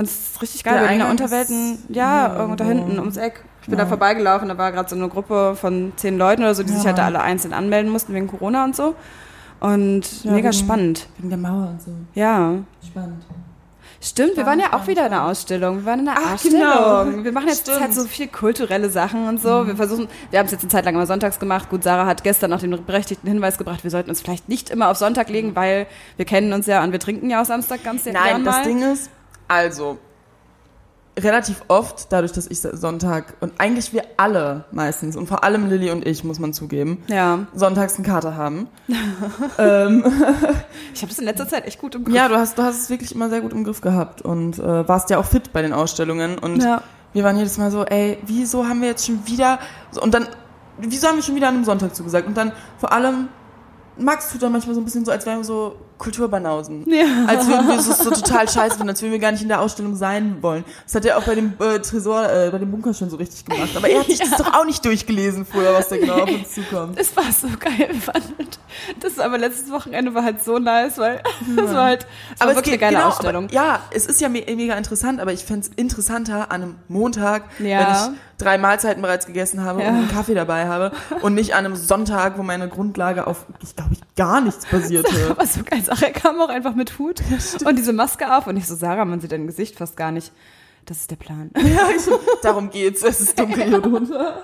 Und 0.00 0.06
es 0.06 0.30
ist 0.30 0.42
richtig 0.42 0.64
geil. 0.64 0.78
Der 0.78 0.80
Berliner 0.80 1.10
Unterwelten, 1.10 1.78
ja, 1.90 2.34
irgendwo 2.34 2.54
da 2.54 2.64
hinten 2.64 2.98
ums 2.98 3.18
Eck. 3.18 3.44
Ich 3.60 3.68
bin 3.68 3.78
ja. 3.78 3.84
da 3.84 3.88
vorbeigelaufen, 3.88 4.48
da 4.48 4.56
war 4.56 4.72
gerade 4.72 4.88
so 4.88 4.96
eine 4.96 5.10
Gruppe 5.10 5.54
von 5.60 5.92
zehn 5.96 6.16
Leuten 6.16 6.40
oder 6.40 6.54
so, 6.54 6.62
die 6.62 6.70
ja. 6.70 6.78
sich 6.78 6.86
halt 6.86 6.96
da 6.96 7.04
alle 7.04 7.20
einzeln 7.20 7.52
anmelden 7.52 7.92
mussten 7.92 8.14
wegen 8.14 8.26
Corona 8.26 8.64
und 8.64 8.74
so. 8.74 8.94
Und 9.60 10.24
mega 10.24 10.36
wegen, 10.36 10.52
spannend. 10.54 11.06
Wegen 11.18 11.28
der 11.28 11.36
Mauer 11.36 11.68
und 11.68 11.82
so. 11.82 11.90
Ja. 12.14 12.54
Spannend. 12.82 13.26
Stimmt, 14.00 14.38
wir 14.38 14.46
waren 14.46 14.58
ja 14.58 14.72
auch 14.72 14.86
wieder 14.86 15.04
in 15.04 15.10
der 15.10 15.26
Ausstellung. 15.26 15.80
Wir 15.80 15.84
waren 15.84 15.98
in 15.98 16.04
der 16.06 16.14
Ach, 16.16 16.32
Ausstellung. 16.32 17.10
Genau. 17.10 17.24
Wir 17.24 17.32
machen 17.32 17.48
jetzt 17.48 17.70
halt 17.78 17.92
so 17.92 18.04
viel 18.04 18.28
kulturelle 18.28 18.88
Sachen 18.88 19.28
und 19.28 19.42
so. 19.42 19.58
Mhm. 19.58 19.66
Wir 19.66 19.76
versuchen, 19.76 20.08
wir 20.30 20.38
haben 20.38 20.46
es 20.46 20.52
jetzt 20.52 20.62
eine 20.62 20.70
Zeit 20.70 20.86
lang 20.86 20.94
immer 20.94 21.04
sonntags 21.04 21.38
gemacht. 21.38 21.68
Gut, 21.68 21.84
Sarah 21.84 22.06
hat 22.06 22.24
gestern 22.24 22.48
noch 22.48 22.60
den 22.60 22.70
berechtigten 22.86 23.28
Hinweis 23.28 23.58
gebracht, 23.58 23.84
wir 23.84 23.90
sollten 23.90 24.08
uns 24.08 24.22
vielleicht 24.22 24.48
nicht 24.48 24.70
immer 24.70 24.88
auf 24.88 24.96
Sonntag 24.96 25.28
legen, 25.28 25.54
weil 25.54 25.86
wir 26.16 26.24
kennen 26.24 26.54
uns 26.54 26.66
ja 26.66 26.82
und 26.82 26.92
wir 26.92 26.98
trinken 26.98 27.28
ja 27.28 27.42
auch 27.42 27.44
Samstag 27.44 27.84
ganz 27.84 28.04
sehr 28.04 28.14
Nein, 28.14 28.42
das 28.42 28.62
Ding 28.62 28.80
ist, 28.80 29.10
also, 29.50 29.98
relativ 31.18 31.62
oft, 31.66 32.12
dadurch, 32.12 32.30
dass 32.30 32.46
ich 32.46 32.60
Sonntag 32.60 33.34
und 33.40 33.52
eigentlich 33.58 33.92
wir 33.92 34.04
alle 34.16 34.64
meistens 34.70 35.16
und 35.16 35.26
vor 35.26 35.42
allem 35.42 35.68
Lilly 35.68 35.90
und 35.90 36.06
ich, 36.06 36.22
muss 36.22 36.38
man 36.38 36.52
zugeben, 36.52 37.02
ja. 37.08 37.46
sonntags 37.52 37.96
eine 37.96 38.06
Karte 38.06 38.36
haben. 38.36 38.68
ähm, 39.58 40.04
ich 40.94 41.02
habe 41.02 41.10
es 41.10 41.18
in 41.18 41.24
letzter 41.24 41.48
Zeit 41.48 41.66
echt 41.66 41.80
gut 41.80 41.96
im 41.96 42.04
Griff. 42.04 42.14
Ja, 42.14 42.28
du 42.28 42.36
hast, 42.36 42.56
du 42.58 42.62
hast 42.62 42.80
es 42.80 42.90
wirklich 42.90 43.12
immer 43.12 43.28
sehr 43.28 43.40
gut 43.40 43.52
im 43.52 43.64
Griff 43.64 43.80
gehabt 43.80 44.22
und 44.22 44.60
äh, 44.60 44.88
warst 44.88 45.10
ja 45.10 45.18
auch 45.18 45.26
fit 45.26 45.52
bei 45.52 45.62
den 45.62 45.72
Ausstellungen 45.72 46.38
und 46.38 46.62
ja. 46.62 46.80
wir 47.12 47.24
waren 47.24 47.36
jedes 47.36 47.58
Mal 47.58 47.72
so, 47.72 47.84
ey, 47.84 48.18
wieso 48.24 48.68
haben 48.68 48.80
wir 48.80 48.88
jetzt 48.88 49.04
schon 49.04 49.26
wieder 49.26 49.58
und 50.00 50.14
dann, 50.14 50.28
wieso 50.78 51.08
haben 51.08 51.16
wir 51.16 51.24
schon 51.24 51.34
wieder 51.34 51.48
an 51.48 51.56
einem 51.56 51.64
Sonntag 51.64 51.94
zugesagt 51.96 52.28
und 52.28 52.36
dann 52.36 52.52
vor 52.78 52.92
allem 52.92 53.28
Max 53.96 54.30
tut 54.30 54.42
dann 54.42 54.52
manchmal 54.52 54.76
so 54.76 54.80
ein 54.80 54.84
bisschen 54.84 55.04
so, 55.04 55.10
als 55.10 55.26
wären 55.26 55.38
wir 55.38 55.44
so 55.44 55.74
Kulturbanausen. 56.00 56.90
Ja. 56.90 57.04
Als 57.26 57.46
würden 57.46 57.68
wir 57.68 57.80
so, 57.80 57.92
so 57.92 58.10
total 58.10 58.48
scheiße 58.48 58.76
finden, 58.76 58.88
als 58.88 59.02
würden 59.02 59.12
wir 59.12 59.18
gar 59.18 59.32
nicht 59.32 59.42
in 59.42 59.48
der 59.48 59.60
Ausstellung 59.60 59.94
sein 59.94 60.38
wollen. 60.40 60.64
Das 60.84 60.94
hat 60.94 61.04
er 61.04 61.18
auch 61.18 61.24
bei 61.24 61.34
dem 61.34 61.52
äh, 61.60 61.78
Tresor, 61.78 62.24
äh, 62.24 62.48
bei 62.50 62.58
dem 62.58 62.70
Bunker 62.70 62.94
schon 62.94 63.10
so 63.10 63.16
richtig 63.16 63.44
gemacht. 63.44 63.76
Aber 63.76 63.88
er 63.88 64.00
hat 64.00 64.06
sich 64.06 64.18
ja. 64.18 64.24
das 64.26 64.38
doch 64.38 64.54
auch 64.54 64.64
nicht 64.64 64.82
durchgelesen 64.84 65.44
vorher, 65.44 65.74
was 65.74 65.88
da 65.88 65.98
genau 65.98 66.22
auf 66.22 66.30
uns 66.30 66.52
zukommt. 66.52 66.98
Es 66.98 67.14
war 67.16 67.30
so 67.30 67.48
geil, 67.58 67.94
fand 68.00 68.24
Das 69.00 69.18
aber 69.18 69.36
letztes 69.36 69.70
Wochenende 69.70 70.14
war 70.14 70.24
halt 70.24 70.42
so 70.42 70.58
nice, 70.58 70.96
weil 70.96 71.16
ja. 71.16 71.62
das 71.62 71.74
war 71.74 71.84
halt 71.84 72.06
das 72.30 72.40
aber 72.40 72.50
war 72.50 72.56
wirklich 72.56 72.72
geht, 72.72 72.82
eine 72.82 72.92
geile 72.92 72.96
genau, 72.96 73.08
Ausstellung. 73.08 73.44
Aber, 73.44 73.54
ja, 73.54 73.82
es 73.90 74.06
ist 74.06 74.20
ja 74.22 74.30
me 74.30 74.42
mega 74.48 74.74
interessant, 74.76 75.20
aber 75.20 75.32
ich 75.32 75.44
fände 75.44 75.66
es 75.66 75.72
interessanter 75.76 76.50
an 76.50 76.62
einem 76.62 76.76
Montag, 76.88 77.44
ja. 77.58 77.78
wenn 77.78 78.14
ich 78.14 78.20
drei 78.40 78.58
Mahlzeiten 78.58 79.02
bereits 79.02 79.26
gegessen 79.26 79.62
habe 79.62 79.82
ja. 79.82 79.88
und 79.88 79.94
einen 79.96 80.08
Kaffee 80.08 80.34
dabei 80.34 80.66
habe 80.66 80.92
und 81.22 81.34
nicht 81.34 81.54
an 81.54 81.64
einem 81.64 81.76
Sonntag, 81.76 82.38
wo 82.38 82.42
meine 82.42 82.68
Grundlage 82.68 83.26
auf, 83.26 83.46
ich 83.62 83.76
glaube 83.76 83.92
ich, 83.92 84.00
gar 84.16 84.40
nichts 84.40 84.66
basierte. 84.66 85.30
Aber 85.30 85.46
so 85.46 85.60
geil, 85.64 85.82
Sache, 85.82 86.10
kam 86.12 86.40
auch 86.40 86.48
einfach 86.48 86.74
mit 86.74 86.98
Hut 86.98 87.20
ja, 87.30 87.68
und 87.68 87.76
diese 87.78 87.92
Maske 87.92 88.36
auf 88.36 88.46
und 88.46 88.56
ich 88.56 88.66
so, 88.66 88.74
Sarah, 88.74 89.04
man 89.04 89.20
sieht 89.20 89.32
dein 89.32 89.46
Gesicht 89.46 89.76
fast 89.76 89.96
gar 89.96 90.12
nicht. 90.12 90.32
Das 90.86 90.98
ist 90.98 91.10
der 91.10 91.16
Plan. 91.16 91.50
Ja, 91.56 91.88
ich, 91.94 92.02
darum 92.42 92.70
geht's. 92.70 93.02
Es 93.02 93.20
ist 93.20 93.38
dunkel 93.38 93.64
hier 93.64 93.80
drunter. 93.80 94.42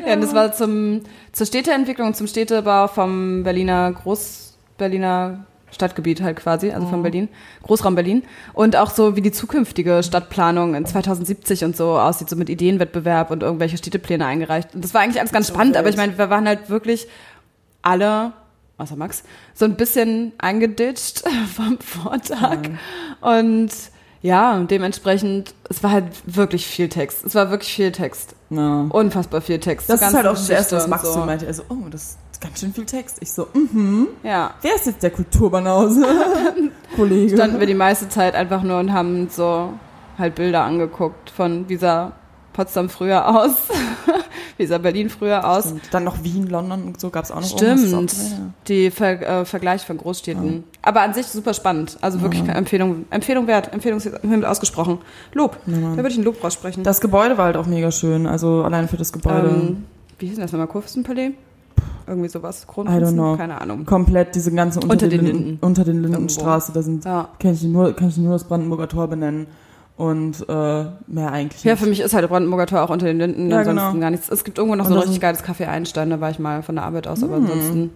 Ja, 0.00 0.08
ja, 0.08 0.14
und 0.14 0.20
das 0.22 0.34
war 0.34 0.52
zum, 0.52 1.02
zur 1.32 1.46
Städteentwicklung, 1.46 2.14
zum 2.14 2.26
Städtebau 2.26 2.88
vom 2.88 3.42
Berliner 3.42 3.92
Groß, 3.92 4.56
Berliner 4.78 5.46
Stadtgebiet 5.74 6.22
halt 6.22 6.36
quasi, 6.36 6.70
also 6.70 6.86
von 6.86 7.00
mhm. 7.00 7.02
Berlin, 7.02 7.28
Großraum 7.62 7.94
Berlin. 7.94 8.22
Und 8.52 8.76
auch 8.76 8.90
so, 8.90 9.16
wie 9.16 9.20
die 9.20 9.32
zukünftige 9.32 10.02
Stadtplanung 10.02 10.74
in 10.74 10.86
2070 10.86 11.64
und 11.64 11.76
so 11.76 11.98
aussieht, 11.98 12.30
so 12.30 12.36
mit 12.36 12.48
Ideenwettbewerb 12.48 13.30
und 13.30 13.42
irgendwelche 13.42 13.76
Städtepläne 13.76 14.24
eingereicht. 14.24 14.74
Und 14.74 14.84
das 14.84 14.94
war 14.94 15.02
eigentlich 15.02 15.20
alles 15.20 15.32
ganz 15.32 15.48
spannend, 15.48 15.76
aber 15.76 15.88
ich 15.88 15.96
meine, 15.96 16.16
wir 16.16 16.30
waren 16.30 16.46
halt 16.46 16.70
wirklich 16.70 17.06
alle 17.82 18.32
außer 18.78 18.96
Max, 18.96 19.22
so 19.54 19.64
ein 19.64 19.76
bisschen 19.76 20.32
eingeditscht 20.38 21.22
vom 21.54 21.78
Vortag. 21.78 22.58
Und 23.20 23.70
ja, 24.22 24.58
dementsprechend, 24.58 25.54
es 25.68 25.82
war 25.82 25.90
halt 25.90 26.06
wirklich 26.26 26.66
viel 26.66 26.88
Text. 26.88 27.24
Es 27.24 27.34
war 27.34 27.50
wirklich 27.50 27.74
viel 27.74 27.92
Text. 27.92 28.34
Ja. 28.50 28.86
Unfassbar 28.88 29.40
viel 29.42 29.60
Text. 29.60 29.90
Das 29.90 30.00
ist 30.00 30.14
halt 30.14 30.26
auch 30.26 30.32
das 30.34 30.48
Erste, 30.48 30.76
was 30.76 30.88
Max 30.88 31.12
so 31.12 31.20
meinte. 31.20 31.46
Er 31.46 31.54
so, 31.54 31.62
oh, 31.68 31.88
das 31.90 32.16
ganz 32.40 32.60
schön 32.60 32.72
viel 32.72 32.84
Text. 32.86 33.18
Ich 33.20 33.32
so, 33.32 33.48
mhm. 33.54 34.08
Ja. 34.22 34.54
Wer 34.62 34.74
ist 34.76 34.86
jetzt 34.86 35.02
der 35.02 35.10
Kulturbanause? 35.10 36.04
Kollege. 36.96 37.34
Standen 37.36 37.60
wir 37.60 37.66
die 37.66 37.74
meiste 37.74 38.08
Zeit 38.08 38.34
einfach 38.34 38.62
nur 38.62 38.78
und 38.78 38.92
haben 38.92 39.28
so 39.30 39.72
halt 40.18 40.34
Bilder 40.36 40.62
angeguckt 40.64 41.30
von 41.30 41.68
wie 41.68 41.76
sah 41.76 42.12
Potsdam 42.52 42.88
früher 42.88 43.26
aus, 43.28 43.50
wie 44.58 44.66
sah 44.66 44.78
Berlin 44.78 45.10
früher 45.10 45.48
aus. 45.48 45.72
Und 45.72 45.80
dann 45.90 46.04
noch 46.04 46.22
Wien, 46.22 46.46
London 46.46 46.84
und 46.84 47.00
so 47.00 47.10
gab 47.10 47.24
es 47.24 47.32
auch 47.32 47.40
noch. 47.40 47.48
Stimmt, 47.48 47.92
auch- 47.92 48.00
ja. 48.12 48.38
die 48.68 48.92
Ver 48.92 49.40
äh, 49.40 49.44
Vergleich 49.44 49.84
von 49.84 49.96
Großstädten. 49.96 50.62
Aber 50.82 51.00
an 51.00 51.14
sich 51.14 51.26
super 51.26 51.52
spannend. 51.52 51.98
Also 52.00 52.22
wirklich 52.22 52.44
keine 52.46 52.58
Empfehlung, 52.58 53.06
Empfehlung 53.10 53.48
wert, 53.48 53.72
Empfehlungshymne 53.72 54.48
ausgesprochen. 54.48 54.98
Lob. 55.32 55.58
Da 55.66 55.96
würde 55.96 56.08
ich 56.10 56.16
ein 56.18 56.22
Lob 56.22 56.44
raussprechen. 56.44 56.84
Das 56.84 57.00
Gebäude 57.00 57.36
war 57.38 57.46
halt 57.46 57.56
auch 57.56 57.66
mega 57.66 57.90
schön. 57.90 58.28
Also 58.28 58.62
allein 58.62 58.88
für 58.88 58.96
das 58.98 59.12
Gebäude. 59.12 59.48
ähm, 59.48 59.84
wie 60.20 60.26
hieß 60.26 60.36
denn 60.36 60.42
das 60.44 60.52
nochmal? 60.52 60.68
Kurfürstenpalais? 60.68 61.32
Irgendwie 62.06 62.28
sowas. 62.28 62.62
I 62.62 62.66
don't 62.66 62.72
Kronprinzen? 62.72 63.14
know. 63.16 63.36
Keine 63.36 63.60
Ahnung. 63.60 63.86
komplett 63.86 64.34
diese 64.34 64.52
ganze 64.52 64.80
unter, 64.80 64.92
Unter 64.92 65.08
den, 65.08 65.24
den 65.24 65.34
Linden, 65.36 65.58
unter 65.64 65.84
den 65.84 66.02
Lindenstraße, 66.02 66.72
da 66.72 66.82
sind 66.82 67.04
Ja. 67.04 67.28
kann 67.40 67.52
ich 67.52 67.62
nur 67.62 67.92
kann 67.94 68.08
ich 68.08 68.16
nur 68.18 68.32
das 68.32 68.44
Brandenburger 68.44 68.88
Tor 68.88 69.08
benennen 69.08 69.46
und 69.96 70.46
äh, 70.48 70.84
mehr 71.06 71.32
eigentlich 71.32 71.64
Ja, 71.64 71.72
nicht. 71.72 71.82
für 71.82 71.88
mich 71.88 72.00
ist 72.00 72.12
halt 72.12 72.28
Brandenburger 72.28 72.66
Tor 72.66 72.82
auch 72.82 72.90
unter 72.90 73.06
den 73.06 73.18
Linden, 73.18 73.50
Ja, 73.50 73.58
ansonsten 73.60 73.86
genau. 73.92 74.00
gar 74.00 74.10
nichts. 74.10 74.28
Es 74.28 74.44
gibt 74.44 74.58
irgendwo 74.58 74.76
noch 74.76 74.84
Und 74.86 74.92
so 74.92 74.98
ein 74.98 75.02
richtig 75.02 75.20
geiles 75.20 75.42
Café 75.44 75.66
Einstein, 75.66 76.10
da 76.10 76.20
war 76.20 76.30
ich 76.30 76.38
mal 76.38 76.62
von 76.62 76.74
der 76.74 76.84
Arbeit 76.84 77.06
aus, 77.06 77.22
Hm. 77.22 77.28
aber 77.28 77.36
ansonsten. 77.36 77.90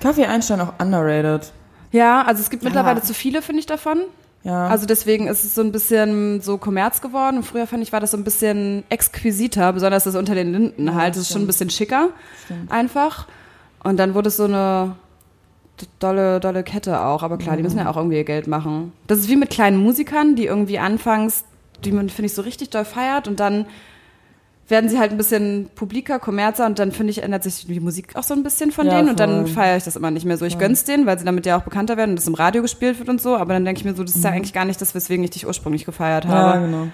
Kaffee 0.00 0.24
Einstein 0.26 0.60
auch 0.60 0.72
underrated. 0.80 1.52
Ja, 1.92 2.22
also 2.22 2.40
es 2.40 2.50
gibt 2.50 2.62
Ja. 2.64 2.68
mittlerweile 2.70 3.02
zu 3.02 3.14
viele, 3.14 3.42
finde 3.42 3.60
ich, 3.60 3.66
davon. 3.66 3.98
Ja. 4.46 4.68
Also 4.68 4.86
deswegen 4.86 5.26
ist 5.26 5.44
es 5.44 5.54
so 5.56 5.60
ein 5.60 5.72
bisschen 5.72 6.40
so 6.40 6.56
Kommerz 6.56 7.00
geworden. 7.00 7.38
Und 7.38 7.42
früher 7.42 7.66
fand 7.66 7.82
ich, 7.82 7.92
war 7.92 7.98
das 8.00 8.12
so 8.12 8.16
ein 8.16 8.22
bisschen 8.24 8.84
exquisiter, 8.90 9.72
besonders 9.72 10.04
das 10.04 10.14
unter 10.14 10.34
den 10.34 10.52
Linden 10.52 10.94
halt. 10.94 11.10
Das 11.10 11.16
das 11.16 11.26
ist 11.26 11.32
schon 11.32 11.42
ein 11.42 11.46
bisschen 11.48 11.68
schicker 11.70 12.10
Stimmt. 12.44 12.70
einfach. 12.70 13.26
Und 13.82 13.96
dann 13.98 14.14
wurde 14.14 14.28
es 14.28 14.36
so 14.36 14.44
eine 14.44 14.94
dolle, 15.98 16.38
dolle 16.40 16.62
Kette 16.62 17.00
auch. 17.00 17.22
Aber 17.22 17.38
klar, 17.38 17.56
die 17.56 17.62
müssen 17.62 17.76
Mhm. 17.78 17.82
ja 17.84 17.90
auch 17.90 17.96
irgendwie 17.96 18.16
ihr 18.16 18.24
Geld 18.24 18.46
machen. 18.46 18.92
Das 19.08 19.18
ist 19.18 19.28
wie 19.28 19.36
mit 19.36 19.50
kleinen 19.50 19.78
Musikern, 19.78 20.36
die 20.36 20.46
irgendwie 20.46 20.78
anfangs, 20.78 21.44
die 21.84 21.92
man, 21.92 22.08
finde 22.08 22.26
ich, 22.26 22.34
so 22.34 22.42
richtig 22.42 22.70
doll 22.70 22.84
feiert 22.84 23.28
und 23.28 23.40
dann 23.40 23.66
werden 24.68 24.90
sie 24.90 24.98
halt 24.98 25.12
ein 25.12 25.16
bisschen 25.16 25.68
publiker, 25.74 26.18
kommerzer 26.18 26.66
und 26.66 26.78
dann 26.78 26.90
finde 26.92 27.12
ich, 27.12 27.22
ändert 27.22 27.44
sich 27.44 27.66
die 27.66 27.78
Musik 27.80 28.16
auch 28.16 28.24
so 28.24 28.34
ein 28.34 28.42
bisschen 28.42 28.72
von 28.72 28.86
Ja, 28.86 28.96
denen 28.96 29.10
und 29.10 29.20
dann 29.20 29.46
voll. 29.46 29.54
feiere 29.54 29.76
ich 29.76 29.84
das 29.84 29.94
immer 29.96 30.10
nicht 30.10 30.24
mehr 30.26 30.36
so. 30.36 30.44
Ich 30.44 30.54
Voll. 30.54 30.62
gönn's 30.62 30.82
denen, 30.84 31.06
weil 31.06 31.18
sie 31.18 31.24
damit 31.24 31.46
ja 31.46 31.56
auch 31.58 31.62
bekannter 31.62 31.96
werden 31.96 32.10
und 32.10 32.16
das 32.16 32.26
im 32.26 32.34
Radio 32.34 32.62
gespielt 32.62 32.98
wird 32.98 33.08
und 33.08 33.20
so, 33.20 33.36
aber 33.36 33.52
dann 33.54 33.64
denke 33.64 33.78
ich 33.80 33.84
mir 33.84 33.94
so, 33.94 34.02
das 34.02 34.12
ist 34.12 34.18
Mhm. 34.18 34.24
ja 34.24 34.30
eigentlich 34.30 34.52
gar 34.52 34.64
nicht 34.64 34.80
das, 34.80 34.94
weswegen 34.94 35.22
ich 35.24 35.30
dich 35.30 35.46
ursprünglich 35.46 35.84
gefeiert 35.84 36.24
ja, 36.24 36.30
habe. 36.30 36.60
genau. 36.66 36.88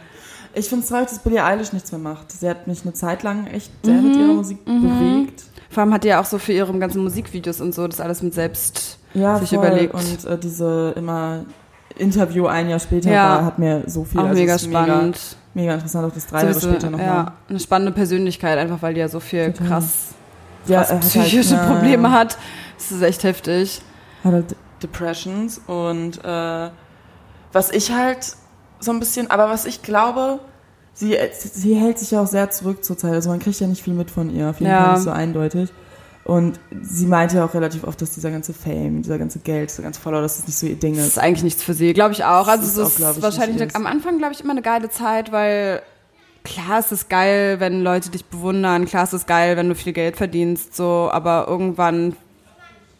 Ich 0.55 0.69
finde 0.69 0.83
es 0.85 0.91
traurig, 0.91 1.09
dass 1.09 1.19
Billie 1.21 1.43
Eilish 1.43 1.73
nichts 1.73 1.91
mehr 1.93 1.99
macht. 2.01 2.31
Sie 2.31 2.47
hat 2.47 2.67
mich 2.67 2.83
eine 2.83 2.93
Zeit 2.93 3.23
lang 3.23 3.47
echt 3.47 3.71
sehr 3.83 3.95
Mhm. 3.95 4.09
mit 4.09 4.17
ihrer 4.19 4.35
Musik 4.35 4.63
bewegt. 4.67 5.45
Vor 5.71 5.83
allem 5.83 5.95
hat 5.95 6.05
die 6.05 6.09
ja 6.09 6.21
auch 6.21 6.27
so 6.27 6.39
für 6.39 6.53
ihre 6.53 6.79
ganzen 6.79 7.03
Musikvideos 7.03 7.63
und 7.63 7.75
so 7.75 7.89
das 7.89 8.01
alles 8.03 8.23
mit 8.23 8.35
selbst 8.35 8.99
Ja, 9.15 9.39
sich 9.39 9.49
voll. 9.49 9.59
überlegt. 9.61 9.95
Und 9.95 10.27
äh, 10.27 10.37
diese 10.39 10.93
immer 10.95 11.47
Interview 11.99 12.47
ein 12.47 12.69
Jahr 12.69 12.79
später 12.79 13.11
Ja. 13.11 13.29
war, 13.29 13.45
hat 13.45 13.59
mir 13.59 13.83
so 13.87 14.05
viel. 14.05 14.21
auch 14.21 14.25
also 14.25 14.41
mega 14.41 14.55
ist 14.55 14.67
mega, 14.67 14.85
spannend. 14.85 15.37
mega 15.55 15.75
interessant, 15.75 16.07
auch 16.07 16.15
das 16.15 16.27
drei 16.27 16.41
Jahre 16.41 16.55
Sowieso, 16.55 16.71
später 16.71 16.91
nochmal. 16.91 17.07
ja, 17.07 17.33
eine 17.49 17.61
spannende 17.61 17.93
Persönlichkeit, 17.93 18.59
einfach 18.59 18.81
weil 18.83 18.95
die 18.95 19.01
ja 19.01 19.09
so 19.09 19.21
viel 19.21 19.53
Total. 19.53 19.69
krass, 19.69 20.09
krass 20.67 20.95
psychische 21.01 21.59
halt, 21.59 21.69
Probleme 21.71 22.09
ja. 22.09 22.15
hat. 22.15 22.39
Das 22.77 22.93
ist 22.93 23.03
echt 23.03 23.25
heftig. 23.25 23.83
hat 24.25 24.33
halt 24.33 24.57
Depressions 24.83 25.61
und 25.67 26.25
äh, 26.25 26.71
was 27.53 27.71
ich 27.71 27.93
halt 27.93 28.37
so 28.81 28.91
ein 28.91 28.99
bisschen, 28.99 29.31
aber 29.31 29.49
was 29.49 29.65
ich 29.67 29.83
glaube, 29.83 30.41
sie, 30.93 31.17
sie 31.33 31.75
hält 31.75 31.99
sich 31.99 32.11
ja 32.11 32.23
auch 32.23 32.27
sehr 32.27 32.51
zurück 32.51 32.83
zurzeit. 32.85 33.13
Also 33.13 33.31
man 33.31 33.39
kriegt 33.39 33.61
ja 33.61 33.67
nicht 33.67 33.83
viel 33.83 33.95
mit 33.95 34.11
von 34.11 34.29
ihr, 34.35 34.51
auf 34.51 34.61
jeden. 34.61 34.73
Fall 34.73 34.93
nicht 34.95 35.03
so 35.05 35.11
eindeutig. 35.11 35.73
Und 36.25 36.61
sie 36.83 37.07
meinte 37.07 37.37
ja 37.37 37.45
auch 37.45 37.55
relativ 37.55 37.83
oft, 37.85 38.01
dass 38.01 38.13
dieser 38.13 38.31
ganze 38.31 38.53
Fame, 38.55 39.03
dieser 39.03 39.19
ganze 39.19 39.41
Geld, 39.41 39.71
dieser 39.71 39.83
ganze 39.83 40.01
Follower, 40.01 40.23
dass 40.23 40.37
das 40.37 40.47
nicht 40.47 40.57
so 40.57 40.67
ihr 40.67 40.77
Ding 40.77 40.95
Das 40.95 41.03
ist. 41.07 41.09
ist 41.13 41.19
eigentlich 41.19 41.43
nichts 41.43 41.63
für 41.65 41.75
sie, 41.75 41.93
glaube 41.93 42.13
ich 42.13 42.25
auch. 42.25 42.47
Also 42.47 42.63
Das 42.63 42.67
es 42.67 42.73
ist 42.77 42.79
auch, 42.81 42.87
ist 42.89 42.97
glaub 42.97 43.17
ich, 43.17 43.23
wahrscheinlich 43.23 43.61
eine, 43.61 43.75
am 43.75 43.87
Anfang, 43.87 44.19
glaube 44.19 44.33
ich, 44.33 44.41
immer 44.41 44.53
eine 44.53 44.63
geile 44.63 44.89
Zeit, 44.89 45.33
weil 45.33 45.83
klar 46.45 46.79
ist 46.79 46.93
es 46.93 47.09
geil, 47.09 47.59
wenn 47.59 47.83
Leute 47.83 48.11
dich 48.11 48.25
bewundern, 48.25 48.85
klar 48.85 49.03
ist 49.05 49.13
es 49.13 49.27
geil, 49.27 49.57
wenn 49.57 49.69
du 49.69 49.75
viel 49.75 49.93
Geld 49.93 50.17
verdienst, 50.17 50.77
so, 50.77 51.09
aber 51.13 51.47
irgendwann 51.49 52.17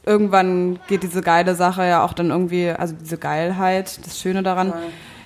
irgendwann 0.05 0.81
geht 0.89 1.05
diese 1.05 1.21
geile 1.23 1.55
Sache 1.55 1.85
ja 1.87 2.05
auch 2.05 2.13
dann 2.13 2.31
irgendwie, 2.31 2.71
also 2.71 2.93
diese 3.01 3.19
Geilheit, 3.19 4.05
das 4.05 4.19
Schöne 4.21 4.43
daran, 4.43 4.71
Voll. 4.71 4.81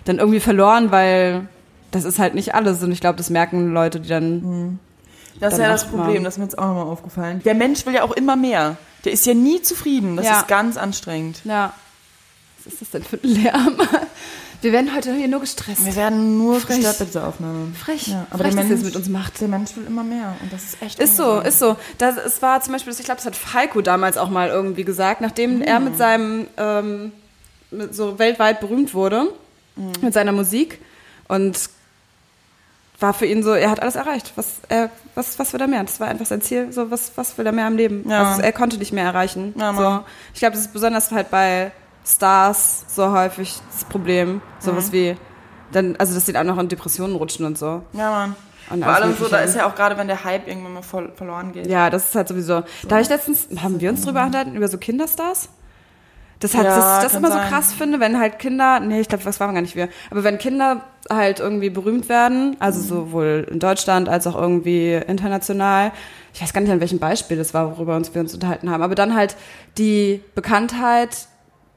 dann 0.05 0.19
irgendwie 0.19 0.41
verloren, 0.41 0.91
weil 0.91 1.49
das 1.93 2.05
ist 2.05 2.19
halt 2.19 2.35
nicht 2.35 2.55
alles 2.55 2.83
und 2.83 2.93
ich 2.93 3.01
glaube, 3.01 3.17
das 3.17 3.31
merken 3.31 3.73
Leute, 3.73 4.01
die 4.01 4.09
dann 4.11 4.79
Das 5.41 5.55
ist 5.55 5.59
ja 5.61 5.69
das 5.69 5.85
macht 5.85 5.95
man- 5.95 6.05
Problem, 6.05 6.25
das 6.25 6.35
ist 6.35 6.39
mir 6.39 6.45
jetzt 6.45 6.59
auch 6.59 6.67
nochmal 6.67 6.85
aufgefallen. 6.87 7.43
Der 7.45 7.55
Mensch 7.55 7.85
will 7.87 7.95
ja 7.95 8.03
auch 8.03 8.13
immer 8.13 8.37
mehr. 8.37 8.77
Der 9.05 9.13
ist 9.13 9.27
ja 9.27 9.35
nie 9.35 9.63
zufrieden. 9.63 10.17
Das 10.17 10.27
Ja. 10.27 10.41
ist 10.41 10.49
ganz 10.49 10.77
anstrengend. 10.77 11.41
Ja. 11.45 11.73
Was 12.65 12.73
ist 12.75 12.83
das 12.83 12.91
denn 12.91 13.05
für 13.05 13.17
ein 13.17 13.29
Lärm? 13.29 13.77
Wir 14.63 14.73
werden 14.73 14.93
heute 14.97 15.15
hier 15.15 15.29
nur 15.29 15.41
gestresst. 15.41 15.85
Wir 15.85 15.95
werden 15.95 16.39
nur 16.39 16.59
Frech. 16.61 16.77
gestört 16.79 16.99
bei 16.99 17.05
dieser 17.05 17.29
Aufnahme. 17.29 17.69
Frech. 17.75 18.09
Ja, 18.09 18.27
aber 18.31 18.45
Frech, 18.45 18.55
der 18.57 18.65
Mensch, 18.65 18.83
mit 18.83 18.97
uns 18.97 19.09
macht. 19.09 19.41
der 19.41 19.49
Mensch 19.49 19.77
will 19.77 19.85
immer 19.87 20.03
mehr. 20.03 20.35
Und 20.43 20.53
das 20.53 20.65
ist 20.65 20.83
echt 20.83 20.99
Ist 20.99 21.17
so, 21.17 21.39
ist 21.41 21.59
so. 21.59 21.77
Das, 21.99 22.17
es 22.17 22.41
war 22.43 22.61
zum 22.63 22.73
Beispiel, 22.73 22.93
ich 22.93 23.05
glaube, 23.05 23.17
das 23.19 23.27
hat 23.27 23.37
Falco 23.37 23.83
damals 23.83 24.17
auch 24.17 24.31
mal 24.31 24.49
irgendwie 24.49 24.83
gesagt, 24.85 25.21
nachdem 25.21 25.61
er 25.63 25.79
mit 25.79 25.97
seinem, 25.99 26.49
ähm, 26.57 27.13
mit 27.71 27.95
so 27.95 28.19
weltweit 28.19 28.61
berühmt 28.61 28.95
wurde, 28.95 29.29
mit 30.01 30.15
seiner 30.15 30.33
Musik 30.33 30.81
und 31.29 31.59
war 32.99 33.13
für 33.13 33.27
ihn 33.27 33.43
so, 33.43 33.53
er 33.53 33.71
hat 33.71 33.81
alles 33.81 33.97
erreicht. 33.97 34.33
Was, 34.37 34.61
er, 34.69 34.91
was, 35.15 35.39
was 35.39 35.53
will 35.53 35.61
er 35.61 35.67
mehr? 35.67 35.83
Das 35.85 36.01
war 36.01 36.09
einfach 36.09 36.27
sein 36.27 36.41
Ziel. 36.41 36.73
So, 36.73 36.91
was, 36.91 37.13
was 37.17 37.37
will 37.37 37.47
er 37.47 37.53
mehr 37.53 37.67
im 37.67 37.77
Leben? 37.77 38.09
Ja. 38.09 38.31
Also, 38.31 38.43
er 38.43 38.53
konnte 38.53 38.79
nicht 38.79 38.93
mehr 38.93 39.05
erreichen. 39.05 39.55
Ja, 39.57 39.75
so. 39.75 40.05
Ich 40.33 40.41
glaube, 40.41 40.55
das 40.55 40.63
ist 40.63 40.73
besonders 40.73 41.11
halt 41.13 41.31
bei 41.31 41.73
Stars 42.07 42.85
so 42.89 43.11
häufig 43.11 43.59
das 43.73 43.85
Problem. 43.85 44.41
Sowas 44.61 44.93
wie, 44.93 45.17
dann, 45.73 45.97
also 45.97 46.15
dass 46.15 46.25
die 46.25 46.33
dann 46.33 46.49
auch 46.49 46.55
noch 46.55 46.63
in 46.63 46.69
Depressionen 46.69 47.17
rutschen 47.17 47.45
und 47.45 47.59
so. 47.59 47.83
Ja, 47.93 48.11
Mann. 48.11 48.37
Und 48.69 48.83
Vor 48.83 48.93
allem 48.93 49.17
so, 49.17 49.29
da 49.29 49.39
ist 49.39 49.55
ja 49.55 49.69
auch 49.69 49.75
gerade, 49.77 49.97
wenn 49.97 50.09
der 50.09 50.25
Hype 50.25 50.49
irgendwann 50.49 50.75
mal 50.75 50.83
voll, 50.83 51.13
verloren 51.15 51.53
geht. 51.53 51.69
Ja, 51.69 51.89
das 51.89 52.07
ist 52.07 52.15
halt 52.17 52.27
sowieso. 52.27 52.63
Da 52.89 52.97
habe 52.97 53.03
ich 53.03 53.09
letztens, 53.09 53.49
haben 53.63 53.81
wir 53.81 53.91
uns 53.91 54.03
drüber 54.03 54.25
unterhalten, 54.25 54.57
über 54.57 54.67
so 54.67 54.79
Kinderstars? 54.79 55.49
Das 56.41 56.55
hat, 56.55 56.65
Ja, 56.65 56.77
das, 57.01 57.03
das 57.13 57.15
immer 57.19 57.29
so 57.29 57.39
sein. 57.39 57.49
krass 57.49 57.73
finde, 57.73 57.99
wenn 57.99 58.19
halt 58.21 58.39
Kinder, 58.39 58.79
nee, 58.81 59.01
ich 59.01 59.09
glaube, 59.09 59.25
das 59.25 59.41
waren 59.41 59.55
gar 59.55 59.63
nicht 59.63 59.75
wir, 59.75 59.89
aber 60.11 60.23
wenn 60.23 60.37
Kinder 60.37 60.83
halt 61.09 61.41
irgendwie 61.41 61.71
berühmt 61.71 62.09
werden, 62.11 62.57
also 62.59 62.79
Mhm. 62.81 62.85
sowohl 62.85 63.47
in 63.51 63.59
Deutschland 63.59 64.09
als 64.11 64.27
auch 64.27 64.35
irgendwie 64.37 64.93
international, 65.07 65.93
ich 66.35 66.43
weiß 66.43 66.53
gar 66.53 66.61
nicht, 66.61 66.71
an 66.71 66.81
welchem 66.81 66.99
Beispiel 66.99 67.39
das 67.39 67.55
war, 67.55 67.77
worüber 67.77 67.97
uns 67.97 68.13
wir 68.15 68.21
uns 68.21 68.35
unterhalten 68.35 68.71
haben, 68.71 68.83
aber 68.83 68.95
dann 68.95 69.15
halt 69.15 69.35
die 69.79 70.21
Bekanntheit 70.35 71.29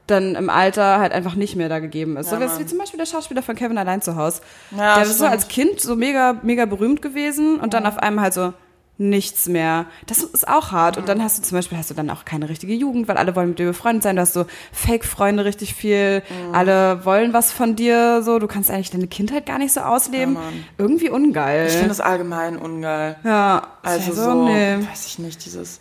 dann 0.06 0.34
im 0.34 0.50
Alter 0.50 0.98
halt 0.98 1.12
einfach 1.12 1.36
nicht 1.36 1.54
mehr 1.56 1.68
da 1.68 1.78
gegeben 1.78 2.16
ist. 2.16 2.30
Ja, 2.32 2.38
so 2.38 2.44
wie, 2.58 2.60
wie 2.62 2.66
zum 2.66 2.78
Beispiel 2.78 2.98
der 2.98 3.06
Schauspieler 3.06 3.42
von 3.42 3.54
Kevin 3.54 3.78
allein 3.78 4.02
zu 4.02 4.16
Hause. 4.16 4.42
Ja, 4.76 4.96
der 4.96 5.04
ist 5.04 5.18
so 5.18 5.24
als 5.26 5.46
Kind 5.48 5.80
so 5.80 5.94
mega, 5.96 6.36
mega 6.42 6.64
berühmt 6.66 7.00
gewesen 7.00 7.60
und 7.60 7.72
dann 7.74 7.86
auf 7.86 7.96
einmal 7.98 8.24
halt 8.24 8.34
so 8.34 8.52
nichts 9.00 9.48
mehr. 9.48 9.86
Das 10.06 10.18
ist 10.22 10.46
auch 10.46 10.70
hart. 10.72 10.98
Und 10.98 11.08
dann 11.08 11.22
hast 11.22 11.38
du 11.38 11.42
zum 11.42 11.56
Beispiel 11.58 11.78
hast 11.78 11.90
du 11.90 11.94
dann 11.94 12.10
auch 12.10 12.24
keine 12.24 12.48
richtige 12.48 12.74
Jugend, 12.74 13.08
weil 13.08 13.16
alle 13.16 13.34
wollen 13.34 13.48
mit 13.50 13.58
dir 13.58 13.66
befreundet 13.66 14.02
sein. 14.02 14.16
Du 14.16 14.22
hast 14.22 14.34
so 14.34 14.44
Fake-Freunde 14.72 15.44
richtig 15.44 15.74
viel. 15.74 16.20
Mhm. 16.48 16.54
Alle 16.54 17.04
wollen 17.04 17.32
was 17.32 17.50
von 17.50 17.74
dir. 17.76 18.22
So, 18.22 18.38
du 18.38 18.46
kannst 18.46 18.70
eigentlich 18.70 18.90
deine 18.90 19.06
Kindheit 19.08 19.46
gar 19.46 19.58
nicht 19.58 19.72
so 19.72 19.80
ausleben. 19.80 20.34
Ja. 20.34 20.40
Irgendwie 20.78 21.08
ungeil. 21.10 21.66
Ich 21.66 21.72
finde 21.72 21.88
das 21.88 22.00
allgemein 22.00 22.56
ungeil. 22.58 23.16
ja, 23.24 23.62
Also 23.82 24.12
so, 24.12 24.22
so, 24.22 24.44
nee. 24.48 24.76
weiß 24.90 25.06
ich 25.06 25.18
nicht, 25.18 25.44
dieses, 25.44 25.80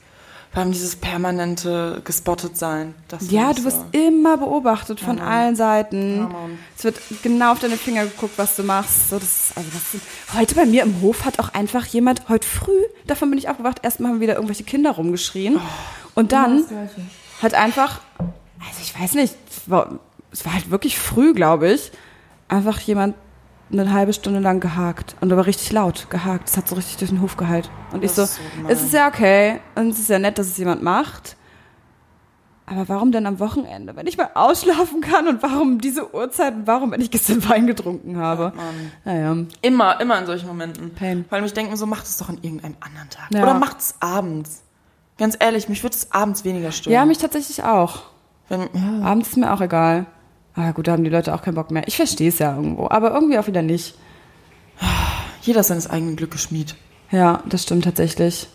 vor 0.52 0.64
allem 0.64 0.72
dieses 0.72 0.96
permanente 0.96 2.02
gespottet 2.04 2.58
sein. 2.58 2.96
Ja, 3.30 3.54
du 3.54 3.64
wirst 3.66 3.78
so. 3.78 4.00
immer 4.00 4.38
beobachtet 4.38 5.00
von 5.00 5.18
Mann. 5.18 5.28
allen 5.28 5.56
Seiten. 5.56 6.18
Ja, 6.18 6.30
es 6.76 6.84
wird 6.84 7.00
genau 7.22 7.52
auf 7.52 7.60
deine 7.60 7.78
Finger 7.78 8.06
geguckt, 8.06 8.34
was 8.38 8.56
du 8.56 8.64
machst. 8.64 9.10
So, 9.10 9.20
das 9.20 9.52
also 9.56 9.70
das 9.72 10.38
heute 10.38 10.56
bei 10.56 10.66
mir 10.66 10.84
im 10.84 11.02
Hof 11.02 11.26
hat 11.26 11.40
auch 11.40 11.54
einfach 11.54 11.86
jemand, 11.86 12.30
heute 12.30 12.48
früh, 12.48 12.82
davon 13.06 13.30
bin 13.30 13.38
ich 13.38 13.48
aufgewacht, 13.48 13.80
erstmal 13.84 14.12
haben 14.12 14.22
wieder 14.22 14.36
irgendwelche 14.36 14.64
Kinder 14.64 14.92
rumgeschrien. 14.92 15.58
Oh. 15.58 15.60
Und 16.16 16.32
dann 16.32 16.66
hat 17.42 17.54
einfach, 17.54 18.02
also 18.18 18.82
ich 18.82 19.00
weiß 19.00 19.14
nicht, 19.14 19.36
es 19.52 19.70
war, 19.70 20.00
es 20.32 20.46
war 20.46 20.54
halt 20.54 20.72
wirklich 20.72 20.98
früh, 20.98 21.34
glaube 21.34 21.72
ich, 21.72 21.92
einfach 22.48 22.80
jemand 22.80 23.16
eine 23.72 23.94
halbe 23.94 24.14
Stunde 24.14 24.40
lang 24.40 24.60
gehakt. 24.60 25.16
Und 25.22 25.32
aber 25.32 25.46
richtig 25.46 25.72
laut 25.72 26.10
gehakt. 26.10 26.50
Es 26.50 26.58
hat 26.58 26.68
so 26.68 26.76
richtig 26.76 26.98
durch 26.98 27.12
den 27.12 27.22
Hof 27.22 27.38
geheilt. 27.38 27.70
Und 27.92 28.04
ich 28.04 28.12
Das 28.14 28.16
so, 28.16 28.24
ist 28.24 28.36
so 28.36 28.68
es 28.68 28.82
ist 28.84 28.94
ja 28.94 29.08
okay 29.08 29.60
und 29.76 29.90
es 29.90 30.00
ist 30.00 30.10
ja 30.10 30.20
nett, 30.20 30.38
dass 30.38 30.48
es 30.48 30.58
jemand 30.58 30.82
macht. 30.82 31.36
Aber 32.66 32.88
warum 32.88 33.12
denn 33.12 33.26
am 33.26 33.40
Wochenende, 33.40 33.96
wenn 33.96 34.06
ich 34.06 34.18
mal 34.18 34.30
ausschlafen 34.36 35.02
kann 35.02 35.28
und 35.28 35.42
warum 35.42 35.82
diese 35.82 36.14
Uhrzeit 36.14 36.54
und 36.54 36.68
warum, 36.68 36.92
wenn 36.92 37.02
ich 37.02 37.10
gestern 37.10 37.44
Wein 37.50 37.66
getrunken 37.66 38.18
habe? 38.18 38.54
Mann. 38.56 38.92
Naja, 39.06 39.36
Immer, 39.64 40.00
immer 40.00 40.20
in 40.20 40.26
solchen 40.28 40.48
Momenten. 40.48 40.94
Pain. 40.94 41.26
Weil 41.30 41.44
ich 41.44 41.54
denke 41.54 41.72
mir 41.72 41.78
so, 41.78 41.88
macht 41.88 42.06
es 42.06 42.18
doch 42.18 42.30
an 42.30 42.38
irgendeinem 42.42 42.76
anderen 42.80 43.10
Tag. 43.10 43.34
Ja. 43.34 43.42
Oder 43.42 43.56
macht 43.56 43.80
es 43.80 43.96
abends. 44.00 44.62
Ganz 45.18 45.36
ehrlich, 45.40 45.68
mich 45.68 45.84
würde 45.84 45.96
es 45.96 46.12
abends 46.12 46.46
weniger 46.46 46.72
stören. 46.72 46.94
Ja, 46.94 47.06
mich 47.06 47.18
tatsächlich 47.18 47.64
auch. 47.64 48.04
Wenn, 48.50 48.62
ja. 48.62 49.02
Abends 49.04 49.30
ist 49.30 49.38
mir 49.38 49.52
auch 49.52 49.62
egal. 49.62 50.06
Aber 50.56 50.74
gut, 50.74 50.88
da 50.88 50.94
haben 50.94 51.04
die 51.04 51.10
Leute 51.10 51.34
auch 51.34 51.42
keinen 51.42 51.56
Bock 51.56 51.72
mehr. 51.72 51.88
Ich 51.88 51.96
verstehe 51.96 52.30
es 52.30 52.40
ja 52.40 52.56
irgendwo, 52.56 52.90
aber 52.90 53.14
irgendwie 53.14 53.38
auch 53.38 53.48
wieder 53.48 53.62
nicht. 53.62 53.96
Jeder 55.42 55.62
ist 55.62 55.68
seines 55.68 55.90
eigenen 55.90 56.16
Glückes 56.16 56.42
Schmied. 56.44 56.76
Ja, 57.12 57.42
das 57.48 57.64
stimmt 57.64 57.84
tatsächlich. 57.86 58.48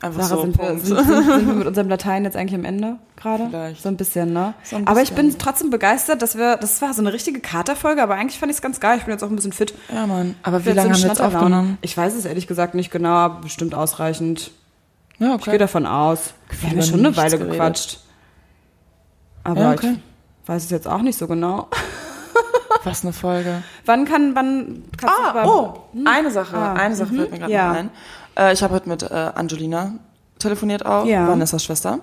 Einfach 0.00 0.22
Sarah, 0.22 0.34
so, 0.36 0.42
sind, 0.42 0.58
wir, 0.58 0.78
sind, 0.78 0.84
sind, 0.84 1.06
sind 1.06 1.46
wir 1.46 1.54
mit 1.54 1.66
unserem 1.68 1.88
Latein 1.88 2.24
jetzt 2.24 2.36
eigentlich 2.36 2.54
am 2.58 2.64
Ende 2.64 2.96
gerade? 3.16 3.46
Vielleicht. 3.48 3.82
So 3.82 3.88
ein 3.88 3.96
bisschen, 3.96 4.32
ne? 4.32 4.54
So 4.64 4.74
ein 4.76 4.86
Aber 4.88 5.00
ich 5.00 5.10
bisschen. 5.10 5.28
bin 5.28 5.38
trotzdem 5.38 5.70
begeistert, 5.70 6.22
dass 6.22 6.36
wir, 6.36 6.56
das 6.56 6.82
war 6.82 6.92
so 6.92 7.02
eine 7.02 7.12
richtige 7.12 7.38
Katerfolge, 7.38 8.02
aber 8.02 8.16
eigentlich 8.16 8.38
fand 8.40 8.50
ich 8.50 8.56
es 8.56 8.62
ganz 8.62 8.80
geil. 8.80 8.98
Ich 8.98 9.04
bin 9.04 9.12
jetzt 9.12 9.22
auch 9.22 9.28
ein 9.30 9.36
bisschen 9.36 9.52
fit. 9.52 9.72
Ja, 9.94 10.06
Mann. 10.08 10.34
Aber 10.42 10.64
wie 10.64 10.70
lange 10.70 10.92
haben 10.92 11.00
wir 11.02 11.08
jetzt 11.08 11.20
aufgenommen? 11.20 11.78
Ich 11.82 11.96
weiß 11.96 12.14
es 12.16 12.24
ehrlich 12.24 12.48
gesagt 12.48 12.74
nicht 12.74 12.90
genau, 12.90 13.10
aber 13.10 13.40
bestimmt 13.42 13.74
ausreichend. 13.76 14.50
Ja, 15.20 15.36
Ich 15.36 15.44
gehe 15.44 15.58
davon 15.58 15.86
aus. 15.86 16.34
Wir 16.60 16.70
haben 16.70 16.76
ja 16.78 16.82
schon 16.82 16.98
eine 16.98 17.16
Weile 17.16 17.38
geredet. 17.38 17.52
gequatscht. 17.52 18.00
Aber 19.44 19.60
Ja, 19.60 19.72
okay. 19.72 19.92
ich 19.94 20.11
weiß 20.46 20.64
es 20.64 20.70
jetzt 20.70 20.88
auch 20.88 21.02
nicht 21.02 21.18
so 21.18 21.26
genau. 21.26 21.68
Was 22.84 23.04
eine 23.04 23.12
Folge. 23.12 23.62
Wann 23.86 24.04
kann, 24.04 24.34
wann 24.34 24.82
kannst 24.96 25.16
du 25.16 25.22
Ah, 25.22 25.44
oh, 25.46 25.74
eine 26.04 26.30
Sache. 26.30 26.56
Ah, 26.56 26.72
eine 26.74 26.96
Sache 26.96 27.14
fällt 27.14 27.30
mir 27.30 27.38
gerade 27.38 27.52
ja. 27.52 27.70
ein. 27.70 27.90
Äh, 28.36 28.52
ich 28.54 28.62
habe 28.62 28.74
heute 28.74 28.88
mit 28.88 29.02
äh, 29.02 29.14
Angelina 29.34 29.92
telefoniert 30.38 30.84
auch, 30.84 31.04
Ja. 31.04 31.22
Mhm. 31.22 31.28
Vanessas 31.28 31.62
Schwester. 31.62 32.00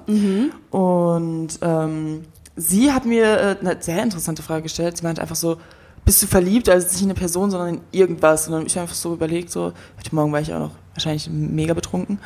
Und 0.71 1.49
ähm, 1.61 2.23
sie 2.55 2.91
hat 2.93 3.05
mir 3.05 3.25
äh, 3.25 3.55
eine 3.59 3.77
sehr 3.81 4.01
interessante 4.01 4.41
Frage 4.41 4.63
gestellt. 4.63 4.97
Sie 4.97 5.03
meinte 5.03 5.21
einfach 5.21 5.35
so, 5.35 5.57
bist 6.05 6.23
du 6.23 6.27
verliebt? 6.27 6.69
Also 6.69 6.87
nicht 6.87 7.01
in 7.01 7.07
eine 7.07 7.13
Person, 7.13 7.51
sondern 7.51 7.75
in 7.75 7.81
irgendwas. 7.91 8.47
Und 8.47 8.53
dann 8.53 8.61
hab 8.61 8.67
ich 8.67 8.79
einfach 8.79 8.95
so 8.95 9.13
überlegt, 9.13 9.51
so, 9.51 9.73
heute 9.97 10.15
Morgen 10.15 10.31
war 10.31 10.39
ich 10.39 10.53
auch 10.53 10.59
noch 10.59 10.71
wahrscheinlich 10.93 11.29
mega 11.29 11.73
betrunken. 11.73 12.19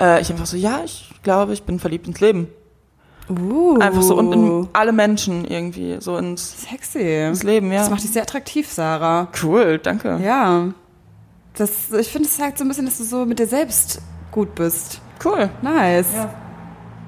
Äh, 0.00 0.20
ich 0.20 0.30
einfach 0.30 0.46
so, 0.46 0.56
ja, 0.56 0.80
ich 0.84 1.10
glaube, 1.22 1.52
ich 1.52 1.62
bin 1.62 1.78
verliebt 1.78 2.06
ins 2.08 2.20
Leben. 2.20 2.48
Uh, 3.30 3.78
Einfach 3.78 4.02
so 4.02 4.16
und 4.16 4.32
in 4.32 4.68
alle 4.72 4.92
Menschen 4.92 5.44
irgendwie, 5.44 5.98
so 6.00 6.16
ins, 6.16 6.62
Sexy. 6.68 7.26
ins 7.26 7.42
Leben, 7.42 7.70
ja. 7.72 7.78
Das 7.80 7.90
macht 7.90 8.02
dich 8.02 8.10
sehr 8.10 8.22
attraktiv, 8.22 8.68
Sarah. 8.70 9.28
Cool, 9.42 9.78
danke. 9.78 10.18
Ja. 10.22 10.68
Das, 11.54 11.92
ich 11.98 12.08
finde, 12.08 12.28
es 12.28 12.36
zeigt 12.36 12.58
so 12.58 12.64
ein 12.64 12.68
bisschen, 12.68 12.86
dass 12.86 12.98
du 12.98 13.04
so 13.04 13.24
mit 13.24 13.38
dir 13.38 13.46
selbst 13.46 14.00
gut 14.32 14.54
bist. 14.54 15.00
Cool. 15.24 15.48
Nice. 15.62 16.06
Ja. 16.14 16.30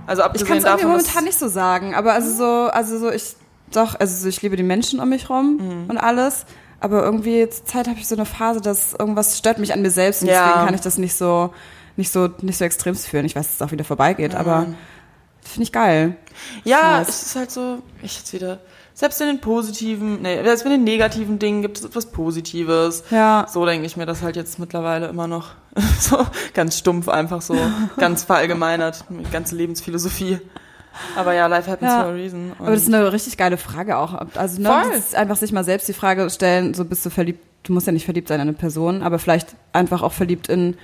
Also 0.07 0.23
Ich 0.23 0.27
abgesehen 0.27 0.49
kann 0.49 0.59
es 0.59 0.65
irgendwie 0.65 0.83
davon, 0.83 0.91
momentan 0.99 1.25
nicht 1.25 1.39
so 1.39 1.49
sagen, 1.49 1.95
aber 1.95 2.13
also 2.13 2.31
so, 2.35 2.71
also 2.71 2.99
so 2.99 3.11
ich 3.11 3.37
doch, 3.73 3.99
also 3.99 4.15
so, 4.23 4.29
ich 4.29 4.43
liebe 4.43 4.57
die 4.57 4.63
Menschen 4.65 5.01
um 5.01 5.09
mich 5.09 5.31
rum 5.31 5.59
Mhm. 5.61 5.91
und 5.91 5.97
alles, 5.99 6.45
aber 6.81 7.03
irgendwie 7.05 7.49
zur 7.49 7.65
Zeit 7.65 7.89
habe 7.89 7.99
ich 7.99 8.07
so 8.09 8.17
eine 8.17 8.27
Phase, 8.27 8.61
dass 8.61 8.93
irgendwas 8.99 9.39
stört 9.39 9.59
mich 9.59 9.73
an 9.73 9.81
mir 9.81 9.91
selbst 9.91 10.23
und 10.23 10.29
Ja. 10.29 10.45
deswegen 10.49 10.67
kann 10.67 10.75
ich 10.75 10.81
das 10.83 10.99
nicht 10.99 11.15
so 11.15 11.51
nicht 11.97 12.11
so 12.11 12.29
nicht 12.43 12.59
so 12.59 12.65
extrem 12.65 12.95
führen. 12.97 13.25
Ich 13.25 13.37
weiß, 13.37 13.47
dass 13.47 13.55
es 13.57 13.63
auch 13.63 13.71
wieder 13.73 13.85
vorbeigeht, 13.85 14.35
aber 14.35 14.67
finde 15.43 15.63
ich 15.65 15.73
geil. 15.73 16.17
Ja, 16.65 16.99
Nice. 16.99 17.09
es 17.09 17.23
ist 17.27 17.37
halt 17.37 17.51
so, 17.51 17.83
ich 18.03 18.17
jetzt 18.19 18.33
wieder, 18.33 18.59
selbst 18.95 19.21
in 19.21 19.27
den 19.27 19.41
positiven, 19.41 20.23
nee, 20.23 20.43
selbst 20.43 20.65
in 20.65 20.71
den 20.71 20.85
negativen 20.85 21.39
Dingen 21.39 21.63
gibt 21.63 21.79
es 21.79 21.85
etwas 21.85 22.07
Positives. 22.07 23.05
Ja. 23.11 23.47
So 23.49 23.65
denke 23.67 23.87
ich 23.87 23.97
mir 23.97 24.07
das 24.07 24.23
halt 24.23 24.37
jetzt 24.37 24.59
mittlerweile 24.59 25.09
immer 25.09 25.27
noch. 25.27 25.51
so 26.01 26.27
ganz 26.55 26.79
stumpf 26.79 27.09
einfach 27.09 27.43
so, 27.43 27.57
ganz 27.99 28.25
verallgemeinert, 28.25 29.05
mit 29.11 29.31
ganze 29.33 29.57
Lebensphilosophie. 29.57 30.39
Aber 31.17 31.33
ja, 31.33 31.47
life 31.47 31.71
happens 31.71 31.91
Ja. 31.91 32.03
for 32.03 32.11
a 32.11 32.15
reason. 32.15 32.53
Aber 32.59 32.71
das 32.71 32.83
ist 32.83 32.93
eine 32.93 33.11
richtig 33.13 33.39
geile 33.39 33.57
Frage 33.57 33.97
auch. 33.97 34.27
Also 34.35 34.61
ne, 34.61 34.69
Voll. 34.69 34.91
das 34.93 34.99
ist 34.99 35.15
einfach 35.15 35.37
sich 35.37 35.51
mal 35.53 35.65
selbst 35.65 35.89
die 35.89 35.95
Frage 35.95 36.29
stellen, 36.29 36.75
so 36.75 36.85
bist 36.85 37.05
du 37.07 37.11
verliebt, 37.11 37.43
du 37.63 37.73
musst 37.73 37.87
ja 37.87 37.93
nicht 37.95 38.05
verliebt 38.05 38.29
sein 38.29 38.41
in 38.41 38.49
eine 38.49 38.53
Person, 38.57 39.03
aber 39.03 39.19
vielleicht 39.19 39.57
einfach 39.73 40.03
auch 40.03 40.13
verliebt 40.13 40.49
in 40.49 40.77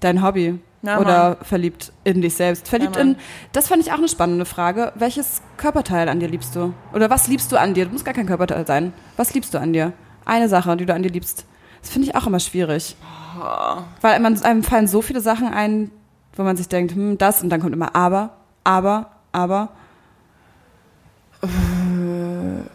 dein 0.00 0.22
Hobby. 0.24 0.58
Ja, 0.82 0.98
oder 0.98 1.36
verliebt 1.42 1.92
in 2.02 2.22
dich 2.22 2.34
selbst. 2.34 2.68
Verliebt 2.68 2.96
Mann. 2.96 3.12
in, 3.12 3.16
das 3.52 3.68
fand 3.68 3.82
ich 3.82 3.92
auch 3.92 3.98
eine 3.98 4.08
spannende 4.08 4.44
Frage. 4.44 4.92
Welches 4.96 5.40
Körperteil 5.56 6.08
an 6.08 6.18
dir 6.18 6.28
liebst 6.28 6.56
du? 6.56 6.74
Oder 6.92 7.08
was 7.08 7.28
liebst 7.28 7.52
du 7.52 7.56
an 7.56 7.74
dir? 7.74 7.86
Du 7.86 7.92
musst 7.92 8.04
gar 8.04 8.14
kein 8.14 8.26
Körperteil 8.26 8.66
sein. 8.66 8.92
Was 9.16 9.32
liebst 9.32 9.54
du 9.54 9.58
an 9.58 9.72
dir? 9.72 9.92
Eine 10.24 10.48
Sache, 10.48 10.76
die 10.76 10.86
du 10.86 10.92
an 10.92 11.04
dir 11.04 11.10
liebst. 11.10 11.46
Das 11.80 11.90
finde 11.90 12.08
ich 12.08 12.16
auch 12.16 12.26
immer 12.26 12.40
schwierig. 12.40 12.96
Weil 14.00 14.18
man, 14.20 14.40
einem 14.42 14.64
fallen 14.64 14.88
so 14.88 15.02
viele 15.02 15.20
Sachen 15.20 15.48
ein, 15.48 15.90
wo 16.34 16.42
man 16.42 16.56
sich 16.56 16.68
denkt, 16.68 16.94
hm, 16.94 17.18
das 17.18 17.42
und 17.42 17.50
dann 17.50 17.60
kommt 17.60 17.74
immer 17.74 17.94
aber, 17.94 18.30
aber, 18.64 19.10
aber. 19.32 19.68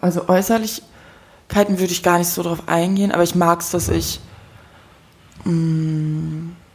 Also 0.01 0.28
Äußerlichkeiten 0.28 1.80
würde 1.80 1.91
ich 1.91 2.03
gar 2.03 2.18
nicht 2.20 2.30
so 2.30 2.43
drauf 2.43 2.64
eingehen, 2.68 3.12
aber 3.12 3.24
ich 3.24 3.36
mag 3.36 3.62
es, 3.62 3.72
dass 3.72 3.89
ich 3.89 4.20
mm, 5.45 6.49
so 6.49 6.66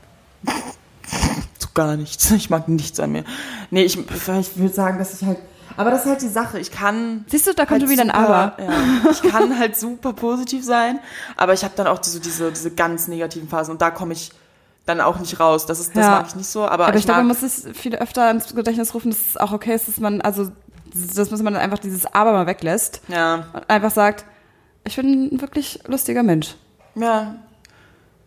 gar 1.75 1.97
nichts. 1.97 2.31
Ich 2.37 2.51
mag 2.51 2.69
nichts 2.69 2.99
an 3.01 3.13
mir. 3.13 3.25
Nee, 3.71 3.83
ich, 3.85 3.99
ich 3.99 4.57
würde 4.57 4.75
sagen, 4.75 4.99
dass 4.99 5.21
ich 5.21 5.27
halt. 5.27 5.39
Aber 5.77 5.91
das 5.91 6.03
ist 6.05 6.11
halt 6.11 6.23
die 6.23 6.29
Sache. 6.29 6.59
Ich 6.59 6.71
kann. 6.71 7.25
Siehst 7.29 7.47
du, 7.47 7.55
da 7.55 7.65
kommt 7.65 7.81
halt 7.81 7.91
wieder 7.91 8.03
ein 8.03 8.11
Aber. 8.11 8.57
Ja, 8.63 9.11
ich 9.11 9.23
kann 9.23 9.59
halt 9.59 9.77
super 9.77 10.13
positiv 10.13 10.65
sein, 10.65 10.99
aber 11.37 11.55
ich 11.55 11.65
habe 11.65 11.73
dann 11.77 11.87
auch 11.87 11.99
diese, 11.99 12.21
diese, 12.21 12.51
diese 12.51 12.71
ganz 12.73 13.09
negativen 13.09 13.49
Phasen 13.49 13.73
und 13.73 13.81
da 13.83 13.91
komme 13.91 14.13
ich 14.13 14.33
dann 14.85 15.01
auch 15.01 15.19
nicht 15.21 15.39
raus. 15.41 15.65
Das 15.65 15.81
ist, 15.81 15.97
das 15.97 16.05
Ja. 16.05 16.11
mag 16.11 16.27
ich 16.29 16.35
nicht 16.35 16.49
so. 16.49 16.67
Aber, 16.67 16.89
Aber 16.89 16.97
ich, 16.99 17.05
glaube, 17.05 17.21
man 17.23 17.29
muss 17.29 17.41
sich 17.41 17.75
viel 17.77 17.95
öfter 17.95 18.31
ins 18.31 18.55
Gedächtnis 18.55 18.93
rufen, 18.95 19.11
dass 19.11 19.21
es 19.31 19.37
auch 19.37 19.53
okay 19.53 19.75
ist, 19.75 19.89
dass 19.89 19.99
man, 20.01 20.21
also, 20.21 20.51
dass 20.93 21.31
man 21.41 21.57
einfach 21.57 21.79
dieses 21.79 22.05
Aber 22.07 22.33
mal 22.33 22.47
weglässt 22.47 23.01
ja, 23.09 23.47
und 23.55 23.71
einfach 23.71 23.93
sagt, 23.93 24.27
ich 24.85 24.97
bin 24.97 25.31
ein 25.33 25.41
wirklich 25.41 25.81
lustiger 25.87 26.23
Mensch. 26.23 26.55
ja. 26.97 27.37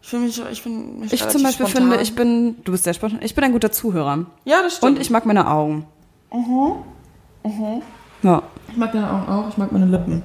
Ich 0.05 0.11
finde 0.11 0.27
mich, 0.27 0.39
ich 0.51 0.61
bin 0.63 0.99
mich 0.99 1.13
Ich 1.13 1.27
zum 1.29 1.41
Beispiel 1.41 1.65
spontan. 1.65 1.89
finde, 1.89 2.03
ich 2.03 2.13
bin, 2.13 2.63
du 2.63 2.71
bist 2.71 2.83
sehr 2.83 2.93
spontan, 2.93 3.21
ich 3.23 3.33
bin 3.33 3.43
ein 3.43 3.51
guter 3.53 3.71
Zuhörer. 3.71 4.27
Ja, 4.43 4.61
das 4.61 4.75
stimmt. 4.77 4.97
Und 4.97 5.01
ich 5.01 5.09
mag 5.09 5.25
meine 5.25 5.49
Augen. 5.49 5.87
Mhm. 6.31 7.81
Ja. 8.21 8.43
Ich 8.69 8.77
mag 8.77 8.91
deine 8.91 9.09
Augen 9.11 9.27
auch, 9.27 9.49
ich 9.49 9.57
mag 9.57 9.71
meine 9.71 9.87
Lippen. 9.87 10.21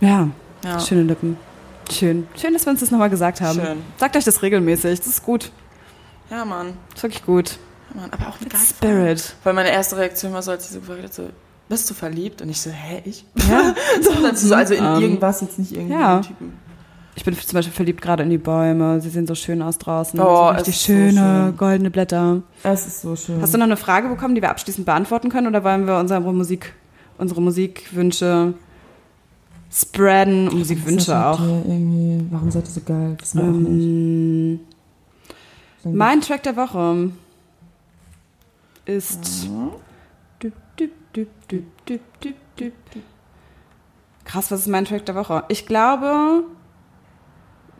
Ja. 0.00 0.26
Ja. 0.64 0.80
Schöne 0.80 1.04
Lippen. 1.04 1.36
Schön. 1.88 2.26
Schön, 2.34 2.52
dass 2.52 2.66
wir 2.66 2.70
uns 2.72 2.80
das 2.80 2.90
nochmal 2.90 3.10
gesagt 3.10 3.40
haben. 3.40 3.60
Schön. 3.60 3.78
Sagt 3.96 4.16
euch 4.16 4.24
das 4.24 4.42
regelmäßig. 4.42 4.98
Das 4.98 5.06
ist 5.06 5.22
gut. 5.22 5.52
Ja, 6.28 6.44
Mann. 6.44 6.72
Das 6.88 6.96
ist 6.98 7.02
wirklich 7.04 7.24
gut. 7.24 7.58
Ja, 7.94 8.00
Mann. 8.00 8.10
Aber 8.10 8.26
auch 8.26 8.36
Frage. 8.36 8.56
Spirit. 8.56 9.36
Weil 9.44 9.52
meine 9.52 9.70
erste 9.70 9.98
Reaktion 9.98 10.32
war 10.32 10.42
so, 10.42 10.50
als 10.50 10.66
sie 10.66 10.74
so 10.74 10.80
gefragt 10.80 11.04
hat, 11.04 11.14
so, 11.14 11.28
bist 11.68 11.88
du 11.88 11.94
verliebt? 11.94 12.42
Und 12.42 12.48
ich 12.48 12.60
so, 12.60 12.70
hä, 12.70 13.02
ich? 13.04 13.24
Ja. 13.48 13.72
so, 14.02 14.20
dann 14.20 14.34
so, 14.34 14.52
also 14.52 14.74
in 14.74 14.84
Ähm, 14.84 15.00
irgendwas, 15.00 15.42
jetzt 15.42 15.60
nicht 15.60 15.70
irgendwie 15.70 15.92
ja. 15.94 16.18
Typen. 16.20 16.58
Ich 17.14 17.24
bin 17.24 17.34
zum 17.36 17.54
Beispiel 17.54 17.74
verliebt 17.74 18.00
gerade 18.00 18.22
in 18.22 18.30
die 18.30 18.38
Bäume. 18.38 19.00
Sie 19.00 19.10
sehen 19.10 19.26
so 19.26 19.34
schön 19.34 19.60
aus 19.60 19.76
draußen. 19.78 20.18
Oh, 20.18 20.24
so 20.24 20.48
richtig 20.48 20.74
ist 20.74 20.80
so 20.80 20.92
schöne, 20.92 21.44
schön. 21.46 21.56
goldene 21.58 21.90
Blätter. 21.90 22.42
Es 22.62 22.86
ist 22.86 23.02
so 23.02 23.14
schön. 23.16 23.40
Hast 23.42 23.52
du 23.52 23.58
noch 23.58 23.66
eine 23.66 23.76
Frage 23.76 24.08
bekommen, 24.08 24.34
die 24.34 24.40
wir 24.40 24.50
abschließend 24.50 24.86
beantworten 24.86 25.28
können? 25.28 25.46
Oder 25.46 25.62
wollen 25.62 25.86
wir 25.86 25.98
unsere 25.98 26.32
Musik, 26.32 26.72
unsere 27.18 27.42
Musikwünsche 27.42 28.54
spreaden? 29.70 30.48
Und 30.48 30.58
Musikwünsche 30.58 31.14
auch. 31.14 31.38
Warum 31.38 32.50
seid 32.50 32.64
ihr 32.64 32.70
so 32.70 32.80
geil? 32.80 33.16
Wir 33.32 33.42
auch 33.42 33.46
nicht. 33.46 34.60
Ähm, 35.84 35.94
mein 35.94 36.20
Track 36.22 36.44
der 36.44 36.56
Woche 36.56 37.10
ist. 38.86 39.48
Krass, 44.24 44.50
was 44.50 44.60
ist 44.60 44.66
mein 44.68 44.86
Track 44.86 45.04
der 45.04 45.14
Woche? 45.14 45.44
Ich 45.48 45.66
glaube, 45.66 46.44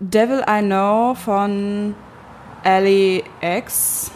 Devil 0.02 0.42
I 0.48 0.62
Know 0.62 1.14
von 1.14 1.94
Ellie 2.64 3.22
X. 3.40 4.10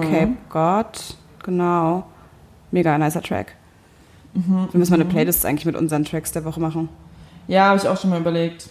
Cape 0.00 0.36
God, 0.48 1.16
genau. 1.42 2.04
Mega 2.72 2.98
nicer 2.98 3.22
Track. 3.22 3.54
Wir 4.32 4.68
müssen 4.72 4.90
mal 4.90 5.00
eine 5.00 5.08
Playlist 5.08 5.46
eigentlich 5.46 5.64
mit 5.64 5.76
unseren 5.76 6.04
Tracks 6.04 6.32
der 6.32 6.44
Woche 6.44 6.60
machen. 6.60 6.88
Ja, 7.46 7.66
habe 7.66 7.78
ich 7.78 7.86
auch 7.86 7.96
schon 7.96 8.10
mal 8.10 8.20
überlegt. 8.20 8.68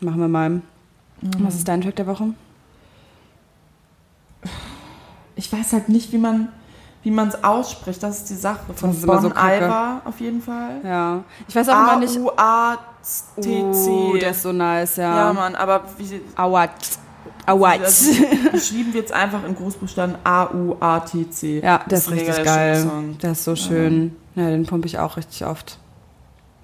Machen 0.00 0.20
wir 0.20 0.28
mal. 0.28 0.60
Was 1.38 1.54
ist 1.54 1.66
dein 1.68 1.80
Track 1.80 1.96
der 1.96 2.06
Woche? 2.06 2.34
Ich 5.36 5.50
weiß 5.50 5.72
halt 5.72 5.88
nicht, 5.88 6.12
wie 6.12 6.18
man 6.18 6.48
wie 7.06 7.12
man 7.12 7.28
es 7.28 7.44
ausspricht. 7.44 8.02
Das 8.02 8.18
ist 8.18 8.30
die 8.30 8.34
Sache. 8.34 8.58
Von 8.74 8.90
Das 8.90 8.98
ist 8.98 9.04
immer 9.04 9.20
Bon 9.20 9.22
so. 9.22 9.30
Iver 9.30 10.02
auf 10.04 10.18
jeden 10.18 10.42
Fall. 10.42 10.80
Ja. 10.82 11.22
Ich 11.46 11.54
weiß 11.54 11.68
auch 11.68 11.78
immer 11.78 12.00
nicht. 12.00 12.16
A-U-A-T-C. 12.16 13.62
Oh, 13.62 14.16
der 14.16 14.30
ist 14.32 14.42
so 14.42 14.50
nice, 14.50 14.96
ja. 14.96 15.28
ja, 15.28 15.32
Mann, 15.32 15.54
aber 15.54 15.84
wie, 15.98 16.20
Awat. 16.34 16.72
Awat. 17.46 17.82
Geschrieben 18.50 18.92
wird 18.92 19.06
es 19.06 19.12
einfach 19.12 19.44
in 19.44 19.54
Großbuchstaben 19.54 20.16
A-U-A-T-C. 20.24 21.60
Ja, 21.60 21.78
der 21.78 21.84
ist 21.84 21.92
Das 21.92 22.00
ist 22.00 22.08
ein 22.08 22.18
richtig 22.18 22.44
geil. 22.44 22.90
Der 23.22 23.30
ist 23.30 23.44
so 23.44 23.54
schön. 23.54 24.16
Ja, 24.34 24.50
den 24.50 24.66
pumpe 24.66 24.88
ich 24.88 24.98
auch 24.98 25.16
richtig 25.16 25.46
oft. 25.46 25.78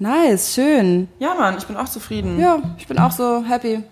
Nice, 0.01 0.55
schön. 0.55 1.07
ja, 1.21 1.37
Mann, 1.37 1.55
ich 1.57 1.67
bin 1.69 1.77
auch 1.77 1.89
zufrieden. 1.89 2.41
Ja, 2.41 2.59
ich 2.79 2.89
bin 2.89 2.99
auch 2.99 3.13
so 3.13 3.45
happy. 3.49 3.85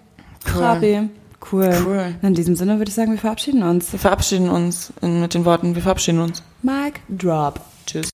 Cool. 0.53 0.67
Happy. 0.67 1.11
Cool. 1.41 1.71
Cool. 1.87 2.15
In 2.23 2.35
diesem 2.35 2.55
Sinne 2.55 2.79
würde 2.79 2.91
ich 2.91 2.95
sagen, 2.95 3.13
wir 3.13 3.19
verabschieden 3.19 3.63
uns. 3.63 3.93
Wir 3.93 3.99
verabschieden 3.99 4.49
uns 4.49 4.93
mit 5.01 5.35
den 5.35 5.45
Worten, 5.45 5.75
wir 5.75 5.83
verabschieden 5.83 6.21
uns. 6.21 6.43
Mic 6.63 7.01
drop. 7.09 7.61
Tschüss. 7.87 8.11